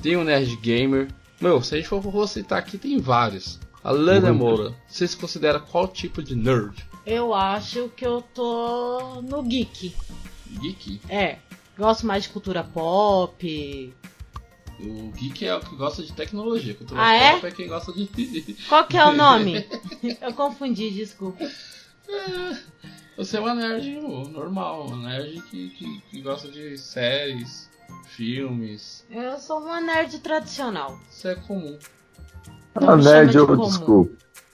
tem 0.02 0.16
o 0.16 0.24
nerd 0.24 0.56
gamer, 0.56 1.08
Meu, 1.40 1.62
se 1.62 1.74
a 1.74 1.78
gente 1.78 1.88
for, 1.88 2.28
citar 2.28 2.58
aqui, 2.58 2.76
tem 2.76 2.98
vários. 2.98 3.58
A 3.82 3.92
Lana 3.92 4.32
Muito. 4.32 4.38
Moura, 4.38 4.74
você 4.86 5.06
se 5.06 5.16
considera 5.16 5.58
qual 5.58 5.88
tipo 5.88 6.22
de 6.22 6.34
nerd? 6.34 6.84
Eu 7.06 7.32
acho 7.32 7.88
que 7.96 8.06
eu 8.06 8.20
tô 8.34 9.22
no 9.22 9.42
geek. 9.42 9.94
Geek? 10.60 11.00
É. 11.08 11.38
Gosto 11.78 12.06
mais 12.06 12.24
de 12.24 12.28
cultura 12.28 12.62
pop. 12.62 13.94
O 14.82 15.12
geek 15.12 15.46
é 15.46 15.54
o 15.54 15.60
que 15.60 15.76
gosta 15.76 16.02
de 16.02 16.12
tecnologia. 16.12 16.74
Cultura 16.74 17.00
Ah, 17.02 17.14
é? 17.14 17.38
é 17.38 17.50
quem 17.50 17.68
gosta 17.68 17.92
de. 17.92 18.06
Qual 18.68 18.86
que 18.86 18.96
é 18.96 19.04
o 19.04 19.12
nome? 19.12 19.66
eu 20.20 20.32
confundi, 20.32 20.90
desculpa. 20.90 21.44
Você 23.16 23.36
é 23.36 23.40
uma 23.40 23.54
nerd 23.54 24.00
normal, 24.32 24.86
uma 24.86 25.08
nerd 25.08 25.42
que, 25.42 25.68
que, 25.70 26.00
que 26.10 26.22
gosta 26.22 26.48
de 26.48 26.78
séries, 26.78 27.68
filmes. 28.06 29.04
Eu 29.10 29.38
sou 29.38 29.58
uma 29.60 29.80
nerd 29.80 30.18
tradicional. 30.20 30.98
Isso 31.10 31.28
é 31.28 31.34
comum. 31.34 31.78
Não 32.80 32.96
nerd 32.96 33.04
chama 33.04 33.26
de 33.32 33.38
old 33.38 33.56
comum. 33.56 33.70
school. 33.70 34.10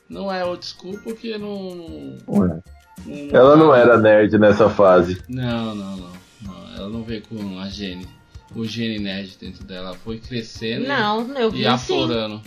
Não 0.08 0.32
é 0.32 0.44
old 0.44 0.66
school 0.66 0.98
porque 1.04 1.38
não. 1.38 2.18
Ué. 2.28 2.60
não 3.06 3.28
Ela 3.32 3.56
não 3.56 3.74
era 3.74 3.96
nerd 3.96 4.36
nessa 4.38 4.68
fase. 4.68 5.22
Não, 5.28 5.74
não, 5.74 5.96
não. 5.96 6.12
não 6.42 6.76
ela 6.76 6.88
não 6.88 7.02
veio 7.04 7.22
com 7.22 7.58
a 7.60 7.68
gene. 7.68 8.15
O 8.58 8.64
gene 8.64 8.98
nerd 8.98 9.36
dentro 9.38 9.64
dela. 9.64 9.88
Ela 9.88 9.96
foi 9.96 10.18
crescendo 10.18 10.86
Não, 10.86 11.30
eu 11.38 11.48
e 11.48 11.52
vi 11.52 11.58
sim. 11.58 11.66
aflorando. 11.66 12.40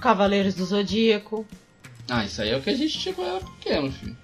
Cavaleiros 0.00 0.54
do 0.54 0.64
Zodíaco. 0.64 1.44
Ah, 2.08 2.24
isso 2.24 2.40
aí 2.42 2.50
é 2.50 2.56
o 2.56 2.60
que 2.60 2.70
a 2.70 2.76
gente 2.76 2.98
tinha 2.98 3.14
quando 3.14 3.28
era 3.36 3.40
pequeno, 3.44 3.90
filho. 3.90 4.16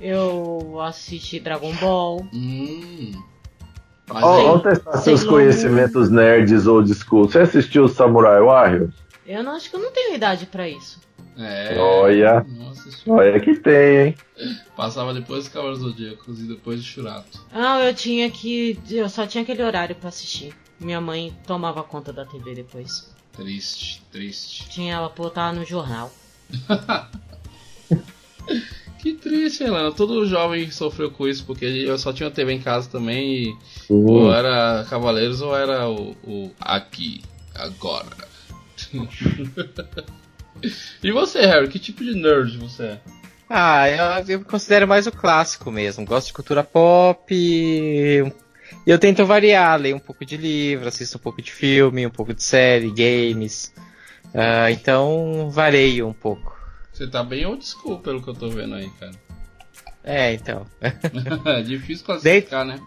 Eu 0.00 0.80
assisti 0.80 1.40
Dragon 1.40 1.74
Ball. 1.76 2.26
Hum. 2.32 3.12
Mas 4.08 4.24
Ó, 4.24 4.38
aí- 4.38 4.44
Vamos 4.44 4.62
testar 4.62 4.96
seus 4.98 5.24
conhecimentos 5.24 6.08
nerds 6.10 6.66
old 6.66 6.92
school. 6.94 7.28
Você 7.28 7.40
assistiu 7.40 7.88
Samurai 7.88 8.40
Warriors? 8.40 8.94
Eu 9.26 9.42
não 9.42 9.52
acho 9.52 9.68
que 9.68 9.76
eu 9.76 9.80
não 9.80 9.92
tenho 9.92 10.14
idade 10.14 10.46
pra 10.46 10.68
isso. 10.68 11.00
É. 11.38 11.78
Olha. 11.78 12.44
Nossa, 12.48 12.88
Olha 13.06 13.38
que 13.38 13.54
tem, 13.60 14.08
hein? 14.08 14.14
passava 14.76 15.14
depois 15.14 15.44
dos 15.44 15.52
Cavaleiros 15.52 15.82
Zodíacos 15.82 16.40
e 16.40 16.44
depois 16.44 16.80
do 16.80 16.86
Churato. 16.86 17.44
Não, 17.52 17.80
eu 17.80 17.94
tinha 17.94 18.28
que. 18.30 18.78
Eu 18.90 19.08
só 19.08 19.26
tinha 19.26 19.42
aquele 19.42 19.62
horário 19.62 19.94
pra 19.94 20.08
assistir. 20.08 20.54
Minha 20.80 21.00
mãe 21.00 21.32
tomava 21.46 21.82
conta 21.82 22.12
da 22.12 22.24
TV 22.24 22.54
depois. 22.54 23.14
Triste, 23.32 24.02
triste. 24.10 24.68
Tinha 24.68 24.94
ela 24.94 25.08
pra 25.08 25.24
botar 25.24 25.52
no 25.52 25.64
jornal. 25.64 26.12
Que 28.98 29.14
triste, 29.14 29.62
Helena. 29.62 29.92
Todo 29.92 30.26
jovem 30.26 30.70
sofreu 30.72 31.08
com 31.10 31.28
isso, 31.28 31.44
porque 31.46 31.64
eu 31.64 31.96
só 31.96 32.12
tinha 32.12 32.30
TV 32.32 32.54
em 32.54 32.60
casa 32.60 32.90
também 32.90 33.32
e 33.44 33.56
Sim. 33.86 34.04
ou 34.04 34.32
era 34.32 34.84
Cavaleiros 34.90 35.40
ou 35.40 35.56
era 35.56 35.88
o, 35.88 36.16
o 36.24 36.50
Aqui, 36.60 37.22
Agora. 37.54 38.16
e 41.02 41.12
você, 41.12 41.40
Harry? 41.40 41.68
Que 41.68 41.78
tipo 41.78 42.04
de 42.04 42.14
nerd 42.14 42.58
você 42.58 42.82
é? 42.82 43.00
Ah, 43.48 43.88
eu, 43.88 44.34
eu 44.34 44.38
me 44.40 44.44
considero 44.44 44.86
mais 44.86 45.06
o 45.06 45.12
clássico 45.12 45.70
mesmo. 45.70 46.04
Gosto 46.04 46.28
de 46.28 46.32
cultura 46.34 46.62
pop. 46.62 47.34
E 47.34 48.32
eu 48.86 48.98
tento 48.98 49.24
variar, 49.24 49.80
leio 49.80 49.96
um 49.96 50.00
pouco 50.00 50.24
de 50.24 50.36
livro, 50.36 50.88
assisto 50.88 51.16
um 51.16 51.20
pouco 51.20 51.40
de 51.40 51.50
filme, 51.50 52.06
um 52.06 52.10
pouco 52.10 52.34
de 52.34 52.42
série, 52.42 52.90
games. 52.90 53.72
Ah, 54.34 54.70
então 54.70 55.50
vareio 55.50 56.06
um 56.06 56.12
pouco. 56.12 56.56
Você 56.92 57.06
tá 57.06 57.22
bem 57.22 57.46
old 57.46 57.64
school 57.64 58.00
pelo 58.00 58.22
que 58.22 58.28
eu 58.28 58.34
tô 58.34 58.50
vendo 58.50 58.74
aí, 58.74 58.90
cara. 58.98 59.12
É, 60.04 60.32
então. 60.34 60.66
é 60.80 61.62
difícil 61.62 62.04
classificar, 62.04 62.64
né? 62.64 62.78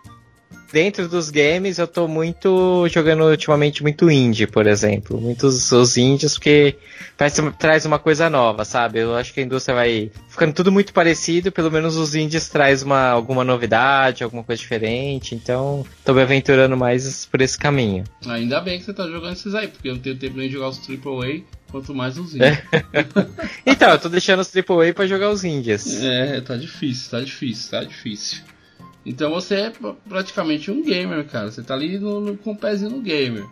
Dentro 0.72 1.08
dos 1.08 1.30
games 1.30 1.78
eu 1.80 1.88
tô 1.88 2.08
muito 2.08 2.88
jogando 2.88 3.26
ultimamente 3.26 3.84
muito 3.84 4.10
indie, 4.10 4.48
por 4.48 4.68
exemplo. 4.68 5.20
Muitos 5.20 5.72
os 5.72 5.98
indies 5.98 6.36
porque 6.36 6.76
parece, 7.18 7.42
traz 7.52 7.86
uma 7.86 8.00
coisa 8.00 8.30
nova, 8.30 8.64
sabe? 8.64 9.00
Eu 9.00 9.16
acho 9.16 9.34
que 9.34 9.42
a 9.42 9.44
indústria 9.44 9.76
vai 9.76 10.12
ficando 10.30 10.54
tudo 10.54 10.72
muito 10.72 10.94
parecido, 10.94 11.52
pelo 11.52 11.70
menos 11.70 11.98
os 11.98 12.16
indies 12.16 12.48
traz 12.48 12.84
uma 12.84 13.10
alguma 13.10 13.44
novidade, 13.44 14.24
alguma 14.24 14.44
coisa 14.44 14.62
diferente. 14.62 15.36
Então, 15.36 15.86
tô 16.06 16.14
me 16.14 16.22
aventurando 16.22 16.78
mais 16.78 17.26
por 17.26 17.42
esse 17.42 17.58
caminho. 17.58 18.04
Ainda 18.26 18.62
bem 18.62 18.80
que 18.80 18.86
você 18.86 18.94
tá 18.94 19.08
jogando 19.08 19.34
esses 19.34 19.54
aí, 19.54 19.68
porque 19.68 19.90
eu 19.90 19.96
não 19.96 20.02
tenho 20.02 20.18
tempo 20.18 20.38
nem 20.38 20.48
de 20.48 20.54
jogar 20.54 20.70
os 20.70 20.80
AAA, 20.80 21.42
quanto 21.70 21.94
mais 21.94 22.18
os 22.18 22.34
indies. 22.36 22.60
Então, 23.66 23.90
eu 23.90 24.00
tô 24.00 24.10
deixando 24.10 24.40
os 24.40 24.52
AAA 24.56 24.94
pra 24.94 25.06
jogar 25.06 25.30
os 25.30 25.44
indies. 25.44 26.02
É, 26.02 26.40
tá 26.42 26.56
difícil, 26.56 27.12
tá 27.12 27.22
difícil, 27.22 27.72
tá 27.72 27.84
difícil. 27.84 28.40
Então 29.06 29.32
você 29.32 29.56
é 29.56 29.70
pra- 29.70 29.94
praticamente 30.08 30.70
um 30.70 30.84
gamer, 30.84 31.26
cara. 31.26 31.52
Você 31.52 31.62
tá 31.62 31.74
ali 31.74 31.98
no, 31.98 32.22
no- 32.22 32.38
com 32.38 32.52
o 32.52 32.58
pezinho 32.58 32.92
no 32.92 33.02
gamer. 33.02 33.46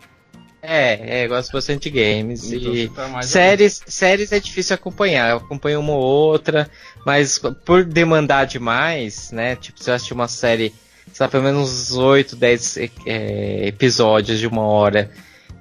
É, 0.62 1.22
é, 1.22 1.28
gosto 1.28 1.52
bastante 1.52 1.90
de 1.90 1.98
games 1.98 2.52
Então 2.52 2.74
e 2.74 2.88
tá 2.88 3.22
Séries, 3.22 3.82
séries 3.86 4.30
é 4.30 4.38
difícil 4.38 4.74
acompanhar, 4.74 5.30
eu 5.30 5.38
acompanho 5.38 5.80
uma 5.80 5.92
ou 5.94 6.00
outra, 6.02 6.70
mas 7.04 7.38
por 7.64 7.82
demandar 7.82 8.44
demais, 8.44 9.30
né? 9.32 9.56
Tipo, 9.56 9.82
se 9.82 9.88
eu 9.90 9.94
assistir 9.94 10.12
uma 10.12 10.28
série, 10.28 10.74
sei 11.12 11.24
lá, 11.24 11.28
pelo 11.30 11.44
menos 11.44 11.90
uns 11.90 11.96
8, 11.96 12.36
10 12.36 12.76
é, 13.06 13.68
episódios 13.68 14.38
de 14.38 14.46
uma 14.46 14.62
hora, 14.62 15.10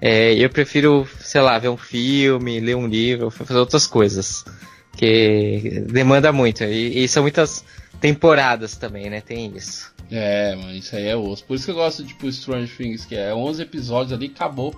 é, 0.01 0.33
eu 0.33 0.49
prefiro, 0.49 1.07
sei 1.21 1.39
lá, 1.39 1.57
ver 1.57 1.69
um 1.69 1.77
filme, 1.77 2.59
ler 2.59 2.75
um 2.75 2.85
livro, 2.87 3.31
fazer 3.31 3.57
outras 3.57 3.87
coisas. 3.87 4.43
Que 4.97 5.81
demanda 5.89 6.33
muito, 6.33 6.65
e, 6.65 7.05
e 7.05 7.07
são 7.07 7.23
muitas 7.23 7.63
temporadas 7.99 8.75
também, 8.77 9.09
né? 9.09 9.21
Tem 9.21 9.55
isso. 9.55 9.93
É, 10.11 10.55
mano, 10.55 10.73
isso 10.73 10.95
aí 10.95 11.05
é 11.07 11.15
osso. 11.15 11.43
Por 11.45 11.55
isso 11.55 11.65
que 11.65 11.71
eu 11.71 11.75
gosto 11.75 12.01
de 12.03 12.09
tipo 12.09 12.27
Strange 12.27 12.75
Things, 12.75 13.05
que 13.05 13.15
é 13.15 13.33
11 13.33 13.61
episódios 13.61 14.13
ali, 14.13 14.27
acabou. 14.27 14.73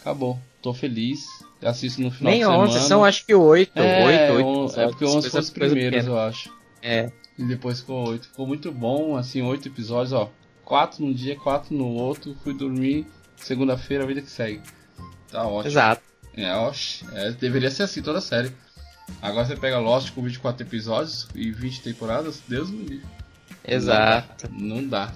Acabou. 0.00 0.38
Tô 0.60 0.74
feliz. 0.74 1.24
Assisto 1.62 2.00
no 2.02 2.10
final 2.10 2.30
Nem 2.30 2.40
de 2.42 2.46
11, 2.46 2.72
semana. 2.72 2.88
são 2.88 3.04
acho 3.04 3.24
que 3.24 3.34
8, 3.34 3.72
é, 3.76 4.04
8, 4.04 4.32
8 4.34 4.46
on- 4.46 4.80
é 4.80 4.86
porque 4.88 5.04
11 5.06 5.30
foram 5.30 5.42
os 5.42 5.50
primeiros, 5.50 6.06
eu 6.06 6.18
acho. 6.18 6.52
É. 6.82 7.10
E 7.38 7.44
depois 7.44 7.80
ficou 7.80 8.08
8. 8.08 8.28
Ficou 8.28 8.46
muito 8.46 8.70
bom, 8.70 9.16
assim, 9.16 9.40
8 9.42 9.66
episódios, 9.68 10.12
ó. 10.12 10.30
4 10.64 11.02
num 11.04 11.12
dia, 11.12 11.34
4 11.36 11.74
no 11.74 11.86
outro. 11.88 12.36
Fui 12.44 12.52
dormir. 12.52 13.06
Segunda-feira, 13.36 14.04
a 14.04 14.06
vida 14.06 14.20
que 14.20 14.30
segue. 14.30 14.60
Tá 15.30 15.46
ótimo. 15.46 15.70
Exato. 15.70 16.02
É, 16.36 16.54
oxe, 16.54 17.04
é, 17.14 17.30
deveria 17.32 17.70
ser 17.70 17.84
assim 17.84 18.02
toda 18.02 18.18
a 18.18 18.22
série. 18.22 18.52
Agora 19.22 19.46
você 19.46 19.56
pega 19.56 19.78
Lost 19.78 20.12
com 20.12 20.22
24 20.22 20.66
episódios 20.66 21.28
e 21.34 21.50
20 21.50 21.82
temporadas, 21.82 22.42
Deus 22.46 22.70
me 22.70 22.84
livre. 22.84 23.06
Exato. 23.66 24.48
Não 24.52 24.86
dá. 24.86 25.12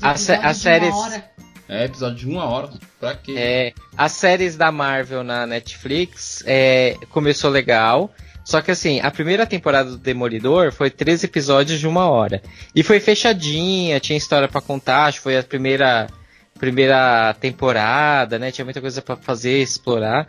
A 0.00 0.16
sé- 0.16 0.38
uma 0.38 0.96
hora. 0.96 1.24
É 1.68 1.84
episódio 1.84 2.16
de 2.18 2.26
uma 2.28 2.44
hora. 2.44 2.70
Pra 3.00 3.14
quê? 3.14 3.34
É, 3.36 3.72
as 3.96 4.12
séries 4.12 4.56
da 4.56 4.70
Marvel 4.70 5.24
na 5.24 5.46
Netflix 5.46 6.42
é, 6.46 6.96
começou 7.10 7.50
legal. 7.50 8.12
Só 8.44 8.60
que 8.60 8.70
assim, 8.70 9.00
a 9.00 9.10
primeira 9.10 9.46
temporada 9.46 9.90
do 9.90 9.96
Demolidor 9.98 10.72
foi 10.72 10.90
três 10.90 11.22
episódios 11.22 11.78
de 11.78 11.86
uma 11.86 12.08
hora. 12.10 12.42
E 12.74 12.82
foi 12.82 12.98
fechadinha, 13.00 14.00
tinha 14.00 14.16
história 14.18 14.48
pra 14.48 14.60
contar, 14.60 15.04
acho 15.06 15.18
que 15.18 15.22
foi 15.22 15.38
a 15.38 15.42
primeira, 15.44 16.08
primeira 16.58 17.34
temporada, 17.34 18.38
né? 18.38 18.50
Tinha 18.50 18.64
muita 18.64 18.80
coisa 18.80 19.00
pra 19.00 19.16
fazer, 19.16 19.62
explorar. 19.62 20.26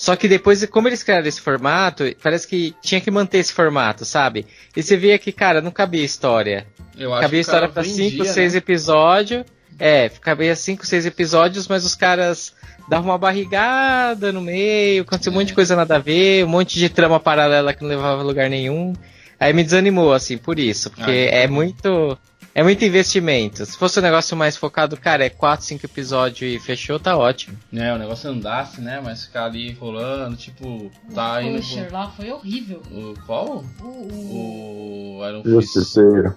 Só 0.00 0.16
que 0.16 0.26
depois, 0.26 0.64
como 0.64 0.88
eles 0.88 1.02
criaram 1.02 1.26
esse 1.26 1.42
formato, 1.42 2.04
parece 2.22 2.48
que 2.48 2.74
tinha 2.80 3.02
que 3.02 3.10
manter 3.10 3.36
esse 3.36 3.52
formato, 3.52 4.02
sabe? 4.06 4.46
E 4.74 4.82
você 4.82 4.96
via 4.96 5.18
que, 5.18 5.30
cara, 5.30 5.60
não 5.60 5.70
cabia 5.70 6.02
história. 6.02 6.66
Eu 6.96 7.12
acho 7.12 7.20
Cabia 7.20 7.40
história 7.40 7.68
pra 7.68 7.82
vendia, 7.82 8.08
5, 8.08 8.24
né? 8.24 8.32
6 8.32 8.54
episódios. 8.54 9.44
É, 9.78 10.08
cabia 10.08 10.56
5, 10.56 10.86
6 10.86 11.04
episódios, 11.04 11.68
mas 11.68 11.84
os 11.84 11.94
caras 11.94 12.54
davam 12.88 13.10
uma 13.10 13.18
barrigada 13.18 14.32
no 14.32 14.40
meio, 14.40 15.02
acontecia 15.02 15.30
um 15.30 15.34
monte 15.34 15.48
de 15.48 15.54
coisa 15.54 15.76
nada 15.76 15.96
a 15.96 15.98
ver, 15.98 16.46
um 16.46 16.48
monte 16.48 16.78
de 16.78 16.88
trama 16.88 17.20
paralela 17.20 17.74
que 17.74 17.82
não 17.82 17.90
levava 17.90 18.22
a 18.22 18.24
lugar 18.24 18.48
nenhum. 18.48 18.94
Aí 19.38 19.52
me 19.52 19.62
desanimou, 19.62 20.14
assim, 20.14 20.38
por 20.38 20.58
isso, 20.58 20.90
porque 20.90 21.28
Ah, 21.30 21.36
é 21.36 21.46
muito. 21.46 22.18
É 22.54 22.62
muito 22.62 22.84
investimento. 22.84 23.64
Se 23.64 23.76
fosse 23.76 23.98
um 24.00 24.02
negócio 24.02 24.36
mais 24.36 24.56
focado, 24.56 24.96
cara, 24.96 25.24
é 25.24 25.30
4, 25.30 25.64
5 25.64 25.86
episódios 25.86 26.54
e 26.54 26.58
fechou, 26.58 26.98
tá 26.98 27.16
ótimo. 27.16 27.56
É, 27.72 27.92
o 27.92 27.98
negócio 27.98 28.28
andasse, 28.28 28.80
né? 28.80 29.00
Mas 29.02 29.24
ficar 29.24 29.44
ali 29.44 29.72
rolando, 29.72 30.36
tipo, 30.36 30.90
tá 31.14 31.42
indo. 31.42 31.58
Pusher 31.58 31.92
lá 31.92 32.10
foi 32.10 32.30
horrível. 32.30 32.82
O, 32.90 33.14
qual? 33.24 33.64
O, 33.80 33.84
o... 33.84 35.18
O 35.20 35.28
Iron 35.28 35.42
Fist. 35.42 35.54
Justiceiro. 35.54 36.36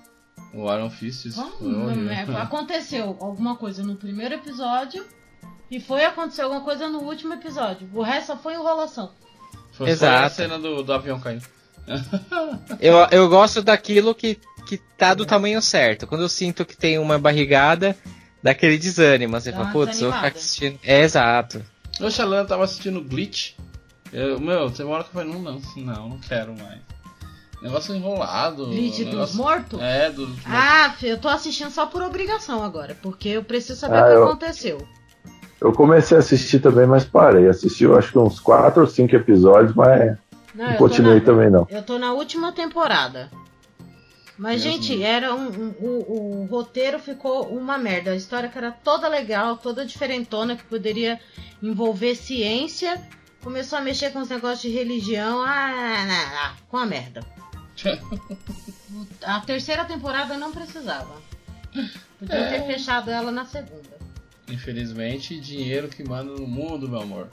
O 0.53 0.71
Iron 0.71 0.89
Fist. 0.89 1.27
Vamos, 1.29 1.55
foi 1.57 1.73
horrível. 1.73 2.11
é, 2.11 2.21
aconteceu 2.41 3.17
alguma 3.19 3.55
coisa 3.55 3.81
no 3.81 3.95
primeiro 3.95 4.35
episódio 4.35 5.03
e 5.71 5.79
foi 5.79 6.05
acontecer 6.05 6.43
alguma 6.43 6.61
coisa 6.61 6.87
no 6.87 6.99
último 6.99 7.33
episódio. 7.33 7.89
O 7.93 8.03
resto 8.03 8.27
só 8.27 8.37
foi 8.37 8.53
enrolação. 8.53 9.11
Foi, 9.71 9.89
Exato. 9.89 10.17
foi 10.17 10.25
a 10.25 10.29
cena 10.29 10.59
do, 10.59 10.83
do 10.83 10.93
avião 10.93 11.19
caindo. 11.19 11.45
Eu, 12.79 12.95
eu 13.11 13.27
gosto 13.27 13.61
daquilo 13.61 14.15
que, 14.15 14.39
que 14.67 14.77
tá 14.97 15.13
do 15.13 15.25
tamanho 15.25 15.61
certo. 15.61 16.07
Quando 16.07 16.21
eu 16.21 16.29
sinto 16.29 16.65
que 16.65 16.75
tem 16.77 16.97
uma 16.97 17.17
barrigada, 17.19 17.95
dá 18.41 18.51
aquele 18.51 18.77
desânimo. 18.77 19.39
Você 19.39 19.51
Dá 19.51 19.57
fala, 19.57 19.67
uma 19.69 19.73
putz, 19.73 20.01
eu 20.01 20.09
vou 20.09 20.17
ficar 20.17 20.29
desanimada. 20.29 20.37
assistindo. 20.37 20.79
É 20.83 21.01
exato. 21.01 21.63
O 21.99 22.09
Xalan 22.09 22.45
tava 22.45 22.63
assistindo 22.63 23.01
Glitch. 23.01 23.51
Eu, 24.11 24.39
meu, 24.39 24.69
tem 24.71 24.85
uma 24.85 24.95
hora 24.95 25.03
que 25.03 25.09
eu 25.09 25.13
falei, 25.13 25.33
não, 25.33 25.41
não, 25.41 25.61
não, 25.77 26.09
não 26.09 26.17
quero 26.19 26.53
mais. 26.57 26.79
Negócio 27.61 27.95
enrolado. 27.95 28.65
Glitch 28.67 28.97
dos 28.99 29.05
negócio... 29.05 29.37
mortos? 29.37 29.79
É, 29.81 30.09
do. 30.09 30.29
Ah, 30.45 30.93
eu 31.01 31.17
tô 31.17 31.29
assistindo 31.29 31.71
só 31.71 31.85
por 31.85 32.01
obrigação 32.01 32.61
agora, 32.63 32.95
porque 33.01 33.29
eu 33.29 33.43
preciso 33.43 33.79
saber 33.79 33.97
Ah, 33.97 34.03
o 34.03 34.05
que 34.07 34.11
eu- 34.13 34.23
aconteceu. 34.25 34.87
Eu 35.61 35.71
comecei 35.71 36.17
a 36.17 36.19
assistir 36.19 36.59
também, 36.59 36.85
mas 36.85 37.05
parei. 37.05 37.47
Assisti, 37.47 37.85
eu 37.85 37.97
acho 37.97 38.11
que 38.11 38.19
uns 38.19 38.37
4 38.37 38.81
ou 38.81 38.87
5 38.87 39.15
episódios, 39.15 39.73
mas 39.73 40.17
Não, 40.53 40.65
não 40.65 40.71
eu 40.73 40.77
tô 40.77 40.77
continuei 40.89 41.19
na- 41.19 41.25
também 41.25 41.49
não. 41.49 41.65
Eu 41.69 41.81
tô 41.81 41.97
na 41.97 42.11
última 42.11 42.51
temporada. 42.51 43.31
Mas, 44.37 44.63
Mesmo? 44.63 44.81
gente, 44.83 45.03
era 45.03 45.33
um, 45.35 45.47
um- 45.47 45.75
o, 45.79 46.41
o 46.41 46.45
roteiro 46.45 46.97
ficou 46.99 47.47
uma 47.55 47.77
merda. 47.77 48.11
A 48.11 48.15
história 48.15 48.49
que 48.49 48.57
era 48.57 48.71
toda 48.71 49.07
legal, 49.07 49.57
toda 49.57 49.85
diferentona, 49.85 50.55
que 50.55 50.63
poderia 50.63 51.19
envolver 51.61 52.15
ciência. 52.15 52.99
Começou 53.41 53.77
a 53.77 53.81
mexer 53.81 54.11
com 54.11 54.19
os 54.19 54.29
negócios 54.29 54.61
de 54.61 54.69
religião. 54.69 55.41
Ah, 55.43 56.05
não, 56.07 56.55
com 56.67 56.77
a 56.77 56.85
merda. 56.85 57.21
A 59.23 59.39
terceira 59.41 59.83
temporada 59.85 60.37
não 60.37 60.51
precisava. 60.51 61.21
Podia 62.19 62.47
ter 62.49 62.65
fechado 62.65 63.09
ela 63.09 63.31
na 63.31 63.45
segunda. 63.45 63.97
Infelizmente, 64.47 65.39
dinheiro 65.39 65.87
que 65.87 66.03
manda 66.03 66.31
no 66.31 66.47
mundo, 66.47 66.87
meu 66.87 67.01
amor. 67.01 67.27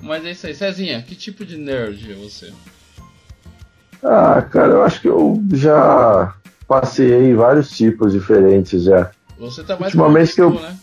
Mas 0.00 0.24
é 0.24 0.30
isso 0.30 0.46
aí. 0.46 0.54
Cezinha, 0.54 1.02
que 1.02 1.14
tipo 1.14 1.44
de 1.44 1.56
nerd 1.58 2.10
é 2.10 2.14
você? 2.14 2.52
Ah, 4.02 4.40
cara, 4.42 4.72
eu 4.74 4.82
acho 4.82 5.00
que 5.00 5.08
eu 5.08 5.40
já 5.52 6.34
passei 6.66 7.34
vários 7.34 7.70
tipos 7.70 8.12
diferentes 8.12 8.82
já. 8.84 9.10
Você 9.38 9.62
tá 9.62 9.76
mais 9.78 9.92
Ultimamente 9.94 10.34
pro 10.34 10.44
eu- 10.44 10.50
né? 10.52 10.76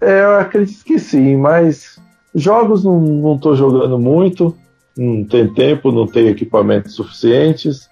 É, 0.00 0.22
eu 0.22 0.38
acredito 0.38 0.84
que 0.84 0.98
sim, 0.98 1.36
mas 1.36 1.98
jogos 2.34 2.84
não, 2.84 2.98
não 3.00 3.38
tô 3.38 3.54
jogando 3.54 3.98
muito, 3.98 4.56
não 4.96 5.24
tem 5.24 5.52
tempo, 5.52 5.92
não 5.92 6.06
tenho 6.06 6.28
equipamentos 6.28 6.94
suficientes. 6.94 7.88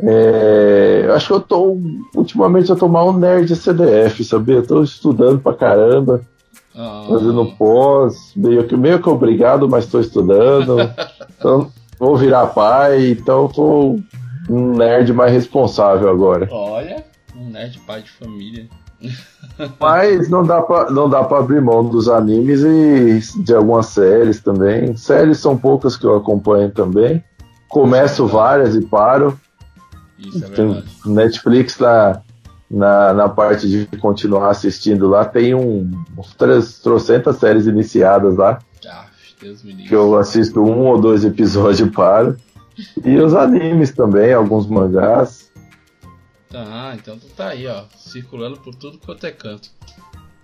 É, 0.00 1.02
eu 1.06 1.14
acho 1.14 1.26
que 1.26 1.32
eu 1.32 1.40
tô. 1.40 1.76
Ultimamente 2.14 2.70
eu 2.70 2.76
tô 2.76 2.86
mal 2.86 3.12
nerd 3.12 3.54
CDF, 3.56 4.22
sabia? 4.24 4.62
Tô 4.62 4.82
estudando 4.82 5.40
pra 5.40 5.54
caramba, 5.54 6.20
Ah, 6.74 7.04
fazendo 7.08 7.46
pós, 7.58 8.32
meio 8.36 8.64
que, 8.64 8.76
meio 8.76 9.00
que 9.02 9.08
obrigado, 9.08 9.68
mas 9.68 9.86
tô 9.86 9.98
estudando. 9.98 10.76
então, 11.38 11.72
vou 11.98 12.16
virar 12.16 12.46
pai, 12.48 13.10
então 13.10 13.42
eu 13.42 13.48
tô 13.48 13.98
um 14.48 14.76
nerd 14.76 15.12
mais 15.12 15.32
responsável 15.32 16.08
agora. 16.08 16.48
Olha, 16.50 17.04
um 17.36 17.50
nerd 17.50 17.78
pai 17.86 18.02
de 18.02 18.10
família. 18.10 18.66
Mas 19.78 20.28
não 20.28 20.44
dá 20.44 20.60
pra, 20.62 20.90
não 20.90 21.08
dá 21.08 21.22
pra 21.22 21.38
abrir 21.38 21.60
mão 21.60 21.84
dos 21.84 22.08
animes 22.08 22.62
e 22.62 23.42
de 23.42 23.54
algumas 23.54 23.86
séries 23.86 24.40
também. 24.40 24.96
Séries 24.96 25.38
são 25.38 25.56
poucas 25.56 25.96
que 25.96 26.04
eu 26.04 26.16
acompanho 26.16 26.70
também. 26.70 27.22
Começo 27.68 28.26
várias 28.26 28.74
e 28.74 28.80
paro. 28.80 29.38
Isso 30.18 30.44
é 30.44 30.48
verdade. 30.48 30.86
Netflix 31.06 31.78
na, 31.78 32.22
na, 32.70 33.12
na 33.14 33.28
parte 33.28 33.68
de 33.68 33.86
continuar 33.98 34.50
assistindo 34.50 35.08
lá, 35.08 35.24
tem 35.24 35.54
um, 35.54 35.90
uns 36.16 36.80
trocentas 36.82 37.36
séries 37.36 37.66
iniciadas 37.66 38.36
lá, 38.36 38.58
Deus 39.40 39.62
me 39.62 39.72
livre. 39.72 39.88
que 39.88 39.94
eu 39.94 40.18
assisto 40.18 40.60
um 40.62 40.86
ou 40.86 41.00
dois 41.00 41.24
episódios 41.24 41.80
e 41.80 41.90
paro. 41.90 42.36
E 43.04 43.16
os 43.18 43.34
animes 43.34 43.90
também, 43.92 44.32
alguns 44.32 44.66
mangás. 44.66 45.50
Tá, 46.48 46.94
então 46.94 47.18
tu 47.18 47.26
tá 47.28 47.48
aí, 47.48 47.66
ó, 47.66 47.84
circulando 47.96 48.58
por 48.60 48.74
tudo 48.74 48.98
quanto 48.98 49.26
é 49.26 49.30
canto. 49.30 49.70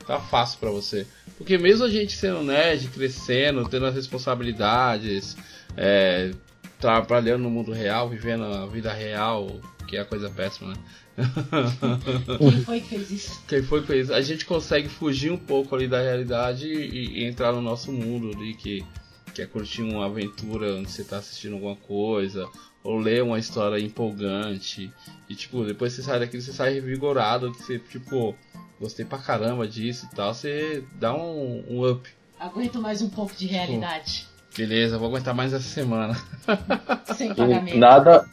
Tá 0.07 0.21
fácil 0.21 0.59
pra 0.59 0.71
você. 0.71 1.07
Porque 1.39 1.57
mesmo 1.57 1.85
a 1.85 1.89
gente 1.89 2.17
sendo 2.17 2.43
nerd, 2.43 2.89
crescendo, 2.89 3.69
tendo 3.69 3.87
as 3.87 3.95
responsabilidades, 3.95 5.37
é, 5.77 6.33
trabalhando 6.79 7.43
no 7.43 7.51
mundo 7.51 7.73
real, 7.73 8.09
vivendo 8.09 8.45
a 8.45 8.67
vida 8.67 8.93
real, 8.93 9.49
que 9.89 9.97
é 9.97 10.01
a 10.01 10.05
coisa 10.05 10.29
péssima, 10.29 10.73
né? 10.73 10.77
Quem 12.39 12.65
foi 12.65 12.81
que 12.81 12.89
fez 12.89 13.11
isso? 13.11 13.43
Quem 13.47 13.63
foi 13.63 13.81
que 13.81 13.87
fez? 13.87 14.11
A 14.11 14.21
gente 14.21 14.45
consegue 14.45 14.89
fugir 14.89 15.31
um 15.31 15.37
pouco 15.37 15.75
ali 15.75 15.87
da 15.87 16.01
realidade 16.01 16.67
e, 16.67 17.21
e 17.21 17.25
entrar 17.25 17.53
no 17.53 17.61
nosso 17.61 17.93
mundo 17.93 18.37
ali, 18.37 18.55
que, 18.55 18.85
que 19.33 19.43
é 19.43 19.47
curtir 19.47 19.83
uma 19.83 20.07
aventura 20.07 20.75
onde 20.75 20.91
você 20.91 21.05
tá 21.05 21.19
assistindo 21.19 21.55
alguma 21.55 21.77
coisa, 21.77 22.49
ou 22.83 22.99
ler 22.99 23.23
uma 23.23 23.39
história 23.39 23.79
empolgante. 23.79 24.93
E 25.29 25.35
tipo, 25.35 25.65
depois 25.65 25.93
você 25.93 26.03
sai 26.03 26.19
daqui, 26.19 26.41
você 26.41 26.53
sai 26.53 26.75
revigorado, 26.75 27.53
que 27.53 27.63
você, 27.63 27.79
tipo, 27.79 28.35
gostei 28.81 29.05
pra 29.05 29.19
caramba 29.19 29.67
disso 29.69 30.09
e 30.11 30.15
tal, 30.15 30.35
você 30.35 30.85
dá 30.99 31.15
um, 31.15 31.65
um 31.69 31.91
up. 31.91 32.09
Aguento 32.39 32.81
mais 32.81 33.01
um 33.01 33.09
pouco 33.09 33.35
de 33.35 33.47
realidade. 33.47 34.27
Beleza, 34.57 34.99
vou 34.99 35.09
aguentar 35.09 35.35
mais 35.35 35.53
essa 35.53 35.69
semana. 35.69 36.17
Sem 37.17 37.35
pagamento. 37.35 37.77
nada, 37.77 38.29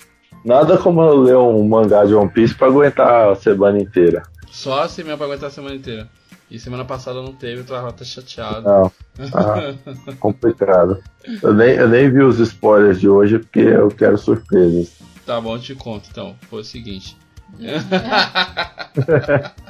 nada 0.45 0.77
como 0.77 1.01
eu 1.01 1.21
ler 1.21 1.37
um 1.37 1.67
mangá 1.67 2.05
de 2.05 2.13
One 2.13 2.29
Piece 2.29 2.53
pra 2.55 2.67
aguentar 2.67 3.31
a 3.31 3.35
semana 3.35 3.79
inteira. 3.79 4.23
Só 4.49 4.81
assim 4.83 5.03
mesmo 5.03 5.17
pra 5.17 5.27
aguentar 5.27 5.47
a 5.49 5.51
semana 5.51 5.75
inteira. 5.75 6.07
E 6.49 6.59
semana 6.59 6.83
passada 6.83 7.21
não 7.21 7.31
teve, 7.33 7.61
eu 7.61 7.65
tava 7.65 7.89
até 7.89 8.03
chateado. 8.03 8.67
Não. 8.67 8.91
Ah, 9.33 9.73
complicado. 10.19 11.01
Eu 11.41 11.53
nem, 11.53 11.75
eu 11.75 11.87
nem 11.87 12.11
vi 12.11 12.21
os 12.21 12.39
spoilers 12.39 12.99
de 12.99 13.07
hoje 13.07 13.39
porque 13.39 13.59
eu 13.61 13.87
quero 13.89 14.17
surpresas. 14.17 14.91
Tá 15.25 15.39
bom, 15.39 15.55
eu 15.55 15.61
te 15.61 15.73
conto 15.75 16.09
então. 16.11 16.35
Foi 16.49 16.59
o 16.61 16.65
seguinte. 16.65 17.15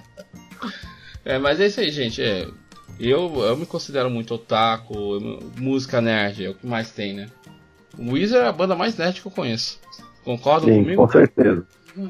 É, 1.24 1.38
mas 1.38 1.60
é 1.60 1.68
isso 1.68 1.80
aí, 1.80 1.92
gente. 1.92 2.20
É, 2.22 2.48
eu, 3.00 3.32
eu 3.44 3.56
me 3.56 3.66
considero 3.68 4.10
muito 4.10 4.34
otaku, 4.34 4.94
eu- 4.96 5.52
música 5.58 6.02
nerd, 6.02 6.46
é 6.46 6.50
o 6.50 6.56
que 6.56 6.66
mais 6.66 6.90
tem, 6.92 7.14
né? 7.14 7.28
O 7.98 8.14
Weezer 8.14 8.42
é 8.42 8.48
a 8.48 8.52
banda 8.52 8.76
mais 8.76 8.98
nerd 8.98 9.22
que 9.22 9.28
eu 9.28 9.32
conheço. 9.32 9.80
Concordam 10.24 10.70
Sim, 10.70 10.84
comigo? 10.84 11.06
com 11.06 11.12
certeza. 11.12 11.66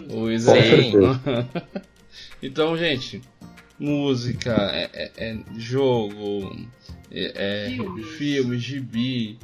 O 0.10 0.40
certeza. 0.40 1.20
então, 2.42 2.78
gente, 2.78 3.22
música, 3.80 4.54
é, 4.74 4.90
é- 4.94 5.12
é 5.18 5.38
jogo, 5.58 6.56
é, 7.12 7.66
é 7.68 7.70
Filmes. 7.70 8.08
filme, 8.12 8.58
gibi, 8.60 9.40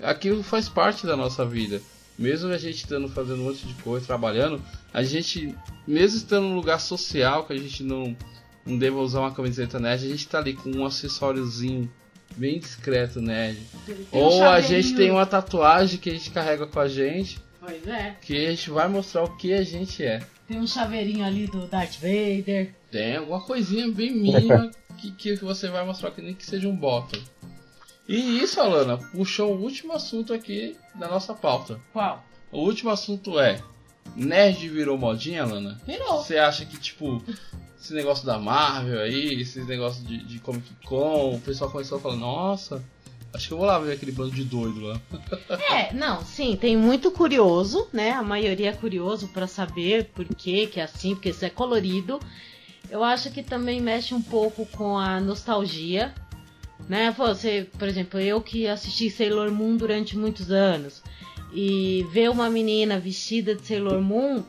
aquilo 0.00 0.42
faz 0.42 0.68
parte 0.68 1.06
da 1.06 1.16
nossa 1.16 1.44
vida. 1.44 1.80
Mesmo 2.18 2.50
a 2.52 2.58
gente 2.58 2.76
estando 2.76 3.08
fazendo 3.08 3.40
um 3.40 3.44
monte 3.46 3.66
de 3.66 3.74
coisa, 3.82 4.06
trabalhando, 4.06 4.62
a 4.92 5.02
gente, 5.02 5.54
mesmo 5.86 6.18
estando 6.18 6.44
num 6.48 6.54
lugar 6.54 6.78
social 6.78 7.44
que 7.44 7.52
a 7.52 7.58
gente 7.58 7.82
não, 7.82 8.16
não 8.66 8.78
deva 8.78 8.98
usar 8.98 9.20
uma 9.20 9.32
camiseta 9.34 9.78
nerd, 9.80 10.04
a 10.04 10.08
gente 10.08 10.28
tá 10.28 10.38
ali 10.38 10.52
com 10.54 10.70
um 10.70 10.84
acessóriozinho 10.84 11.90
bem 12.36 12.58
discreto 12.58 13.20
nerd. 13.20 13.58
Tem 13.86 13.96
um 14.12 14.24
Ou 14.24 14.44
a 14.44 14.60
gente 14.60 14.94
tem 14.94 15.10
uma 15.10 15.26
tatuagem 15.26 15.98
que 15.98 16.10
a 16.10 16.12
gente 16.12 16.30
carrega 16.30 16.66
com 16.66 16.78
a 16.80 16.86
gente, 16.88 17.40
Pois 17.64 17.86
é. 17.86 18.16
que 18.20 18.46
a 18.46 18.50
gente 18.50 18.70
vai 18.70 18.88
mostrar 18.88 19.22
o 19.22 19.36
que 19.36 19.52
a 19.52 19.62
gente 19.62 20.02
é. 20.02 20.20
Tem 20.48 20.58
um 20.58 20.66
chaveirinho 20.66 21.24
ali 21.24 21.46
do 21.46 21.68
Darth 21.68 21.94
Vader. 21.94 22.74
Tem 22.90 23.16
alguma 23.16 23.40
coisinha 23.40 23.88
bem 23.88 24.10
mínima 24.18 24.68
que, 24.98 25.12
que 25.12 25.36
você 25.36 25.68
vai 25.68 25.86
mostrar 25.86 26.10
que 26.10 26.20
nem 26.20 26.34
que 26.34 26.44
seja 26.44 26.66
um 26.68 26.74
bottom. 26.74 27.22
E 28.08 28.40
isso, 28.42 28.60
Alana, 28.60 28.98
puxou 28.98 29.54
o 29.54 29.62
último 29.62 29.92
assunto 29.92 30.34
aqui 30.34 30.76
da 30.96 31.06
nossa 31.06 31.34
pauta. 31.34 31.80
Qual? 31.92 32.24
O 32.50 32.62
último 32.62 32.90
assunto 32.90 33.38
é: 33.38 33.62
Nerd 34.16 34.68
virou 34.68 34.98
modinha, 34.98 35.44
Alana? 35.44 35.80
Virou. 35.86 36.20
Você 36.20 36.38
acha 36.38 36.66
que, 36.66 36.76
tipo, 36.78 37.22
esse 37.80 37.94
negócio 37.94 38.26
da 38.26 38.40
Marvel 38.40 39.00
aí, 39.00 39.40
esses 39.40 39.64
negócios 39.68 40.04
de, 40.04 40.18
de 40.24 40.40
Comic 40.40 40.68
Con, 40.84 41.36
o 41.36 41.40
pessoal 41.40 41.70
começou 41.70 41.98
a 41.98 42.00
falar: 42.00 42.16
Nossa, 42.16 42.84
acho 43.34 43.48
que 43.48 43.54
eu 43.54 43.58
vou 43.58 43.66
lá 43.66 43.78
ver 43.78 43.92
aquele 43.92 44.12
bando 44.12 44.32
de 44.32 44.44
doido 44.44 44.80
lá. 44.80 45.00
É, 45.70 45.92
não, 45.92 46.24
sim, 46.24 46.56
tem 46.56 46.76
muito 46.76 47.10
curioso, 47.10 47.88
né? 47.92 48.10
A 48.10 48.22
maioria 48.22 48.70
é 48.70 48.72
curioso 48.72 49.28
pra 49.28 49.46
saber 49.46 50.10
por 50.14 50.26
que 50.26 50.66
que 50.66 50.80
é 50.80 50.84
assim, 50.84 51.14
porque 51.14 51.30
isso 51.30 51.44
é 51.44 51.50
colorido. 51.50 52.20
Eu 52.90 53.02
acho 53.02 53.30
que 53.30 53.42
também 53.42 53.80
mexe 53.80 54.14
um 54.14 54.20
pouco 54.20 54.66
com 54.66 54.98
a 54.98 55.18
nostalgia, 55.20 56.14
né? 56.88 57.10
Você, 57.16 57.66
por 57.78 57.88
exemplo, 57.88 58.20
eu 58.20 58.40
que 58.40 58.66
assisti 58.66 59.08
Sailor 59.08 59.50
Moon 59.50 59.76
durante 59.76 60.16
muitos 60.16 60.50
anos 60.50 61.02
e 61.52 62.06
ver 62.10 62.30
uma 62.30 62.50
menina 62.50 62.98
vestida 62.98 63.54
de 63.54 63.66
Sailor 63.66 64.00
Moon 64.00 64.42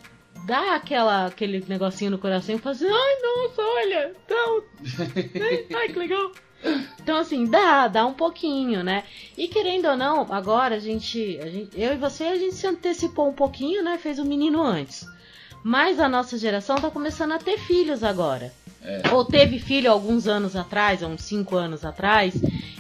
dá 0.46 0.76
aquela 0.76 1.28
aquele 1.28 1.64
negocinho 1.68 2.12
no 2.12 2.18
coração 2.18 2.56
e 2.56 2.58
fala 2.58 2.76
assim, 2.76 2.88
ai 2.88 3.16
nossa, 3.22 3.62
olha, 3.62 4.16
então, 4.26 4.64
ai 5.78 5.88
que 5.88 6.00
legal. 6.00 6.32
Então 7.02 7.18
assim, 7.18 7.46
dá, 7.46 7.88
dá 7.88 8.06
um 8.06 8.14
pouquinho, 8.14 8.84
né? 8.84 9.04
E 9.38 9.48
querendo 9.48 9.88
ou 9.90 9.98
não, 9.98 10.26
agora 10.34 10.76
a 10.76 10.80
gente, 10.80 11.38
a 11.42 11.50
gente, 11.50 11.70
eu 11.80 11.94
e 11.94 11.98
você, 11.98 12.24
a 12.26 12.36
gente 12.38 12.56
se 12.56 12.66
antecipou 12.66 13.28
um 13.30 13.34
pouquinho, 13.34 13.84
né? 13.84 13.98
Fez 13.98 14.20
o 14.20 14.26
menino 14.26 14.62
antes. 14.62 15.06
Mas 15.64 16.00
a 16.00 16.08
nossa 16.10 16.38
geração 16.38 16.76
tá 16.78 16.90
começando 16.90 17.32
a 17.34 17.40
ter 17.40 17.58
filhos 17.58 18.04
agora. 18.04 18.54
Ou 19.14 19.24
teve 19.24 19.60
filho 19.60 19.90
alguns 19.92 20.28
anos 20.28 20.56
atrás, 20.58 21.02
uns 21.02 21.22
5 21.22 21.56
anos 21.56 21.86
atrás, 21.86 22.36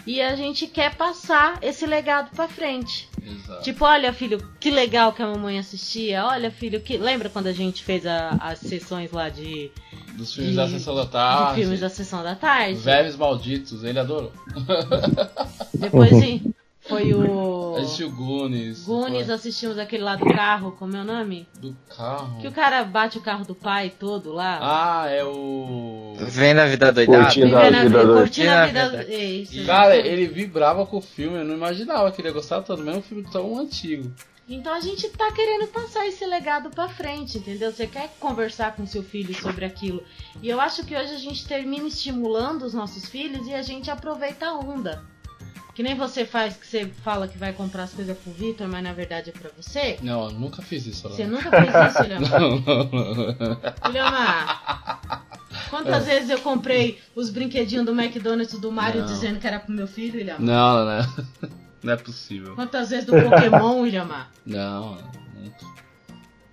e 0.05 0.21
a 0.21 0.35
gente 0.35 0.67
quer 0.67 0.95
passar 0.95 1.57
esse 1.61 1.85
legado 1.85 2.29
pra 2.35 2.45
frente. 2.47 3.07
Exato. 3.25 3.63
Tipo, 3.63 3.85
olha, 3.85 4.11
filho, 4.11 4.37
que 4.59 4.69
legal 4.69 5.13
que 5.13 5.21
a 5.21 5.27
mamãe 5.27 5.57
assistia. 5.57 6.25
Olha, 6.25 6.51
filho, 6.51 6.81
que. 6.81 6.97
Lembra 6.97 7.29
quando 7.29 7.47
a 7.47 7.53
gente 7.53 7.81
fez 7.81 8.05
a- 8.05 8.37
as 8.41 8.59
sessões 8.59 9.11
lá 9.13 9.29
de, 9.29 9.71
Dos 10.15 10.33
filmes 10.33 10.51
de- 10.51 10.57
da 10.57 10.67
Sessão 10.67 10.95
da 10.95 11.03
de 11.03 11.09
Tarde. 11.09 11.61
filmes 11.61 11.79
da 11.79 11.89
sessão 11.89 12.23
da 12.23 12.35
tarde? 12.35 12.75
Vermes 12.75 13.15
Malditos, 13.15 13.83
ele 13.83 13.99
adorou. 13.99 14.31
Depois 15.73 16.09
sim, 16.11 16.53
foi 16.81 17.13
o. 17.13 17.75
assistiu. 17.77 18.11
Goonies. 18.11 18.83
Goonies, 18.85 19.25
foi? 19.25 19.35
assistimos 19.35 19.77
aquele 19.79 20.03
lá 20.03 20.15
do 20.15 20.25
carro, 20.25 20.71
como 20.77 20.95
é 20.95 21.01
o 21.01 21.03
nome? 21.03 21.47
Do 21.59 21.75
carro. 21.95 22.39
Que 22.39 22.47
o 22.47 22.51
cara 22.51 22.83
bate 22.83 23.17
o 23.17 23.21
carro 23.21 23.43
do 23.45 23.55
pai 23.55 23.91
todo 23.97 24.31
lá. 24.33 24.59
Ah, 24.61 25.07
é 25.09 25.23
o. 25.23 26.13
Vem 26.19 26.53
na 26.53 26.65
vida 26.65 26.91
doidada. 26.91 27.23
Curtindo 27.23 27.47
Vivendo 27.47 27.57
a 27.57 27.67
a 27.67 27.69
vida 27.71 27.83
vida, 27.83 28.03
doida. 28.05 28.19
curtindo 28.21 28.49
a 28.51 28.65
vida. 28.65 28.81
Curtindo 28.81 29.01
a 29.01 29.03
vida. 29.05 29.23
Isso. 29.23 29.65
Cara, 29.65 29.95
ele 29.95 30.27
vibrava 30.27 30.85
com 30.85 30.97
o 30.97 31.01
filme, 31.01 31.37
eu 31.39 31.45
não 31.45 31.55
imaginava 31.55 32.11
que 32.11 32.21
ele 32.21 32.27
ia 32.29 32.33
gostar 32.33 32.61
tanto, 32.61 32.83
mesmo 32.83 32.99
um 32.99 33.03
filme 33.03 33.23
tão 33.31 33.57
antigo. 33.59 34.11
Então 34.47 34.73
a 34.73 34.81
gente 34.81 35.07
tá 35.09 35.31
querendo 35.31 35.67
passar 35.67 36.05
esse 36.05 36.25
legado 36.25 36.69
pra 36.69 36.89
frente, 36.89 37.37
entendeu? 37.37 37.71
Você 37.71 37.87
quer 37.87 38.09
conversar 38.19 38.75
com 38.75 38.85
seu 38.85 39.01
filho 39.01 39.33
sobre 39.33 39.63
aquilo. 39.63 40.03
E 40.41 40.49
eu 40.49 40.59
acho 40.59 40.85
que 40.85 40.95
hoje 40.95 41.13
a 41.13 41.17
gente 41.17 41.47
termina 41.47 41.87
estimulando 41.87 42.63
os 42.63 42.73
nossos 42.73 43.05
filhos 43.05 43.47
e 43.47 43.53
a 43.53 43.61
gente 43.61 43.89
aproveita 43.89 44.47
a 44.47 44.53
onda. 44.53 45.01
Que 45.73 45.81
nem 45.81 45.95
você 45.95 46.23
faz, 46.23 46.55
que 46.55 46.67
você 46.67 46.85
fala 47.03 47.27
que 47.27 47.37
vai 47.37 47.51
comprar 47.51 47.83
as 47.83 47.93
coisas 47.93 48.15
pro 48.15 48.31
Vitor, 48.31 48.67
mas 48.67 48.83
na 48.83 48.93
verdade 48.93 49.31
é 49.31 49.33
pra 49.33 49.49
você. 49.57 49.97
Não, 50.03 50.25
eu 50.25 50.31
nunca 50.31 50.61
fiz 50.61 50.85
isso. 50.85 51.09
Você 51.09 51.25
nunca 51.25 51.49
fez 51.49 51.91
isso, 51.91 52.03
Ilhamar? 52.03 52.29
Não, 52.39 52.59
não, 52.59 52.85
não. 53.39 53.89
Ilhamar, 53.89 55.25
quantas 55.71 56.05
vezes 56.05 56.29
eu 56.29 56.39
comprei 56.41 57.01
os 57.15 57.31
brinquedinhos 57.31 57.85
do 57.85 57.99
McDonald's 57.99 58.59
do 58.59 58.71
Mario 58.71 59.01
Não. 59.01 59.07
dizendo 59.07 59.39
que 59.39 59.47
era 59.47 59.59
pro 59.59 59.73
meu 59.73 59.87
filho, 59.87 60.19
Ilhamar? 60.19 60.41
Não, 60.41 60.85
não, 60.85 60.97
não. 60.97 61.62
Não 61.83 61.93
é 61.93 61.97
possível. 61.97 62.55
Quantas 62.55 62.89
vezes 62.89 63.05
do 63.05 63.11
Pokémon, 63.11 63.85
Ilhamar? 63.87 64.29
Não. 64.45 64.97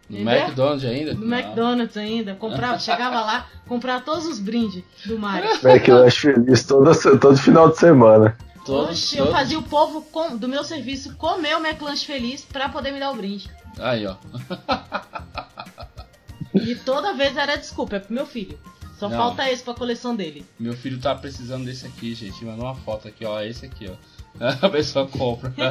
No 0.09 0.17
Entendeu? 0.19 0.35
McDonald's 0.43 0.85
ainda? 0.85 1.15
No 1.15 1.27
Não. 1.27 1.39
McDonald's 1.39 1.97
ainda. 1.97 2.35
Comprava, 2.35 2.79
chegava 2.81 3.21
lá, 3.21 3.47
comprava 3.69 4.01
todos 4.03 4.27
os 4.27 4.41
brindes 4.41 4.83
do 5.07 5.17
Mario. 5.19 5.49
McLanche 5.63 6.33
feliz 6.33 6.65
todo, 6.65 7.19
todo 7.21 7.37
final 7.37 7.69
de 7.71 7.79
semana. 7.79 8.37
Todo- 8.67 8.91
Oxe, 8.91 9.17
eu 9.17 9.27
todo- 9.27 9.33
fazia 9.35 9.59
o 9.59 9.63
povo 9.63 10.03
com- 10.03 10.37
do 10.37 10.49
meu 10.49 10.65
serviço 10.65 11.15
comer 11.15 11.57
o 11.57 11.65
McLanche 11.65 12.05
feliz 12.05 12.45
pra 12.45 12.69
poder 12.69 12.91
me 12.93 12.99
dar 12.99 13.13
o 13.13 13.15
brinde. 13.17 13.49
Aí, 13.79 14.05
ó. 14.07 14.17
E 16.55 16.75
toda 16.75 17.15
vez 17.15 17.37
era 17.37 17.57
desculpa, 17.57 17.97
é 17.97 18.01
pro 18.01 18.13
meu 18.13 18.27
filho. 18.27 18.59
Só 18.99 19.09
Não. 19.09 19.17
falta 19.17 19.49
esse 19.51 19.63
pra 19.63 19.73
coleção 19.73 20.15
dele. 20.15 20.45
Meu 20.59 20.75
filho 20.75 20.99
tá 21.01 21.15
precisando 21.15 21.65
desse 21.65 21.87
aqui, 21.87 22.15
gente. 22.15 22.45
Mandou 22.45 22.67
uma 22.67 22.75
foto 22.75 23.09
aqui, 23.09 23.25
ó. 23.25 23.41
Esse 23.41 23.65
aqui, 23.65 23.89
ó. 23.91 23.95
A 24.63 24.69
pessoa 24.69 25.07
compra. 25.07 25.53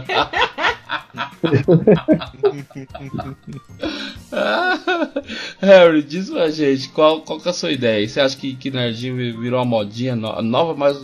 Harry, 5.60 6.03
diz 6.03 6.30
pra 6.30 6.49
gente, 6.49 6.89
qual, 6.89 7.22
qual 7.22 7.39
que 7.39 7.47
é 7.47 7.51
a 7.51 7.53
sua 7.53 7.72
ideia? 7.72 8.07
Você 8.07 8.20
acha 8.20 8.38
que, 8.38 8.55
que 8.55 8.70
Nerdinho 8.72 9.16
virou 9.39 9.60
uma 9.60 9.66
modinha 9.66 10.16
no- 10.16 10.41
nova, 10.41 10.76
mais. 10.76 10.97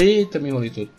Eita, 0.00 0.38
me 0.38 0.48
enrolei 0.48 0.70
tudo. 0.70 0.90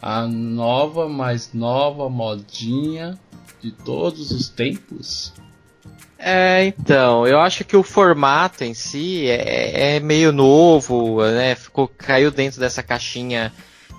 A 0.00 0.26
nova, 0.26 1.08
mais 1.08 1.52
nova 1.52 2.08
modinha 2.08 3.18
de 3.60 3.72
todos 3.72 4.30
os 4.30 4.48
tempos? 4.48 5.32
É, 6.18 6.64
então, 6.66 7.26
eu 7.26 7.40
acho 7.40 7.64
que 7.64 7.76
o 7.76 7.82
formato 7.82 8.64
em 8.64 8.74
si 8.74 9.28
é, 9.28 9.96
é 9.96 10.00
meio 10.00 10.32
novo, 10.32 11.24
né? 11.24 11.54
Ficou, 11.54 11.88
caiu 11.88 12.30
dentro 12.30 12.60
dessa 12.60 12.82
caixinha 12.82 13.52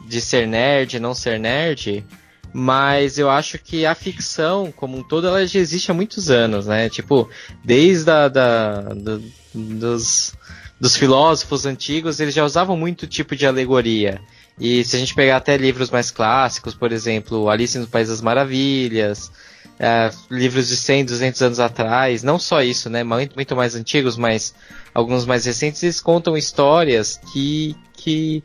de 0.10 0.20
ser 0.22 0.48
nerd, 0.48 1.00
não 1.00 1.14
ser 1.14 1.40
nerd. 1.40 2.04
Mas 2.52 3.20
eu 3.20 3.30
acho 3.30 3.60
que 3.60 3.86
a 3.86 3.94
ficção, 3.94 4.74
como 4.76 4.98
um 4.98 5.04
todo, 5.04 5.28
ela 5.28 5.46
já 5.46 5.60
existe 5.60 5.92
há 5.92 5.94
muitos 5.94 6.32
anos, 6.32 6.66
né? 6.66 6.90
Tipo, 6.90 7.30
desde 7.64 8.10
a, 8.10 8.28
da, 8.28 8.82
do- 8.82 9.32
dos, 9.54 10.34
dos 10.80 10.96
filósofos 10.98 11.68
antigos, 11.68 12.20
eles 12.20 12.34
já 12.34 12.44
usavam 12.44 12.76
muito 12.76 13.06
tipo 13.06 13.36
de 13.36 13.46
alegoria. 13.46 14.20
E 14.60 14.84
se 14.84 14.96
a 14.96 15.00
gente 15.00 15.14
pegar 15.14 15.38
até 15.38 15.56
livros 15.58 15.92
mais 15.92 16.10
clássicos, 16.10 16.74
por 16.74 16.92
exemplo, 16.92 17.50
Alice 17.50 17.78
no 17.78 17.88
País 17.88 18.10
das 18.10 18.20
Maravilhas, 18.20 19.32
é, 19.80 20.10
livros 20.30 20.68
de 20.68 20.76
100, 20.76 21.06
200 21.06 21.42
anos 21.44 21.60
atrás, 21.60 22.24
não 22.24 22.38
só 22.40 22.62
isso, 22.64 22.90
né, 22.90 23.04
muito, 23.04 23.36
muito 23.36 23.56
mais 23.56 23.76
antigos, 23.76 24.18
mas 24.18 24.54
alguns 24.94 25.26
mais 25.26 25.46
recentes, 25.46 25.82
eles 25.84 26.02
contam 26.02 26.36
histórias 26.36 27.20
que, 27.32 27.76
que, 27.94 28.44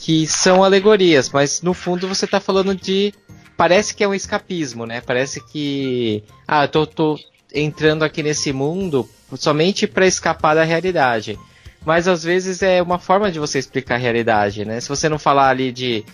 que 0.00 0.26
são 0.26 0.64
alegorias, 0.64 1.28
mas 1.28 1.60
no 1.60 1.74
fundo 1.74 2.08
você 2.08 2.24
está 2.24 2.40
falando 2.40 2.74
de, 2.74 3.12
parece 3.56 3.94
que 3.94 4.02
é 4.02 4.08
um 4.08 4.14
escapismo, 4.14 4.86
né, 4.86 5.02
parece 5.02 5.44
que, 5.46 6.24
ah, 6.48 6.64
eu 6.64 6.68
tô, 6.68 6.86
tô 6.86 7.20
entrando 7.54 8.02
aqui 8.02 8.22
nesse 8.22 8.50
mundo 8.50 9.08
somente 9.36 9.86
para 9.86 10.06
escapar 10.06 10.54
da 10.54 10.64
realidade. 10.64 11.38
Mas 11.84 12.08
às 12.08 12.22
vezes 12.22 12.62
é 12.62 12.82
uma 12.82 12.98
forma 12.98 13.30
de 13.30 13.38
você 13.38 13.58
explicar 13.58 13.94
a 13.94 13.98
realidade, 13.98 14.66
né? 14.66 14.80
Se 14.80 14.88
você 14.88 15.08
não 15.08 15.18
falar 15.18 15.48
ali 15.48 15.72
de 15.72 16.04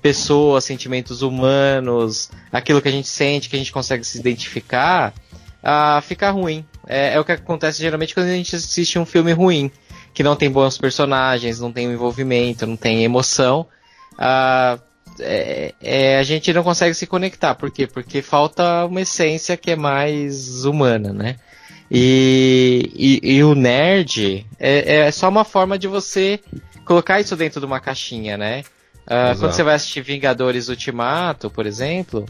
pessoas, 0.00 0.64
sentimentos 0.64 1.20
humanos, 1.20 2.30
aquilo 2.50 2.80
que 2.80 2.88
a 2.88 2.92
gente 2.92 3.08
sente, 3.08 3.48
que 3.50 3.56
a 3.56 3.58
gente 3.58 3.72
consegue 3.72 4.02
se 4.02 4.18
identificar, 4.18 5.12
ah, 5.62 6.02
fica 6.06 6.30
ruim. 6.30 6.64
É, 6.86 7.14
é 7.14 7.20
o 7.20 7.24
que 7.24 7.32
acontece 7.32 7.80
geralmente 7.80 8.14
quando 8.14 8.26
a 8.26 8.34
gente 8.34 8.56
assiste 8.56 8.98
um 8.98 9.04
filme 9.04 9.32
ruim, 9.32 9.70
que 10.20 10.24
não 10.24 10.36
tem 10.36 10.50
bons 10.50 10.76
personagens, 10.76 11.58
não 11.60 11.72
tem 11.72 11.86
envolvimento, 11.90 12.66
não 12.66 12.76
tem 12.76 13.02
emoção. 13.02 13.66
Ah, 14.18 14.78
é- 15.18 15.72
é, 15.80 16.18
a 16.18 16.22
gente 16.22 16.52
não 16.52 16.62
consegue 16.62 16.92
se 16.92 17.06
conectar. 17.06 17.54
Por 17.54 17.70
quê? 17.70 17.86
Porque 17.86 18.20
falta 18.20 18.84
uma 18.84 19.00
essência 19.00 19.56
que 19.56 19.70
é 19.70 19.76
mais 19.76 20.66
humana, 20.66 21.10
né? 21.10 21.36
E, 21.90 22.92
e, 23.24 23.36
e 23.36 23.42
o 23.42 23.54
nerd 23.54 24.46
é, 24.58 24.96
é 25.06 25.10
só 25.10 25.26
uma 25.30 25.42
forma 25.42 25.78
de 25.78 25.88
você 25.88 26.38
colocar 26.84 27.18
isso 27.18 27.34
dentro 27.34 27.58
de 27.58 27.64
uma 27.64 27.80
caixinha, 27.80 28.36
né? 28.36 28.62
Exato. 29.08 29.40
quando 29.40 29.52
você 29.54 29.62
vai 29.62 29.74
assistir 29.76 30.02
Vingadores 30.02 30.68
Ultimato, 30.68 31.48
por 31.50 31.64
exemplo, 31.64 32.26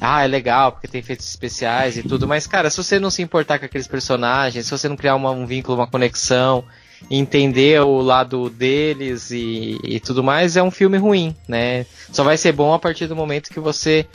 ah, 0.00 0.24
é 0.24 0.26
legal 0.26 0.72
porque 0.72 0.88
tem 0.88 0.98
efeitos 0.98 1.26
especiais 1.28 1.96
e 1.96 2.02
tudo, 2.02 2.26
mas 2.26 2.48
cara, 2.48 2.68
se 2.68 2.76
você 2.76 2.98
não 2.98 3.10
se 3.10 3.22
importar 3.22 3.60
com 3.60 3.64
aqueles 3.64 3.86
personagens, 3.86 4.64
se 4.66 4.70
você 4.72 4.88
não 4.88 4.96
criar 4.96 5.14
uma- 5.14 5.30
um 5.30 5.46
vínculo, 5.46 5.78
uma 5.78 5.86
conexão, 5.86 6.64
entender 7.10 7.80
o 7.80 8.00
lado 8.00 8.50
deles 8.50 9.30
e, 9.30 9.78
e 9.84 10.00
tudo 10.00 10.22
mais, 10.22 10.56
é 10.56 10.62
um 10.62 10.70
filme 10.70 10.98
ruim, 10.98 11.34
né? 11.46 11.86
Só 12.12 12.24
vai 12.24 12.36
ser 12.36 12.52
bom 12.52 12.72
a 12.72 12.78
partir 12.78 13.06
do 13.06 13.16
momento 13.16 13.50
que 13.50 13.60
você 13.60 14.06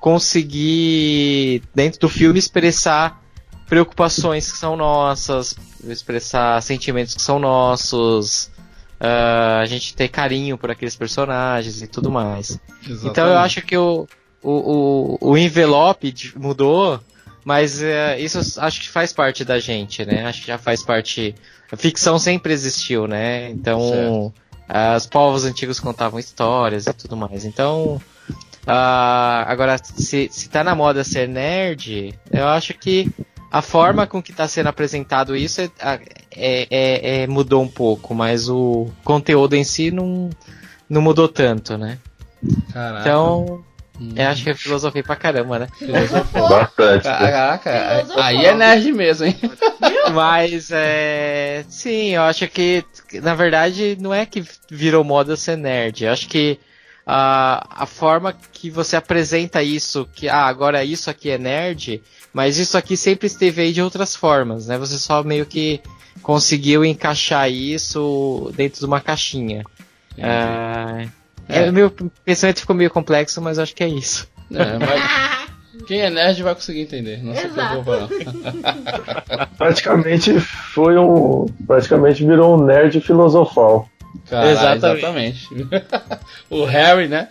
conseguir, 0.00 1.62
dentro 1.74 2.00
do 2.00 2.08
filme, 2.08 2.38
expressar 2.38 3.22
preocupações 3.68 4.50
que 4.50 4.58
são 4.58 4.76
nossas, 4.76 5.56
expressar 5.84 6.60
sentimentos 6.60 7.14
que 7.14 7.22
são 7.22 7.38
nossos, 7.38 8.50
ah, 9.00 9.60
a 9.60 9.66
gente 9.66 9.94
ter 9.94 10.08
carinho 10.08 10.58
por 10.58 10.70
aqueles 10.70 10.94
personagens 10.94 11.82
e 11.82 11.86
tudo 11.86 12.10
mais. 12.10 12.58
Então 13.04 13.26
eu 13.28 13.38
acho 13.38 13.62
que 13.62 13.76
o, 13.76 14.06
o, 14.42 15.18
o, 15.22 15.30
o 15.30 15.38
envelope 15.38 16.14
mudou, 16.36 17.00
mas 17.44 17.82
é, 17.82 18.18
isso 18.20 18.38
acho 18.60 18.80
que 18.80 18.88
faz 18.88 19.12
parte 19.12 19.44
da 19.44 19.58
gente, 19.58 20.04
né? 20.04 20.24
Acho 20.26 20.40
que 20.42 20.46
já 20.48 20.58
faz 20.58 20.82
parte. 20.82 21.34
A 21.70 21.76
ficção 21.76 22.18
sempre 22.18 22.52
existiu, 22.52 23.06
né? 23.06 23.50
Então 23.50 24.32
os 24.96 25.06
povos 25.06 25.44
antigos 25.44 25.80
contavam 25.80 26.18
histórias 26.18 26.86
e 26.86 26.92
tudo 26.92 27.16
mais. 27.16 27.44
Então. 27.44 28.00
ah, 28.66 29.44
agora, 29.48 29.76
se, 29.78 30.28
se 30.30 30.48
tá 30.48 30.62
na 30.62 30.74
moda 30.74 31.02
ser 31.04 31.28
nerd, 31.28 32.14
eu 32.30 32.46
acho 32.48 32.74
que 32.74 33.10
a 33.50 33.60
forma 33.60 34.06
com 34.06 34.22
que 34.22 34.32
tá 34.32 34.48
sendo 34.48 34.68
apresentado 34.68 35.36
isso 35.36 35.60
é, 35.60 35.70
é- 35.80 36.66
é- 36.70 37.22
é- 37.22 37.26
mudou 37.26 37.62
um 37.62 37.68
pouco, 37.68 38.14
mas 38.14 38.48
o 38.48 38.88
conteúdo 39.04 39.54
em 39.54 39.64
si 39.64 39.90
não, 39.90 40.30
não 40.88 41.02
mudou 41.02 41.28
tanto, 41.28 41.76
né? 41.76 41.98
Caraca. 42.72 43.00
Então, 43.00 43.62
Hum. 44.02 44.12
eu 44.16 44.28
acho 44.28 44.42
que 44.42 44.50
é 44.50 44.54
filosofia 44.54 45.02
pra 45.02 45.14
caramba, 45.14 45.60
né? 45.60 45.68
Filosofou. 45.78 46.48
Bastante. 46.48 47.04
Caraca, 47.04 47.70
Filosofou. 47.70 48.22
aí 48.22 48.44
é 48.44 48.54
nerd 48.54 48.92
mesmo, 48.92 49.26
hein? 49.26 49.36
Mas, 50.12 50.70
é. 50.72 51.64
Sim, 51.68 52.10
eu 52.10 52.22
acho 52.22 52.48
que, 52.48 52.84
na 53.22 53.34
verdade, 53.34 53.96
não 54.00 54.12
é 54.12 54.26
que 54.26 54.44
virou 54.68 55.04
moda 55.04 55.36
ser 55.36 55.56
nerd. 55.56 56.04
Eu 56.04 56.12
acho 56.12 56.28
que 56.28 56.58
a, 57.06 57.82
a 57.82 57.86
forma 57.86 58.34
que 58.52 58.70
você 58.70 58.96
apresenta 58.96 59.62
isso, 59.62 60.08
que 60.12 60.28
ah, 60.28 60.46
agora 60.46 60.84
isso 60.84 61.08
aqui 61.08 61.30
é 61.30 61.38
nerd, 61.38 62.02
mas 62.32 62.58
isso 62.58 62.76
aqui 62.76 62.96
sempre 62.96 63.26
esteve 63.26 63.62
aí 63.62 63.72
de 63.72 63.82
outras 63.82 64.16
formas, 64.16 64.66
né? 64.66 64.78
Você 64.78 64.98
só 64.98 65.22
meio 65.22 65.46
que 65.46 65.80
conseguiu 66.22 66.84
encaixar 66.84 67.50
isso 67.50 68.52
dentro 68.56 68.80
de 68.80 68.86
uma 68.86 69.00
caixinha. 69.00 69.64
Ah, 70.20 71.06
é, 71.48 71.70
meu 71.70 71.90
pensamento 72.24 72.60
ficou 72.60 72.76
meio 72.76 72.90
complexo, 72.90 73.40
mas 73.40 73.58
acho 73.58 73.74
que 73.74 73.82
é 73.82 73.88
isso. 73.88 74.28
É, 74.50 74.78
mas 74.78 75.48
quem 75.86 76.00
é 76.00 76.10
nerd 76.10 76.42
vai 76.42 76.54
conseguir 76.54 76.82
entender, 76.82 77.22
não 77.22 77.34
se 77.34 77.46
Exato. 77.46 77.82
preocupa 77.82 78.08
não. 79.36 79.46
Praticamente 79.58 80.38
foi 80.40 80.96
um. 80.98 81.46
Praticamente 81.66 82.24
virou 82.24 82.56
um 82.58 82.64
nerd 82.64 83.00
filosofal. 83.00 83.88
Cara, 84.28 84.50
Exatamente. 84.50 85.48
exatamente. 85.48 85.48
o 86.50 86.64
Harry, 86.64 87.08
né? 87.08 87.28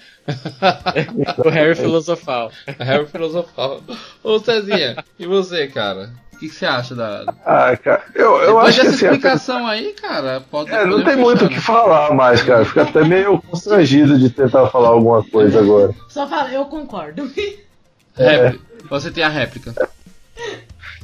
o 1.38 1.50
Harry 1.50 1.76
filosofal. 1.76 2.52
Harry 2.80 3.06
filosofal. 3.06 3.82
Ô 4.24 4.40
Cezinha, 4.40 5.04
e 5.20 5.26
você, 5.28 5.68
cara? 5.68 6.12
O 6.42 6.44
que, 6.44 6.50
que 6.50 6.56
você 6.56 6.66
acha 6.66 6.96
da. 6.96 7.24
Ah, 7.46 7.78
cara, 7.78 8.02
eu, 8.16 8.36
eu 8.38 8.46
Depois 8.48 8.68
acho 8.70 8.78
que 8.80 8.86
dessa 8.88 8.96
assim, 8.96 9.06
a 9.06 9.12
explicação 9.12 9.68
aí, 9.68 9.94
cara, 9.94 10.42
pode 10.50 10.72
É, 10.72 10.86
não 10.88 11.04
tem 11.04 11.16
muito 11.16 11.46
o 11.46 11.48
fechar, 11.48 11.54
que 11.60 11.62
falar 11.62 12.16
mais, 12.16 12.42
cara. 12.42 12.66
Fica 12.66 12.82
até 12.82 13.04
meio 13.04 13.40
constrangido 13.44 14.18
de 14.18 14.28
tentar 14.32 14.66
falar 14.70 14.88
alguma 14.90 15.24
coisa 15.24 15.60
agora. 15.60 15.94
Só 16.10 16.28
fala, 16.28 16.52
eu 16.52 16.66
concordo. 16.66 17.30
Répli- 18.18 18.60
Você 18.90 19.12
tem 19.12 19.24
a 19.24 19.30
réplica. 19.30 19.74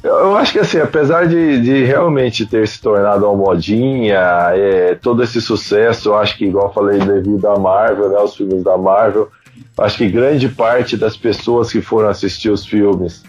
Eu, 0.02 0.36
acho 0.36 0.52
que 0.52 0.58
assim, 0.60 0.78
apesar 0.80 1.26
de, 1.28 1.60
de 1.60 1.84
realmente 1.84 2.44
ter 2.46 2.66
se 2.66 2.80
tornado 2.80 3.24
uma 3.26 3.36
modinha, 3.36 4.18
é, 4.54 4.94
todo 4.96 5.22
esse 5.22 5.40
sucesso, 5.40 6.08
eu 6.10 6.18
acho 6.18 6.36
que, 6.36 6.46
igual 6.46 6.66
eu 6.68 6.72
falei, 6.72 6.98
devido 6.98 7.46
à 7.46 7.58
Marvel, 7.58 8.08
né, 8.08 8.18
os 8.18 8.34
filmes 8.36 8.62
da 8.62 8.76
Marvel, 8.76 9.28
acho 9.76 9.98
que 9.98 10.08
grande 10.08 10.48
parte 10.48 10.96
das 10.96 11.16
pessoas 11.16 11.70
que 11.72 11.80
foram 11.80 12.08
assistir 12.08 12.48
os 12.50 12.64
filmes 12.64 13.22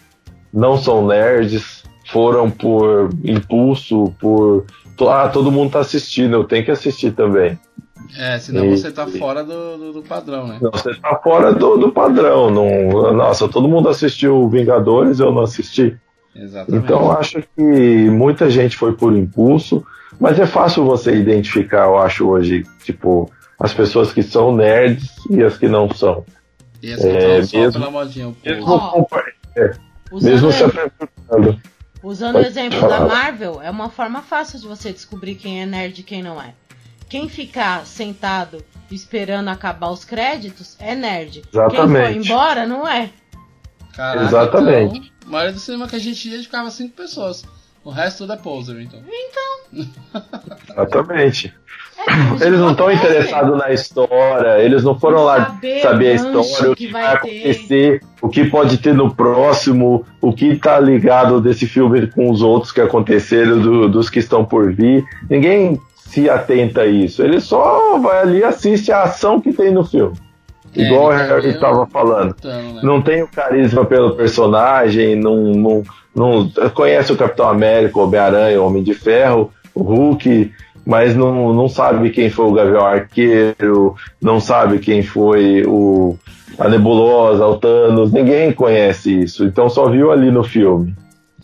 não 0.53 0.78
são 0.78 1.05
nerds, 1.05 1.78
foram 2.12 2.49
por 2.49 3.10
impulso, 3.24 4.14
por. 4.20 4.66
Ah, 5.10 5.30
todo 5.30 5.51
mundo 5.51 5.72
tá 5.72 5.80
assistindo, 5.80 6.34
eu 6.36 6.43
tenho 6.43 6.66
que 6.66 6.72
assistir 6.72 7.12
também. 7.12 7.57
É, 8.18 8.38
senão 8.39 8.66
E- 8.66 8.72
você 8.78 8.91
tá 8.91 9.05
fora 9.07 9.43
do, 9.43 9.78
do, 9.78 9.93
do 9.93 10.01
padrão, 10.03 10.47
né? 10.47 10.57
Não, 10.62 10.72
você 10.72 10.93
tá 10.95 11.16
fora 11.24 11.53
do, 11.53 11.78
do 11.78 11.91
padrão. 11.91 12.49
Não, 12.49 13.14
nossa, 13.14 13.47
todo 13.47 13.68
mundo 13.68 13.88
assistiu 13.88 14.49
Vingadores, 14.49 15.20
eu 15.20 15.32
não 15.32 15.41
assisti. 15.43 15.95
Exatamente. 16.36 16.84
Então 16.84 17.01
eu 17.01 17.12
acho 17.12 17.41
que 17.55 18.10
muita 18.10 18.49
gente 18.49 18.76
foi 18.78 18.93
por 18.93 19.14
impulso, 19.16 19.84
mas 20.20 20.39
é 20.39 20.45
fácil 20.45 20.84
você 20.86 21.16
identificar, 21.16 21.86
eu 21.86 21.97
acho, 21.97 22.28
hoje, 22.28 22.66
tipo, 22.84 23.30
as 23.60 23.74
pessoas 23.74 24.12
que 24.12 24.24
são 24.24 24.55
nerds 24.55 25.10
e 25.30 25.43
as 25.43 25.57
que 25.57 25.68
não 25.68 25.89
são. 25.93 26.26
e 26.82 26.91
essa 26.91 27.07
é, 27.07 27.38
é, 27.38 27.43
só 27.43 27.57
mesmo- 27.57 27.80
pela 27.80 27.91
modinha. 27.91 28.28
O 28.30 28.36
Mesmo, 28.43 28.66
compa- 28.66 29.24
Usando, 30.12 30.32
mesmo 30.32 30.51
se 30.51 30.64
apresentando. 30.64 31.62
Usando 32.04 32.36
o 32.36 32.39
Pode 32.39 32.47
exemplo 32.47 32.80
falar. 32.80 33.00
da 33.00 33.06
Marvel, 33.06 33.62
é 33.62 33.70
uma 33.70 33.89
forma 33.89 34.22
fácil 34.22 34.60
de 34.60 34.68
você 34.68 34.91
descobrir 34.91 35.36
quem 35.36 35.62
é 35.62 35.66
nerd 35.66 36.00
e 36.00 36.04
quem 36.04 36.24
não 36.24 36.41
é. 36.41 36.54
Quem 37.08 37.28
ficar 37.28 37.86
sentado 37.86 38.64
esperando 38.91 39.50
acabar 39.50 39.89
os 39.89 40.06
créditos 40.06 40.76
é 40.80 40.95
nerd. 40.95 41.41
Quem 41.41 41.52
for 41.52 41.72
Exatamente. 41.72 42.28
embora 42.28 42.68
não 42.68 42.88
é. 42.88 43.10
Caraca, 43.95 44.26
Exatamente. 44.26 44.97
Então, 44.97 45.28
a 45.28 45.32
maioria 45.32 45.54
do 45.54 45.60
cinema 45.60 45.88
que 45.88 45.95
a 45.95 46.00
gente 46.00 46.30
ia 46.30 46.41
ficava 46.41 46.70
cinco 46.72 46.95
pessoas. 46.95 47.43
O 47.89 47.91
resto 47.91 48.19
tudo 48.19 48.33
é 48.33 48.37
poser, 48.37 48.79
então. 48.81 48.99
Exatamente. 50.69 51.53
É, 51.97 52.45
Eles 52.45 52.59
não 52.59 52.71
estão 52.71 52.91
interessados 52.91 53.57
na 53.57 53.71
história, 53.71 54.59
eles 54.63 54.83
não 54.83 54.97
foram 54.99 55.23
lá 55.23 55.45
Saber 55.47 55.81
saber 55.81 56.07
a 56.07 56.13
história, 56.13 56.71
o 56.71 56.75
que 56.75 56.87
vai 56.87 57.05
acontecer, 57.15 58.01
o 58.21 58.29
que 58.29 58.45
pode 58.45 58.77
ter 58.77 58.93
no 58.93 59.13
próximo, 59.13 60.05
o 60.21 60.31
que 60.31 60.55
tá 60.55 60.79
ligado 60.79 61.41
desse 61.41 61.65
filme 61.67 62.05
com 62.07 62.29
os 62.29 62.41
outros 62.43 62.71
que 62.71 62.79
aconteceram, 62.79 63.59
do- 63.59 63.89
dos 63.89 64.07
que 64.09 64.19
estão 64.19 64.45
por 64.45 64.71
vir. 64.71 65.03
Ninguém 65.29 65.81
se 65.95 66.29
atenta 66.29 66.81
a 66.81 66.87
isso. 66.87 67.23
Ele 67.23 67.39
só 67.41 67.97
vai 67.97 68.21
ali 68.21 68.37
e 68.39 68.43
assiste 68.43 68.91
a 68.91 69.03
ação 69.03 69.41
que 69.41 69.51
tem 69.51 69.71
no 69.71 69.83
filme. 69.83 70.15
É, 70.76 70.82
Igual 70.84 71.07
o 71.07 71.09
Harry 71.09 71.49
estava 71.49 71.86
falando. 71.88 72.36
Né? 72.43 72.80
Não 72.84 73.01
tem 73.01 73.24
o 73.24 73.28
carisma 73.28 73.86
pelo 73.86 74.15
personagem, 74.15 75.15
não, 75.15 75.36
não, 75.53 75.84
não 76.15 76.51
conhece 76.74 77.11
o 77.11 77.17
Capitão 77.17 77.49
América, 77.49 77.99
o 77.99 78.03
Homem-Aranha, 78.03 78.61
o 78.61 78.65
Homem 78.65 78.84
de 78.84 78.93
Ferro, 78.93 79.51
o 79.74 79.82
Hulk, 79.84 80.51
mas 80.86 81.15
não, 81.15 81.53
não 81.53 81.67
sabe 81.67 82.09
quem 82.09 82.30
foi 82.30 82.45
o 82.45 82.53
Gavião 82.53 82.86
Arqueiro, 82.86 83.95
não 84.22 84.39
sabe 84.39 84.80
quem 84.80 85.01
foi 85.03 85.63
o, 85.67 86.17
a 86.57 86.67
Nebulosa, 86.67 87.45
o 87.45 87.57
Thanos, 87.57 88.11
ninguém 88.11 88.51
conhece 88.51 89.22
isso, 89.22 89.45
então 89.45 89.70
só 89.70 89.89
viu 89.89 90.11
ali 90.11 90.32
no 90.32 90.43
filme. 90.43 90.95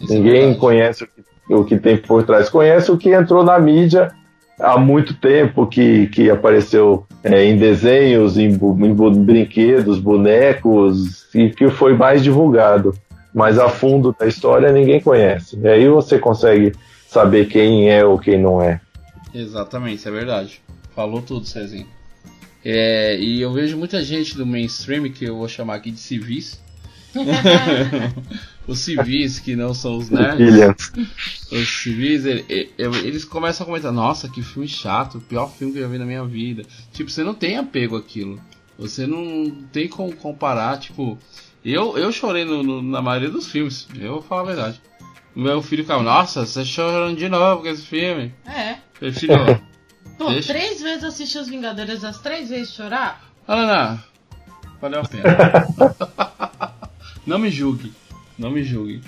Isso 0.01 0.13
é 0.13 0.15
Ninguém 0.17 0.33
verdade. 0.33 0.59
conhece 0.59 1.03
o 1.03 1.07
que, 1.07 1.53
o 1.53 1.63
que 1.63 1.77
tem 1.77 1.97
por 1.97 2.23
trás, 2.23 2.49
conhece 2.49 2.91
o 2.91 2.97
que 2.97 3.13
entrou 3.13 3.43
na 3.43 3.57
mídia 3.59 4.11
há 4.59 4.77
muito 4.77 5.13
tempo, 5.15 5.67
que, 5.67 6.07
que 6.07 6.29
apareceu 6.29 7.05
é, 7.23 7.45
em 7.45 7.57
desenhos, 7.57 8.37
em, 8.37 8.49
em 8.49 9.23
brinquedos, 9.23 9.99
bonecos, 9.99 11.27
e 11.33 11.49
que 11.49 11.69
foi 11.69 11.93
mais 11.93 12.23
divulgado. 12.23 12.93
Mas 13.33 13.59
a 13.59 13.67
fundo 13.67 14.15
da 14.17 14.27
história 14.27 14.71
ninguém 14.71 15.01
conhece. 15.01 15.57
E 15.59 15.67
aí 15.67 15.89
você 15.89 16.17
consegue 16.17 16.71
saber 17.07 17.47
quem 17.47 17.89
é 17.89 18.05
ou 18.05 18.17
quem 18.17 18.41
não 18.41 18.61
é. 18.61 18.79
Exatamente, 19.33 19.97
isso 19.97 20.07
é 20.07 20.11
verdade. 20.11 20.61
Falou 20.95 21.21
tudo, 21.21 21.45
Cezinho. 21.45 21.87
É, 22.63 23.17
e 23.19 23.41
eu 23.41 23.51
vejo 23.51 23.77
muita 23.77 24.01
gente 24.03 24.35
do 24.35 24.45
mainstream, 24.45 25.11
que 25.11 25.25
eu 25.25 25.35
vou 25.35 25.47
chamar 25.47 25.75
aqui 25.75 25.91
de 25.91 25.99
civis. 25.99 26.59
os 28.67 28.79
civis 28.79 29.39
que 29.39 29.55
não 29.55 29.73
são 29.73 29.97
os 29.97 30.09
nerds. 30.09 30.91
Os 31.51 31.67
civis, 31.67 32.25
ele- 32.25 32.45
ele- 32.49 32.97
eles 33.07 33.23
começam 33.25 33.63
a 33.63 33.67
comentar, 33.67 33.91
nossa, 33.91 34.27
que 34.29 34.41
filme 34.41 34.67
chato, 34.67 35.17
o 35.17 35.21
pior 35.21 35.51
filme 35.51 35.73
que 35.73 35.79
eu 35.79 35.83
já 35.83 35.89
vi 35.89 35.97
na 35.97 36.05
minha 36.05 36.25
vida. 36.25 36.63
Tipo, 36.91 37.09
você 37.09 37.23
não 37.23 37.33
tem 37.33 37.57
apego 37.57 37.95
àquilo. 37.97 38.41
Você 38.77 39.05
não 39.07 39.51
tem 39.71 39.87
como 39.87 40.13
comparar, 40.15 40.77
tipo. 40.79 41.17
Eu, 41.63 41.97
eu 41.97 42.11
chorei 42.11 42.45
no- 42.45 42.61
no- 42.61 42.81
na 42.81 43.01
maioria 43.01 43.29
dos 43.29 43.47
filmes, 43.47 43.87
eu 43.99 44.13
vou 44.13 44.21
falar 44.21 44.41
a 44.41 44.45
verdade. 44.45 44.81
Meu 45.35 45.61
filho 45.61 45.83
ficava, 45.83 46.03
nossa, 46.03 46.45
você 46.45 46.63
chorando 46.63 47.17
de 47.17 47.27
novo 47.27 47.61
com 47.63 47.67
esse 47.67 47.81
filme. 47.83 48.33
É. 48.45 48.75
Falei, 48.93 49.13
filho, 49.13 49.33
Pô, 50.17 50.29
Deixa. 50.29 50.53
três 50.53 50.81
vezes 50.81 51.03
assistir 51.03 51.39
os 51.39 51.47
Vingadores, 51.49 52.03
as 52.03 52.19
três 52.19 52.49
vezes 52.49 52.73
chorar? 52.73 53.21
Ana, 53.47 54.01
valeu 54.79 55.01
a 55.01 55.03
pena. 55.03 55.23
não 57.27 57.37
me 57.39 57.49
julgue, 57.49 57.91
não 58.37 58.51
me 58.51 58.63
julgue. 58.63 59.01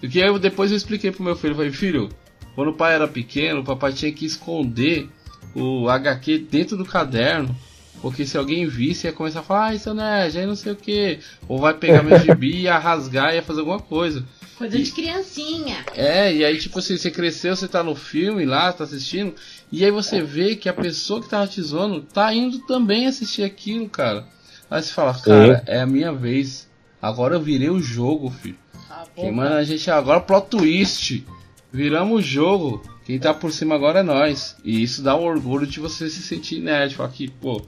Porque 0.00 0.18
eu, 0.18 0.38
depois 0.38 0.70
eu 0.70 0.76
expliquei 0.76 1.10
pro 1.10 1.24
meu 1.24 1.36
filho, 1.36 1.52
eu 1.52 1.56
falei, 1.56 1.72
filho, 1.72 2.08
quando 2.54 2.68
o 2.68 2.74
pai 2.74 2.94
era 2.94 3.08
pequeno, 3.08 3.60
o 3.60 3.64
papai 3.64 3.92
tinha 3.92 4.12
que 4.12 4.26
esconder 4.26 5.08
o 5.54 5.88
HQ 5.88 6.46
dentro 6.50 6.76
do 6.76 6.84
caderno, 6.84 7.54
porque 8.02 8.26
se 8.26 8.36
alguém 8.36 8.66
visse 8.66 9.06
ia 9.06 9.12
começar 9.12 9.40
a 9.40 9.42
falar, 9.42 9.66
ah, 9.66 9.74
isso 9.74 9.88
é 9.88 9.94
nerd, 9.94 10.38
aí 10.38 10.46
não 10.46 10.56
sei 10.56 10.72
o 10.72 10.76
que, 10.76 11.18
ou 11.48 11.58
vai 11.58 11.74
pegar 11.74 12.02
meu 12.02 12.18
gibi 12.18 12.50
e 12.50 12.60
ia 12.62 12.78
rasgar 12.78 13.32
e 13.32 13.36
ia 13.36 13.42
fazer 13.42 13.60
alguma 13.60 13.80
coisa. 13.80 14.24
Coisa 14.58 14.78
de 14.78 14.90
criancinha. 14.90 15.84
É, 15.94 16.34
e 16.34 16.44
aí, 16.44 16.58
tipo 16.58 16.78
assim, 16.78 16.96
você 16.96 17.10
cresceu, 17.10 17.54
você 17.54 17.68
tá 17.68 17.82
no 17.82 17.94
filme 17.94 18.44
lá, 18.44 18.72
tá 18.72 18.84
assistindo, 18.84 19.34
e 19.70 19.84
aí 19.84 19.90
você 19.90 20.22
vê 20.22 20.56
que 20.56 20.68
a 20.68 20.74
pessoa 20.74 21.22
que 21.22 21.28
tava 21.28 21.46
te 21.46 21.60
zoando 21.60 22.00
tá 22.02 22.32
indo 22.32 22.60
também 22.60 23.06
assistir 23.06 23.42
aquilo, 23.42 23.88
cara. 23.88 24.26
Aí 24.70 24.82
você 24.82 24.92
fala, 24.92 25.14
cara, 25.14 25.62
é 25.66 25.80
a 25.80 25.86
minha 25.86 26.12
vez. 26.12 26.65
Agora 27.06 27.36
eu 27.36 27.40
virei 27.40 27.70
o 27.70 27.80
jogo, 27.80 28.30
filho. 28.30 28.58
Tá 28.88 29.04
Quem 29.14 29.30
manda 29.30 29.56
a 29.56 29.64
gente 29.64 29.88
agora 29.90 30.20
plot 30.20 30.48
twist. 30.48 31.24
Viramos 31.72 32.18
o 32.18 32.22
jogo. 32.22 32.82
Quem 33.04 33.18
tá 33.18 33.32
por 33.32 33.52
cima 33.52 33.76
agora 33.76 34.00
é 34.00 34.02
nós. 34.02 34.56
E 34.64 34.82
isso 34.82 35.02
dá 35.02 35.14
um 35.16 35.22
orgulho 35.22 35.66
de 35.66 35.78
você 35.78 36.10
se 36.10 36.20
sentir 36.20 36.60
nerd. 36.60 36.96
Falar 36.96 37.10
que, 37.10 37.30
pô, 37.30 37.62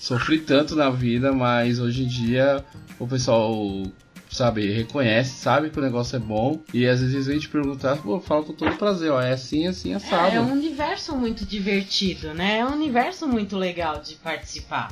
sofri 0.00 0.38
tanto 0.40 0.74
na 0.74 0.90
vida, 0.90 1.32
mas 1.32 1.78
hoje 1.78 2.02
em 2.02 2.08
dia 2.08 2.64
o 2.98 3.06
pessoal, 3.06 3.84
sabe, 4.28 4.72
reconhece, 4.72 5.36
sabe 5.36 5.70
que 5.70 5.78
o 5.78 5.82
negócio 5.82 6.16
é 6.16 6.18
bom. 6.18 6.60
E 6.74 6.84
às 6.84 7.00
vezes 7.00 7.28
a 7.28 7.32
gente 7.32 7.48
perguntar, 7.48 7.96
pô, 7.98 8.18
fala 8.18 8.42
com 8.42 8.52
todo 8.52 8.76
prazer, 8.76 9.12
ó, 9.12 9.20
é 9.20 9.32
assim, 9.32 9.68
assim, 9.68 9.94
assado. 9.94 10.34
É, 10.34 10.36
é 10.38 10.40
um 10.40 10.50
universo 10.50 11.14
muito 11.14 11.44
divertido, 11.44 12.34
né? 12.34 12.58
É 12.58 12.66
um 12.66 12.72
universo 12.72 13.28
muito 13.28 13.56
legal 13.56 14.00
de 14.00 14.16
participar. 14.16 14.88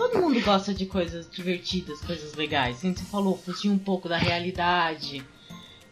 Todo 0.00 0.18
mundo 0.18 0.40
gosta 0.40 0.72
de 0.72 0.86
coisas 0.86 1.28
divertidas, 1.30 2.00
coisas 2.00 2.32
legais. 2.34 2.80
Como 2.80 2.96
você 2.96 3.04
falou, 3.04 3.36
fugir 3.36 3.68
um 3.68 3.76
pouco 3.76 4.08
da 4.08 4.16
realidade. 4.16 5.22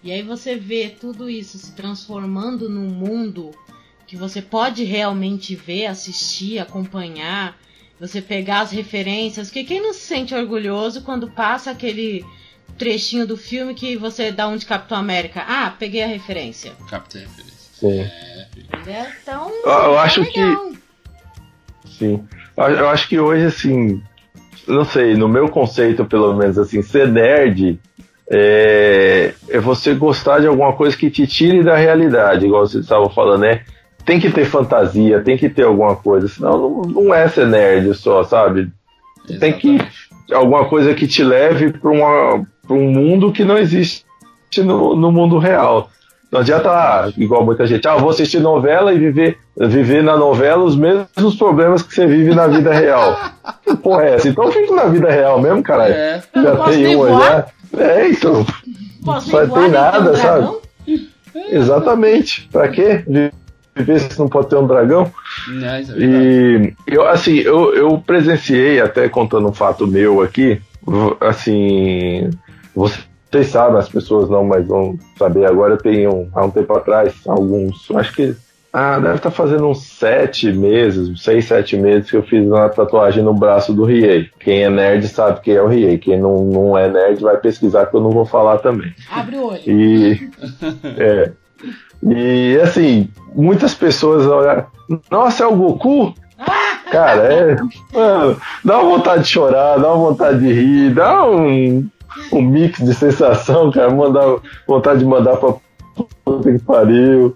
E 0.03 0.11
aí 0.11 0.23
você 0.23 0.57
vê 0.57 0.89
tudo 0.89 1.29
isso 1.29 1.59
se 1.59 1.73
transformando 1.73 2.71
num 2.71 2.89
mundo 2.89 3.51
que 4.07 4.17
você 4.17 4.41
pode 4.41 4.83
realmente 4.83 5.55
ver, 5.55 5.85
assistir, 5.85 6.59
acompanhar. 6.59 7.59
Você 8.01 8.23
pegar 8.23 8.61
as 8.61 8.71
referências. 8.71 9.49
Porque 9.49 9.65
quem 9.65 9.83
não 9.83 9.93
se 9.93 10.01
sente 10.01 10.35
orgulhoso 10.35 11.03
quando 11.03 11.31
passa 11.31 11.71
aquele 11.71 12.25
trechinho 12.79 13.27
do 13.27 13.37
filme 13.37 13.75
que 13.75 13.95
você 13.95 14.33
dá 14.33 14.49
um 14.49 14.57
de 14.57 14.65
Capitão 14.65 14.97
América? 14.97 15.45
Ah, 15.47 15.69
peguei 15.79 16.03
a 16.03 16.07
referência. 16.07 16.73
Capitã 16.89 17.19
Referência. 17.19 17.59
Sim. 17.75 18.09
Entendeu? 18.57 19.07
Então, 19.23 19.51
Eu- 19.51 19.71
eu 19.71 19.95
é 19.95 19.99
acho 19.99 20.25
que-. 20.25 20.79
Sim. 21.99 22.27
Eu, 22.67 22.89
acho 22.89 23.09
que 23.09 23.19
hoje, 23.19 23.47
assim, 23.47 24.03
não 24.67 24.85
sei, 24.85 25.15
no 25.15 25.29
meu 25.29 25.49
conceito, 25.49 26.05
pelo 26.05 26.35
menos, 26.35 26.59
assim, 26.59 26.83
ser 26.83 27.09
nerd 27.09 27.79
é, 28.31 29.33
é 29.49 29.59
você 29.61 29.95
gostar 29.95 30.41
de 30.41 30.47
alguma 30.47 30.73
coisa 30.73 30.97
que 30.97 31.11
te 31.11 31.27
tire 31.27 31.63
da 31.63 31.77
realidade, 31.77 32.47
igual 32.47 32.67
vocês 32.67 32.83
estavam 32.85 33.09
falando, 33.09 33.43
né? 33.43 33.63
Tem 34.05 34.19
que 34.19 34.31
ter 34.31 34.45
fantasia, 34.45 35.21
tem 35.21 35.37
que 35.37 35.49
ter 35.49 35.65
alguma 35.65 35.95
coisa, 35.95 36.29
senão 36.29 36.59
não, 36.59 36.83
não 36.83 37.15
é 37.15 37.29
ser 37.29 37.47
nerd 37.47 37.95
só, 37.95 38.23
sabe? 38.25 38.71
Tem 39.41 39.53
que- 39.53 39.69
Exatamente. 39.75 40.09
Alguma 40.31 40.67
coisa 40.67 40.95
que 40.95 41.07
te 41.07 41.25
leve 41.25 41.73
para 41.73 41.91
um 41.91 42.91
mundo 42.91 43.33
que 43.33 43.45
não 43.45 43.57
existe 43.57 44.05
no, 44.59 44.95
no 44.95 45.11
mundo 45.11 45.39
real. 45.39 45.91
Não 46.31 46.41
adianta, 46.41 46.71
ah, 46.71 47.11
igual 47.17 47.45
muita 47.45 47.67
gente, 47.67 47.89
ah, 47.89 47.95
eu 47.95 48.01
vou 48.01 48.11
assistir 48.11 48.39
novela 48.39 48.93
e 48.93 48.99
viver, 48.99 49.39
viver 49.57 50.03
na 50.03 50.15
novela 50.15 50.63
os 50.63 50.77
mesmos 50.77 51.35
problemas 51.39 51.83
que 51.83 51.95
você 51.95 52.07
vive 52.07 52.35
na 52.35 52.47
vida 52.47 52.71
real. 52.73 53.17
Que 53.63 53.75
porra 53.75 54.05
é 54.05 54.15
essa? 54.15 54.29
Então 54.29 54.53
fica 54.53 54.75
na 54.75 54.85
vida 54.85 55.11
real 55.11 55.41
mesmo, 55.41 55.63
caralho. 55.63 55.95
É, 55.95 56.23
não 56.35 56.43
Já 56.43 56.65
tem 56.65 56.97
voar? 56.97 57.47
já. 57.73 57.83
É, 57.83 58.09
então. 58.11 58.45
Posso 59.05 59.35
nem 59.35 59.49
ter 59.49 59.69
nada, 59.71 60.11
um 60.11 60.17
sabe? 60.17 60.41
dragão? 60.41 60.61
Exatamente. 61.51 62.49
Pra 62.53 62.69
quê? 62.69 63.05
Viver 63.75 63.99
se 64.01 64.19
não 64.19 64.29
pode 64.29 64.49
ter 64.49 64.57
um 64.57 64.67
dragão? 64.67 65.11
isso 65.81 65.93
é 65.93 65.95
verdade. 65.95 66.77
E 66.87 66.95
eu, 66.95 67.09
assim, 67.09 67.37
eu, 67.39 67.75
eu 67.75 68.03
presenciei, 68.07 68.81
até 68.81 69.09
contando 69.09 69.49
um 69.49 69.53
fato 69.53 69.87
meu 69.87 70.21
aqui, 70.21 70.61
assim, 71.21 72.29
vocês 73.31 73.49
sabem, 73.49 73.79
as 73.79 73.89
pessoas 73.89 74.29
não, 74.29 74.45
mas 74.45 74.67
vão 74.67 74.99
saber. 75.19 75.47
Agora 75.47 75.75
eu 75.75 75.79
tenho, 75.79 76.29
há 76.35 76.45
um 76.45 76.51
tempo 76.51 76.73
atrás, 76.75 77.15
alguns, 77.27 77.91
acho 77.91 78.15
que 78.15 78.35
ah, 78.73 78.99
deve 78.99 79.17
estar 79.17 79.31
tá 79.31 79.37
fazendo 79.37 79.67
uns 79.67 79.83
sete 79.83 80.53
meses, 80.53 81.23
seis, 81.23 81.47
sete 81.47 81.77
meses 81.77 82.11
que 82.11 82.17
eu 82.17 82.23
fiz 82.23 82.47
uma 82.47 82.69
tatuagem 82.69 83.23
no 83.23 83.33
braço 83.33 83.73
do 83.73 83.85
Riei. 83.85 84.29
Quem 84.39 84.63
é 84.63 84.71
nerd 84.71 85.09
sabe 85.09 85.41
quem 85.41 85.55
é 85.55 85.63
o 85.63 85.67
Riei. 85.67 85.97
Quem 85.99 86.21
não, 86.21 86.45
não 86.45 86.79
é 86.79 86.89
nerd 86.89 87.23
vai 87.23 87.37
pesquisar 87.39 87.87
que 87.87 87.97
eu 87.97 88.01
não 88.01 88.11
vou 88.11 88.27
falar 88.27 88.59
também. 88.59 88.93
Abre 89.11 89.37
o 89.37 89.47
olho. 89.47 89.63
E, 89.67 90.31
é, 90.99 91.33
e 92.03 92.61
assim, 92.63 93.09
muitas 93.35 93.75
pessoas 93.75 94.27
olham, 94.27 94.67
nossa, 95.11 95.45
é 95.45 95.47
o 95.47 95.57
Goku? 95.57 96.15
Cara, 96.91 97.33
é. 97.33 97.57
Mano, 97.93 98.41
dá 98.65 98.79
uma 98.81 98.97
vontade 98.97 99.23
de 99.23 99.29
chorar, 99.29 99.79
dá 99.79 99.93
uma 99.93 100.11
vontade 100.11 100.39
de 100.39 100.53
rir, 100.53 100.95
dá 100.95 101.29
um, 101.29 101.89
um 102.33 102.43
mix 102.43 102.79
de 102.79 102.95
sensação, 102.95 103.71
cara. 103.71 103.91
Mandar, 103.91 104.37
vontade 104.67 105.01
de 105.01 105.05
mandar 105.05 105.37
pra 105.37 105.55
puta 106.25 106.53
que 106.53 106.59
pariu. 106.59 107.35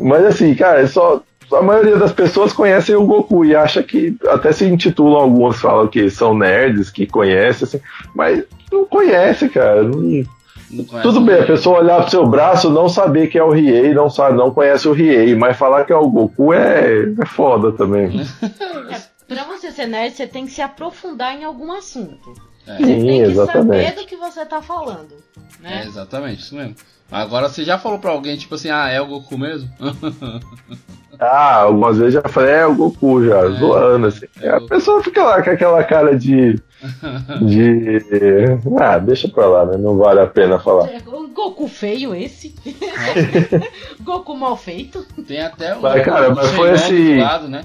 Mas 0.00 0.24
assim, 0.24 0.54
cara, 0.54 0.80
é 0.80 0.86
só. 0.86 1.22
A 1.52 1.60
maioria 1.60 1.96
das 1.96 2.12
pessoas 2.12 2.50
conhecem 2.50 2.94
o 2.94 3.04
Goku 3.04 3.44
e 3.44 3.54
acha 3.54 3.82
que 3.82 4.16
até 4.26 4.52
se 4.52 4.64
intitulam 4.64 5.20
algumas 5.20 5.60
falam 5.60 5.86
que 5.86 6.08
são 6.08 6.34
nerds, 6.34 6.88
que 6.88 7.06
conhecem, 7.06 7.66
assim, 7.66 7.80
mas 8.14 8.42
não 8.72 8.86
conhece, 8.86 9.50
cara. 9.50 9.82
Não, 9.82 10.24
não 10.70 10.84
Tudo 11.02 11.20
bem, 11.20 11.40
a 11.40 11.44
pessoa 11.44 11.80
olhar 11.80 12.00
pro 12.00 12.10
seu 12.10 12.26
braço, 12.26 12.70
não 12.70 12.88
saber 12.88 13.26
que 13.26 13.38
é 13.38 13.44
o 13.44 13.50
Riei, 13.50 13.92
não 13.92 14.08
sabe, 14.08 14.38
não 14.38 14.50
conhece 14.50 14.88
o 14.88 14.92
Riei, 14.92 15.34
mas 15.34 15.58
falar 15.58 15.84
que 15.84 15.92
é 15.92 15.96
o 15.96 16.08
Goku 16.08 16.54
é, 16.54 17.12
é 17.20 17.26
foda 17.26 17.72
também. 17.72 18.10
É, 18.90 19.34
pra 19.34 19.44
você 19.44 19.70
ser 19.70 19.86
nerd, 19.86 20.14
você 20.14 20.26
tem 20.26 20.44
que 20.44 20.52
se 20.52 20.60
aprofundar 20.60 21.34
em 21.34 21.44
algum 21.44 21.72
assunto. 21.72 22.34
É. 22.66 22.76
Sim, 22.76 22.84
tem 22.84 23.04
que 23.04 23.30
exatamente. 23.30 23.84
saber 23.84 24.00
do 24.00 24.06
que 24.06 24.16
você 24.16 24.46
tá 24.46 24.62
falando. 24.62 25.14
Né? 25.60 25.82
É 25.82 25.86
exatamente, 25.86 26.42
isso 26.42 26.54
mesmo. 26.54 26.76
Agora 27.10 27.48
você 27.48 27.62
já 27.62 27.78
falou 27.78 27.98
pra 27.98 28.10
alguém, 28.10 28.36
tipo 28.36 28.54
assim, 28.54 28.70
ah, 28.70 28.88
é 28.88 28.98
o 29.00 29.06
Goku 29.06 29.36
mesmo? 29.36 29.70
ah, 31.20 31.56
algumas 31.56 31.98
vezes 31.98 32.14
já 32.14 32.22
falei, 32.22 32.54
é 32.54 32.66
o 32.66 32.74
Goku 32.74 33.22
já, 33.26 33.38
é, 33.38 33.50
zoando, 33.50 34.06
assim. 34.06 34.26
É 34.40 34.48
a 34.48 34.60
pessoa 34.62 35.02
fica 35.02 35.22
lá 35.22 35.42
com 35.42 35.50
aquela 35.50 35.84
cara 35.84 36.16
de. 36.16 36.54
de. 37.42 37.98
Ah, 38.80 38.96
deixa 38.98 39.28
pra 39.28 39.46
lá, 39.46 39.66
né? 39.66 39.76
Não 39.76 39.98
vale 39.98 40.20
a 40.20 40.26
pena 40.26 40.58
falar. 40.58 40.88
É, 40.88 41.00
Goku 41.34 41.66
feio 41.68 42.14
esse? 42.14 42.54
Goku 44.00 44.34
mal 44.34 44.56
feito? 44.56 45.04
Tem 45.26 45.42
até 45.42 45.74
o. 45.74 45.82
Mas, 45.82 46.04
cara, 46.04 46.34
mas 46.34 46.48
foi 46.50 46.70
assim. 46.70 47.18
Lado, 47.18 47.48
né? 47.48 47.62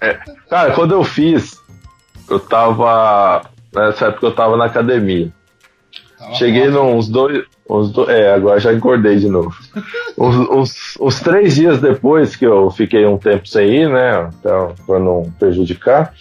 é, 0.00 0.14
cara, 0.48 0.72
quando 0.72 0.92
eu 0.92 1.04
fiz, 1.04 1.62
eu 2.28 2.40
tava. 2.40 3.42
Nessa 3.86 4.06
época 4.06 4.26
eu 4.26 4.34
tava 4.34 4.56
na 4.56 4.66
academia. 4.66 5.32
Tava 6.18 6.34
Cheguei 6.34 6.68
nos 6.68 7.08
dois. 7.08 7.44
Uns 7.68 7.92
do... 7.92 8.10
É, 8.10 8.32
agora 8.32 8.58
já 8.58 8.72
engordei 8.72 9.16
de 9.16 9.28
novo. 9.28 9.54
uns, 10.16 10.36
uns, 10.50 10.98
uns, 11.00 11.20
três 11.20 11.54
dias 11.54 11.80
depois 11.80 12.34
que 12.34 12.46
eu 12.46 12.70
fiquei 12.70 13.06
um 13.06 13.18
tempo 13.18 13.46
sem 13.46 13.82
ir, 13.82 13.88
né? 13.88 14.30
Então, 14.38 14.74
pra 14.86 14.98
não 14.98 15.30
prejudicar. 15.38 16.14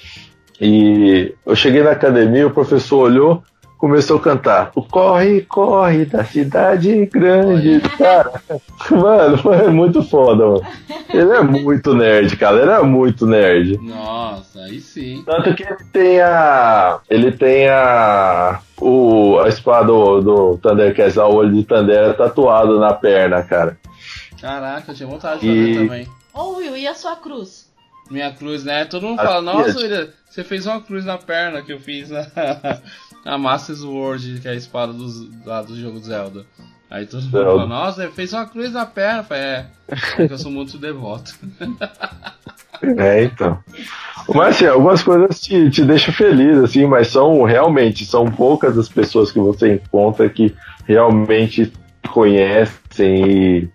E 0.60 1.34
eu 1.46 1.56
cheguei 1.56 1.84
na 1.84 1.92
academia, 1.92 2.48
o 2.48 2.52
professor 2.52 2.98
olhou, 2.98 3.44
começou 3.78 4.18
a 4.18 4.22
cantar. 4.22 4.72
O 4.76 4.82
corre, 4.82 5.42
corre 5.42 6.06
da 6.06 6.24
cidade 6.24 7.06
grande. 7.06 7.80
Cara, 7.98 8.42
mano, 8.92 9.38
foi 9.38 9.70
muito 9.70 10.04
foda, 10.04 10.46
mano. 10.46 10.62
Ele 11.14 11.32
é 11.32 11.42
muito 11.42 11.94
nerd, 11.96 12.36
cara. 12.38 12.62
Ele 12.62 12.72
é 12.72 12.82
muito 12.82 13.26
nerd. 13.26 13.78
Nossa, 13.78 14.62
aí 14.62 14.80
sim. 14.80 15.24
Tanto 15.26 15.54
que 15.56 15.64
ele 15.64 15.84
tem 15.92 16.20
a. 16.22 17.00
Ele 17.10 17.32
tem 17.32 17.70
a. 17.70 18.60
O, 18.80 19.40
a 19.40 19.48
espada 19.48 19.88
do, 19.88 20.22
do 20.22 20.58
Thundercats, 20.58 21.18
o 21.18 21.28
olho 21.28 21.54
de 21.54 21.64
Thunder, 21.64 22.10
é 22.10 22.14
tatuado 22.14 22.80
na 22.80 22.94
perna, 22.94 23.42
cara. 23.42 23.78
Caraca, 24.40 24.92
eu 24.92 24.96
tinha 24.96 25.10
vontade 25.10 25.40
de 25.42 25.48
fazer 25.48 25.72
e... 25.72 25.76
também. 25.76 26.08
Ô, 26.34 26.42
oh, 26.42 26.58
Will, 26.58 26.78
e 26.78 26.88
a 26.88 26.94
sua 26.94 27.16
cruz? 27.16 27.68
Minha 28.10 28.32
cruz, 28.32 28.64
né? 28.64 28.86
Todo 28.86 29.08
mundo 29.08 29.18
fala, 29.18 29.42
nossa, 29.42 29.78
William, 29.80 30.10
você 30.30 30.44
fez 30.44 30.66
uma 30.66 30.80
cruz 30.80 31.04
na 31.04 31.18
perna 31.18 31.62
que 31.62 31.74
eu 31.74 31.80
fiz 31.80 32.10
na, 32.10 32.22
na 33.26 33.38
Master 33.38 33.76
Sword, 33.76 34.40
que 34.42 34.48
é 34.48 34.52
a 34.52 34.56
espada 34.56 34.94
dos, 34.94 35.28
lá 35.46 35.62
do 35.62 35.80
jogo 35.80 36.00
Zelda. 36.00 36.46
Aí 36.90 37.06
todo 37.06 37.24
mundo 37.24 37.32
fala, 37.32 37.66
nossa, 37.66 38.04
ele 38.04 38.14
fez 38.14 38.32
uma 38.32 38.46
cruz 38.46 38.72
na 38.72 38.86
perna. 38.86 39.24
falei, 39.24 39.44
é, 39.44 39.66
é 39.90 40.28
que 40.28 40.34
eu 40.34 40.38
sou 40.38 40.52
muito 40.52 40.78
devoto. 40.78 41.34
É, 42.98 43.24
então. 43.24 43.58
Mas 44.30 44.56
assim, 44.56 44.66
algumas 44.66 45.02
coisas 45.02 45.40
te, 45.40 45.70
te 45.70 45.84
deixam 45.84 46.14
feliz, 46.14 46.58
assim, 46.58 46.86
mas 46.86 47.08
são 47.08 47.44
realmente, 47.44 48.06
são 48.06 48.26
poucas 48.26 48.78
as 48.78 48.90
pessoas 48.90 49.32
que 49.32 49.40
você 49.40 49.74
encontra 49.74 50.30
que 50.30 50.54
realmente 50.86 51.72
conhecem 52.10 53.26
e, 53.26 53.70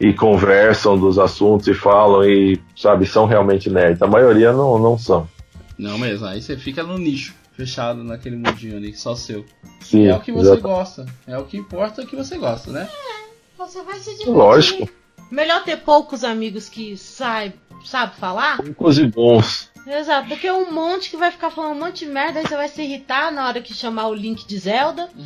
e 0.00 0.12
conversam 0.12 0.98
dos 0.98 1.18
assuntos 1.18 1.68
e 1.68 1.74
falam 1.74 2.24
e, 2.24 2.60
sabe, 2.76 3.06
são 3.06 3.26
realmente 3.26 3.70
nerds. 3.70 4.02
A 4.02 4.06
maioria 4.06 4.52
não, 4.52 4.78
não 4.78 4.98
são. 4.98 5.28
Não 5.78 5.96
mesmo, 5.98 6.26
aí 6.26 6.42
você 6.42 6.56
fica 6.56 6.82
no 6.82 6.98
nicho, 6.98 7.34
fechado 7.62 8.02
naquele 8.02 8.36
mundinho 8.36 8.76
ali, 8.76 8.92
só 8.94 9.14
seu. 9.14 9.46
Sim, 9.80 10.06
é 10.08 10.16
o 10.16 10.20
que 10.20 10.32
você 10.32 10.52
exatamente. 10.52 10.62
gosta. 10.62 11.06
É 11.26 11.38
o 11.38 11.44
que 11.44 11.56
importa 11.56 12.02
é 12.02 12.06
que 12.06 12.16
você 12.16 12.36
gosta, 12.36 12.72
né? 12.72 12.88
É, 12.90 13.28
você 13.56 13.82
vai 13.82 13.98
se 13.98 14.10
divertir. 14.10 14.32
Lógico. 14.32 14.88
Melhor 15.30 15.62
ter 15.64 15.78
poucos 15.78 16.24
amigos 16.24 16.68
que 16.68 16.96
sabe, 16.96 17.54
sabe 17.84 18.16
falar. 18.16 18.58
Poucos 18.58 18.98
e 18.98 19.06
bons. 19.06 19.70
Exato, 19.86 20.28
do 20.28 20.36
que 20.36 20.50
um 20.50 20.72
monte 20.72 21.10
que 21.10 21.16
vai 21.16 21.30
ficar 21.30 21.50
falando 21.50 21.76
um 21.76 21.80
monte 21.86 22.04
de 22.04 22.10
merda, 22.10 22.38
aí 22.38 22.46
você 22.46 22.56
vai 22.56 22.68
se 22.68 22.82
irritar 22.82 23.32
na 23.32 23.46
hora 23.46 23.60
que 23.60 23.74
chamar 23.74 24.08
o 24.08 24.14
link 24.14 24.46
de 24.46 24.58
Zelda. 24.58 25.08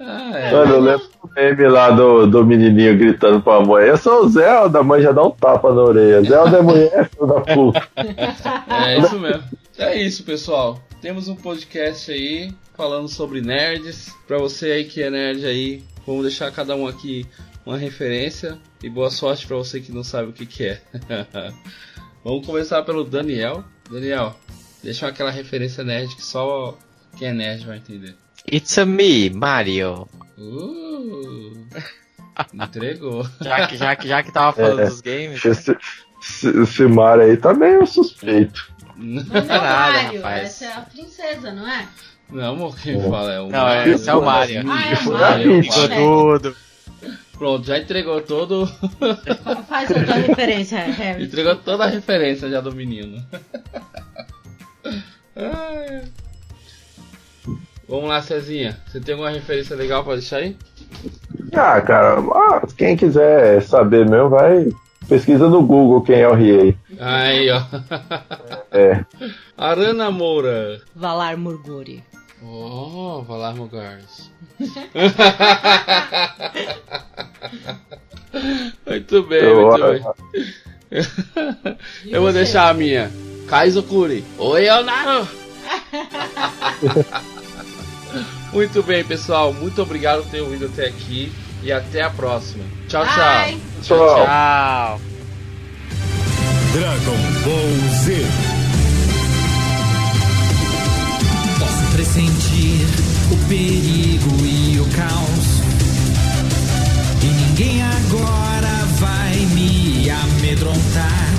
Ah, 0.00 0.38
é. 0.38 0.52
Mano, 0.52 0.74
eu 0.74 0.80
lembro 0.80 1.06
do 1.22 1.30
meme 1.34 1.68
lá 1.68 1.90
do, 1.90 2.26
do 2.26 2.44
menininho 2.44 2.98
gritando 2.98 3.40
pra 3.40 3.60
mãe: 3.60 3.86
Eu 3.86 3.96
sou 3.96 4.24
o 4.24 4.28
Zelda, 4.28 4.80
a 4.80 4.82
mãe 4.82 5.02
já 5.02 5.12
dá 5.12 5.22
um 5.22 5.30
tapa 5.30 5.72
na 5.72 5.82
orelha. 5.82 6.22
Zelda 6.22 6.58
é 6.58 6.62
mulher, 6.62 7.08
filho 7.14 7.26
da 7.26 7.40
puta. 7.40 7.88
É 7.96 8.98
isso 8.98 9.18
mesmo. 9.18 9.44
É 9.78 10.00
isso, 10.00 10.24
pessoal. 10.24 10.80
Temos 11.00 11.28
um 11.28 11.36
podcast 11.36 12.10
aí 12.10 12.52
falando 12.76 13.08
sobre 13.08 13.40
nerds. 13.40 14.14
Pra 14.26 14.38
você 14.38 14.72
aí 14.72 14.84
que 14.84 15.02
é 15.02 15.10
nerd 15.10 15.44
aí, 15.46 15.82
vamos 16.06 16.22
deixar 16.22 16.50
cada 16.50 16.74
um 16.74 16.86
aqui 16.86 17.26
uma 17.64 17.76
referência. 17.76 18.58
E 18.82 18.88
boa 18.88 19.10
sorte 19.10 19.46
pra 19.46 19.56
você 19.56 19.80
que 19.80 19.92
não 19.92 20.04
sabe 20.04 20.30
o 20.30 20.32
que, 20.32 20.46
que 20.46 20.64
é. 20.64 20.80
vamos 22.24 22.46
começar 22.46 22.82
pelo 22.82 23.04
Daniel. 23.04 23.64
Daniel, 23.90 24.34
deixa 24.82 25.06
aquela 25.06 25.30
referência 25.30 25.84
nerd 25.84 26.14
que 26.16 26.24
só 26.24 26.76
quem 27.16 27.28
é 27.28 27.32
nerd 27.32 27.66
vai 27.66 27.78
entender. 27.78 28.16
It's 28.54 28.78
a 28.78 28.86
me, 28.86 29.30
Mario. 29.30 30.08
Uh, 30.38 31.52
entregou. 32.54 33.26
já, 33.40 33.66
que, 33.66 33.76
já, 33.76 33.96
que, 33.96 34.06
já 34.06 34.22
que 34.22 34.30
tava 34.30 34.52
falando 34.52 34.80
é, 34.80 34.86
dos 34.86 35.00
games. 35.00 35.44
Esse, 35.44 35.72
né? 35.72 35.78
esse 36.62 36.86
Mario 36.86 37.24
aí 37.24 37.36
tá 37.36 37.52
meio 37.52 37.84
suspeito. 37.84 38.72
Não, 38.96 39.24
não, 39.24 39.36
é 39.36 39.42
nada, 39.42 40.02
Mario, 40.02 40.16
rapaz. 40.18 40.42
Essa 40.44 40.64
é 40.66 40.72
a 40.72 40.80
princesa, 40.82 41.52
não 41.52 41.68
é? 41.68 41.88
Não, 42.30 42.54
amor, 42.54 42.78
quem 42.78 42.94
é. 42.96 43.10
fala 43.10 43.32
é 43.32 43.40
o 43.40 43.48
não, 43.48 43.58
Mario. 43.58 43.92
Esse 43.92 44.08
é 44.08 44.14
o 44.14 44.22
Mario. 44.24 44.64
Ah, 44.70 44.86
é 44.86 44.94
o 44.94 45.12
Mario. 45.12 45.56
Entregou 45.56 46.38
tudo. 46.38 46.56
Pronto, 47.32 47.66
já 47.66 47.76
entregou 47.76 48.20
todo. 48.22 48.68
Faz 49.68 49.90
outra 49.90 50.14
referência, 50.14 50.78
Harry. 50.78 51.24
Entregou 51.24 51.56
toda 51.56 51.86
a 51.86 51.88
referência 51.88 52.48
já 52.48 52.60
do 52.60 52.72
menino. 52.72 53.20
Vamos 57.88 58.08
lá, 58.08 58.22
Cezinha. 58.22 58.78
Você 58.86 59.00
tem 59.00 59.14
alguma 59.14 59.30
referência 59.30 59.76
legal 59.76 60.02
pra 60.04 60.14
deixar 60.14 60.38
aí? 60.38 60.56
Ah, 61.52 61.80
cara, 61.80 62.18
ah, 62.18 62.62
quem 62.76 62.96
quiser 62.96 63.62
saber 63.62 64.08
mesmo, 64.08 64.30
vai. 64.30 64.68
Pesquisa 65.08 65.48
no 65.48 65.62
Google 65.62 66.02
quem 66.02 66.20
é 66.20 66.28
o 66.28 66.34
Riei. 66.34 66.76
Aí, 66.98 67.50
ó. 67.50 67.62
É. 68.72 69.04
Arana 69.56 70.10
Moura. 70.10 70.80
Valar 70.94 71.36
Morguri. 71.36 72.02
Oh, 72.42 73.22
Valar 73.22 73.54
Morgars. 73.54 74.30
muito 78.86 79.22
bem, 79.24 79.42
Eu, 79.42 79.70
muito 79.70 79.86
bem. 79.86 80.02
Eu 82.06 82.22
vou 82.22 82.32
deixar 82.32 82.68
a 82.68 82.74
minha. 82.74 83.10
Kaizo 83.48 83.82
Kuri. 83.82 84.24
Oi, 84.38 84.62
Leonardo. 84.62 85.28
Muito 88.52 88.82
bem, 88.82 89.04
pessoal. 89.04 89.52
Muito 89.52 89.82
obrigado 89.82 90.22
por 90.22 90.30
ter 90.30 90.40
ouvido 90.40 90.66
até 90.66 90.86
aqui. 90.86 91.32
E 91.62 91.72
até 91.72 92.02
a 92.02 92.10
próxima. 92.10 92.62
Tchau, 92.88 93.04
tchau. 93.06 93.58
Tchau, 93.82 93.98
tchau. 94.16 95.00
Dragon 96.74 97.16
Ball 97.44 97.90
Z. 98.02 98.26
Posso 101.58 101.92
pressentir 101.92 102.86
o 103.30 103.48
perigo 103.48 104.44
e 104.44 104.78
o 104.78 104.84
caos. 104.96 105.46
E 107.22 107.26
ninguém 107.26 107.82
agora 107.82 108.84
vai 108.98 109.36
me 109.54 110.10
amedrontar. 110.10 111.30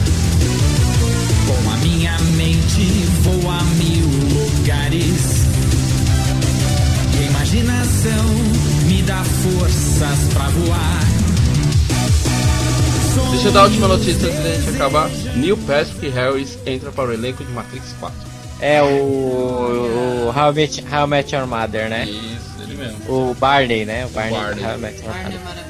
Com 1.45 1.69
a 1.69 1.77
minha 1.77 2.17
mente 2.35 2.85
vou 3.21 3.51
a 3.51 3.61
mil 3.75 3.84
Deixa 13.45 13.59
eu 13.59 13.61
dar 13.61 13.67
a 13.67 13.69
última 13.69 13.87
notícia 13.87 14.27
antes 14.27 14.43
da 14.43 14.49
gente 14.55 14.69
acabar. 14.69 15.07
Neil 15.35 15.55
Patrick 15.55 16.09
Harris 16.09 16.57
entra 16.65 16.91
para 16.91 17.09
o 17.11 17.13
elenco 17.13 17.43
de 17.45 17.51
Matrix 17.51 17.93
4. 17.99 18.17
É 18.59 18.81
o, 18.81 18.87
o 18.87 20.33
How, 20.35 20.51
I 20.51 20.55
Met, 20.55 20.83
How 20.91 21.05
I 21.05 21.07
Met 21.07 21.35
Your 21.35 21.45
Mother, 21.45 21.87
né? 21.87 22.05
Isso, 22.05 22.63
ele 22.63 22.73
mesmo. 22.73 22.97
O 23.07 23.35
Barney, 23.35 23.85
né? 23.85 24.07
O 24.07 24.09
Barney, 24.09 24.33
Barney. 24.33 24.55
do 24.55 24.67
How 24.67 24.75
I 24.75 24.77
Met 24.79 24.97
Your 24.97 25.13
Barney 25.13 25.37
Mother. 25.37 25.63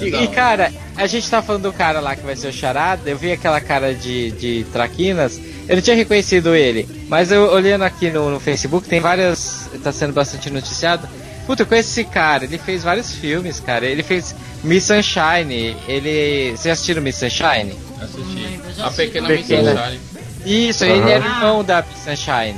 é 0.00 0.06
E, 0.06 0.10
da 0.10 0.22
e, 0.22 0.28
cara, 0.28 0.72
a 0.96 1.06
gente 1.06 1.28
tá 1.28 1.42
falando 1.42 1.64
do 1.64 1.72
cara 1.74 2.00
lá 2.00 2.16
que 2.16 2.24
vai 2.24 2.34
ser 2.34 2.48
o 2.48 2.52
Charada, 2.52 3.10
eu 3.10 3.18
vi 3.18 3.30
aquela 3.30 3.60
cara 3.60 3.94
de, 3.94 4.30
de 4.30 4.66
traquinas, 4.72 5.38
eu 5.68 5.76
não 5.76 5.82
tinha 5.82 5.96
reconhecido 5.96 6.54
ele, 6.54 6.88
mas 7.10 7.30
eu 7.30 7.52
olhando 7.52 7.82
aqui 7.82 8.10
no, 8.10 8.30
no 8.30 8.40
Facebook, 8.40 8.88
tem 8.88 9.00
várias. 9.00 9.68
tá 9.84 9.92
sendo 9.92 10.14
bastante 10.14 10.48
noticiado. 10.48 11.06
Puta, 11.46 11.62
eu 11.62 11.66
conheço 11.66 11.90
esse 11.90 12.04
cara, 12.04 12.44
ele 12.44 12.58
fez 12.58 12.82
vários 12.82 13.12
filmes, 13.12 13.60
cara. 13.60 13.86
Ele 13.86 14.02
fez 14.02 14.34
Miss 14.64 14.84
Sunshine, 14.84 15.76
ele. 15.86 16.50
Vocês 16.56 16.72
assistiram 16.72 17.00
Miss 17.02 17.16
Sunshine? 17.16 17.72
Assisti. 18.00 18.60
já 18.76 18.84
A 18.84 18.86
assisti. 18.88 19.06
pequena 19.06 19.28
Miss 19.28 19.40
Pequena. 19.46 19.76
Sunshine. 19.76 20.00
Isso, 20.44 20.84
Aham. 20.84 20.92
ele 20.94 21.10
era 21.10 21.24
irmão 21.24 21.64
da 21.64 21.82
Miss 21.82 21.98
Sunshine. 22.04 22.56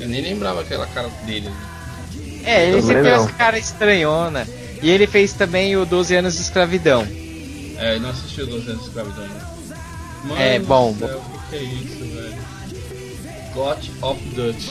Eu 0.00 0.08
nem 0.08 0.20
lembrava 0.22 0.60
aquela 0.60 0.86
cara 0.86 1.08
dele. 1.26 1.50
É, 2.44 2.68
ele 2.68 2.82
sempre 2.82 3.02
fez 3.02 3.16
não. 3.16 3.24
essa 3.24 3.32
cara 3.32 3.58
estranhona. 3.58 4.46
E 4.82 4.90
ele 4.90 5.06
fez 5.06 5.32
também 5.32 5.76
o 5.76 5.84
12 5.86 6.14
anos 6.14 6.34
de 6.34 6.42
escravidão. 6.42 7.02
É, 7.78 7.92
ele 7.92 8.00
não 8.00 8.10
assistiu 8.10 8.46
12 8.46 8.68
anos 8.70 8.82
de 8.82 8.88
escravidão 8.88 9.24
ainda. 9.24 9.54
Mano 10.24 10.40
É, 10.40 10.58
bom, 10.58 10.94
céu, 10.98 11.08
O 11.24 11.38
que, 11.38 11.48
que 11.50 11.56
é 11.56 11.62
isso, 11.62 12.14
velho? 12.14 12.34
God 13.54 13.78
of 14.02 14.20
Dutch. 14.34 14.68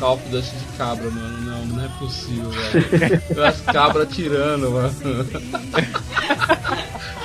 Of 0.00 0.28
Dutch 0.30 0.46
de 0.52 0.76
cabra, 0.78 1.10
mano. 1.10 1.38
Não, 1.40 1.66
não 1.66 1.84
é 1.84 1.88
possível, 1.98 2.48
velho. 2.50 3.44
As 3.44 3.60
cabras 3.62 4.08
tirando, 4.14 4.70
mano. 4.70 4.92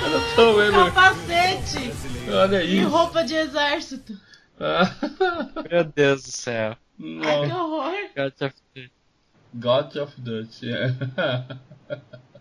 Eu 0.04 0.36
tô 0.36 0.54
vendo. 0.56 0.84
Capacete 0.92 1.92
Olha 2.32 2.62
e 2.62 2.80
isso. 2.80 2.88
roupa 2.88 3.22
de 3.24 3.34
exército. 3.34 4.18
Meu 5.70 5.84
Deus 5.84 6.22
do 6.24 6.30
céu. 6.30 6.76
Ai, 7.00 7.46
que 7.46 7.52
horror. 7.52 7.92
God 9.54 9.96
of 9.96 10.12
Dutch. 10.20 10.62
é. 10.64 10.94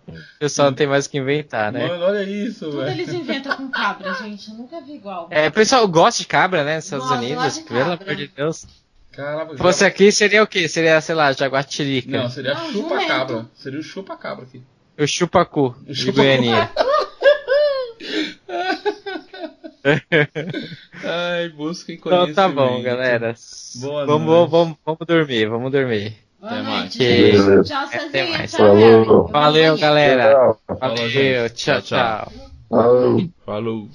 O 0.07 0.39
pessoal 0.39 0.69
não 0.69 0.75
tem 0.75 0.85
mais 0.87 1.05
o 1.05 1.09
que 1.09 1.17
inventar, 1.17 1.71
né? 1.71 1.87
Mano, 1.87 2.03
olha 2.05 2.23
isso, 2.23 2.65
Tudo 2.65 2.77
velho. 2.77 2.91
eles 2.91 3.13
inventam 3.13 3.55
com 3.55 3.69
cabra, 3.69 4.13
gente. 4.15 4.49
Eu 4.49 4.55
nunca 4.55 4.81
vi 4.81 4.95
igual. 4.95 5.27
É, 5.31 5.47
o 5.47 5.51
pessoal 5.51 5.87
gosta 5.87 6.21
de 6.21 6.27
cabra, 6.27 6.63
né? 6.63 6.75
Nos 6.75 6.85
Estados 6.85 7.09
Unidos. 7.11 7.59
Pelo 7.59 7.93
amor 7.93 8.15
de 8.15 8.27
Deus. 8.27 8.67
Caramba, 9.15 9.55
Se 9.55 9.61
fosse 9.61 9.85
aqui, 9.85 10.11
seria 10.11 10.41
o 10.43 10.47
quê? 10.47 10.67
Seria, 10.67 10.99
sei 10.99 11.13
lá, 11.15 11.31
jaguatirica. 11.31 12.09
Não, 12.09 12.29
seria 12.29 12.53
Ah, 12.53 12.71
chupa-cabra. 12.71 13.45
Seria 13.53 13.79
o 13.79 13.83
chupa-cabra 13.83 14.43
aqui. 14.45 14.61
O 14.99 15.07
chupacu 15.07 15.75
de 15.83 15.95
chupacu. 15.95 16.17
Goiânia. 16.17 16.69
Ai, 21.03 21.49
busquem 21.49 21.95
Então 21.95 22.11
conhecimento. 22.11 22.35
tá 22.35 22.47
bom, 22.49 22.81
galera. 22.81 23.35
Boa 23.75 24.05
vamos, 24.05 24.27
noite. 24.27 24.51
vamos, 24.51 24.77
vamos 24.85 24.99
dormir, 25.07 25.49
vamos 25.49 25.71
dormir. 25.71 26.15
Boa 26.39 26.51
Até 26.53 26.61
mais. 26.61 26.95
Beleza. 26.95 27.63
Tchau, 27.63 27.85
Até 27.91 28.29
mais. 28.29 28.51
Tchau, 28.51 28.59
Falou. 28.59 29.27
Valeu, 29.27 29.77
galera. 29.77 30.31
Tchau. 30.33 30.59
Valeu, 30.79 31.49
tchau, 31.49 31.51
Tchau, 31.55 31.81
tchau. 31.81 31.81
tchau. 31.81 32.31
Falou. 32.69 33.29
Falou. 33.45 33.89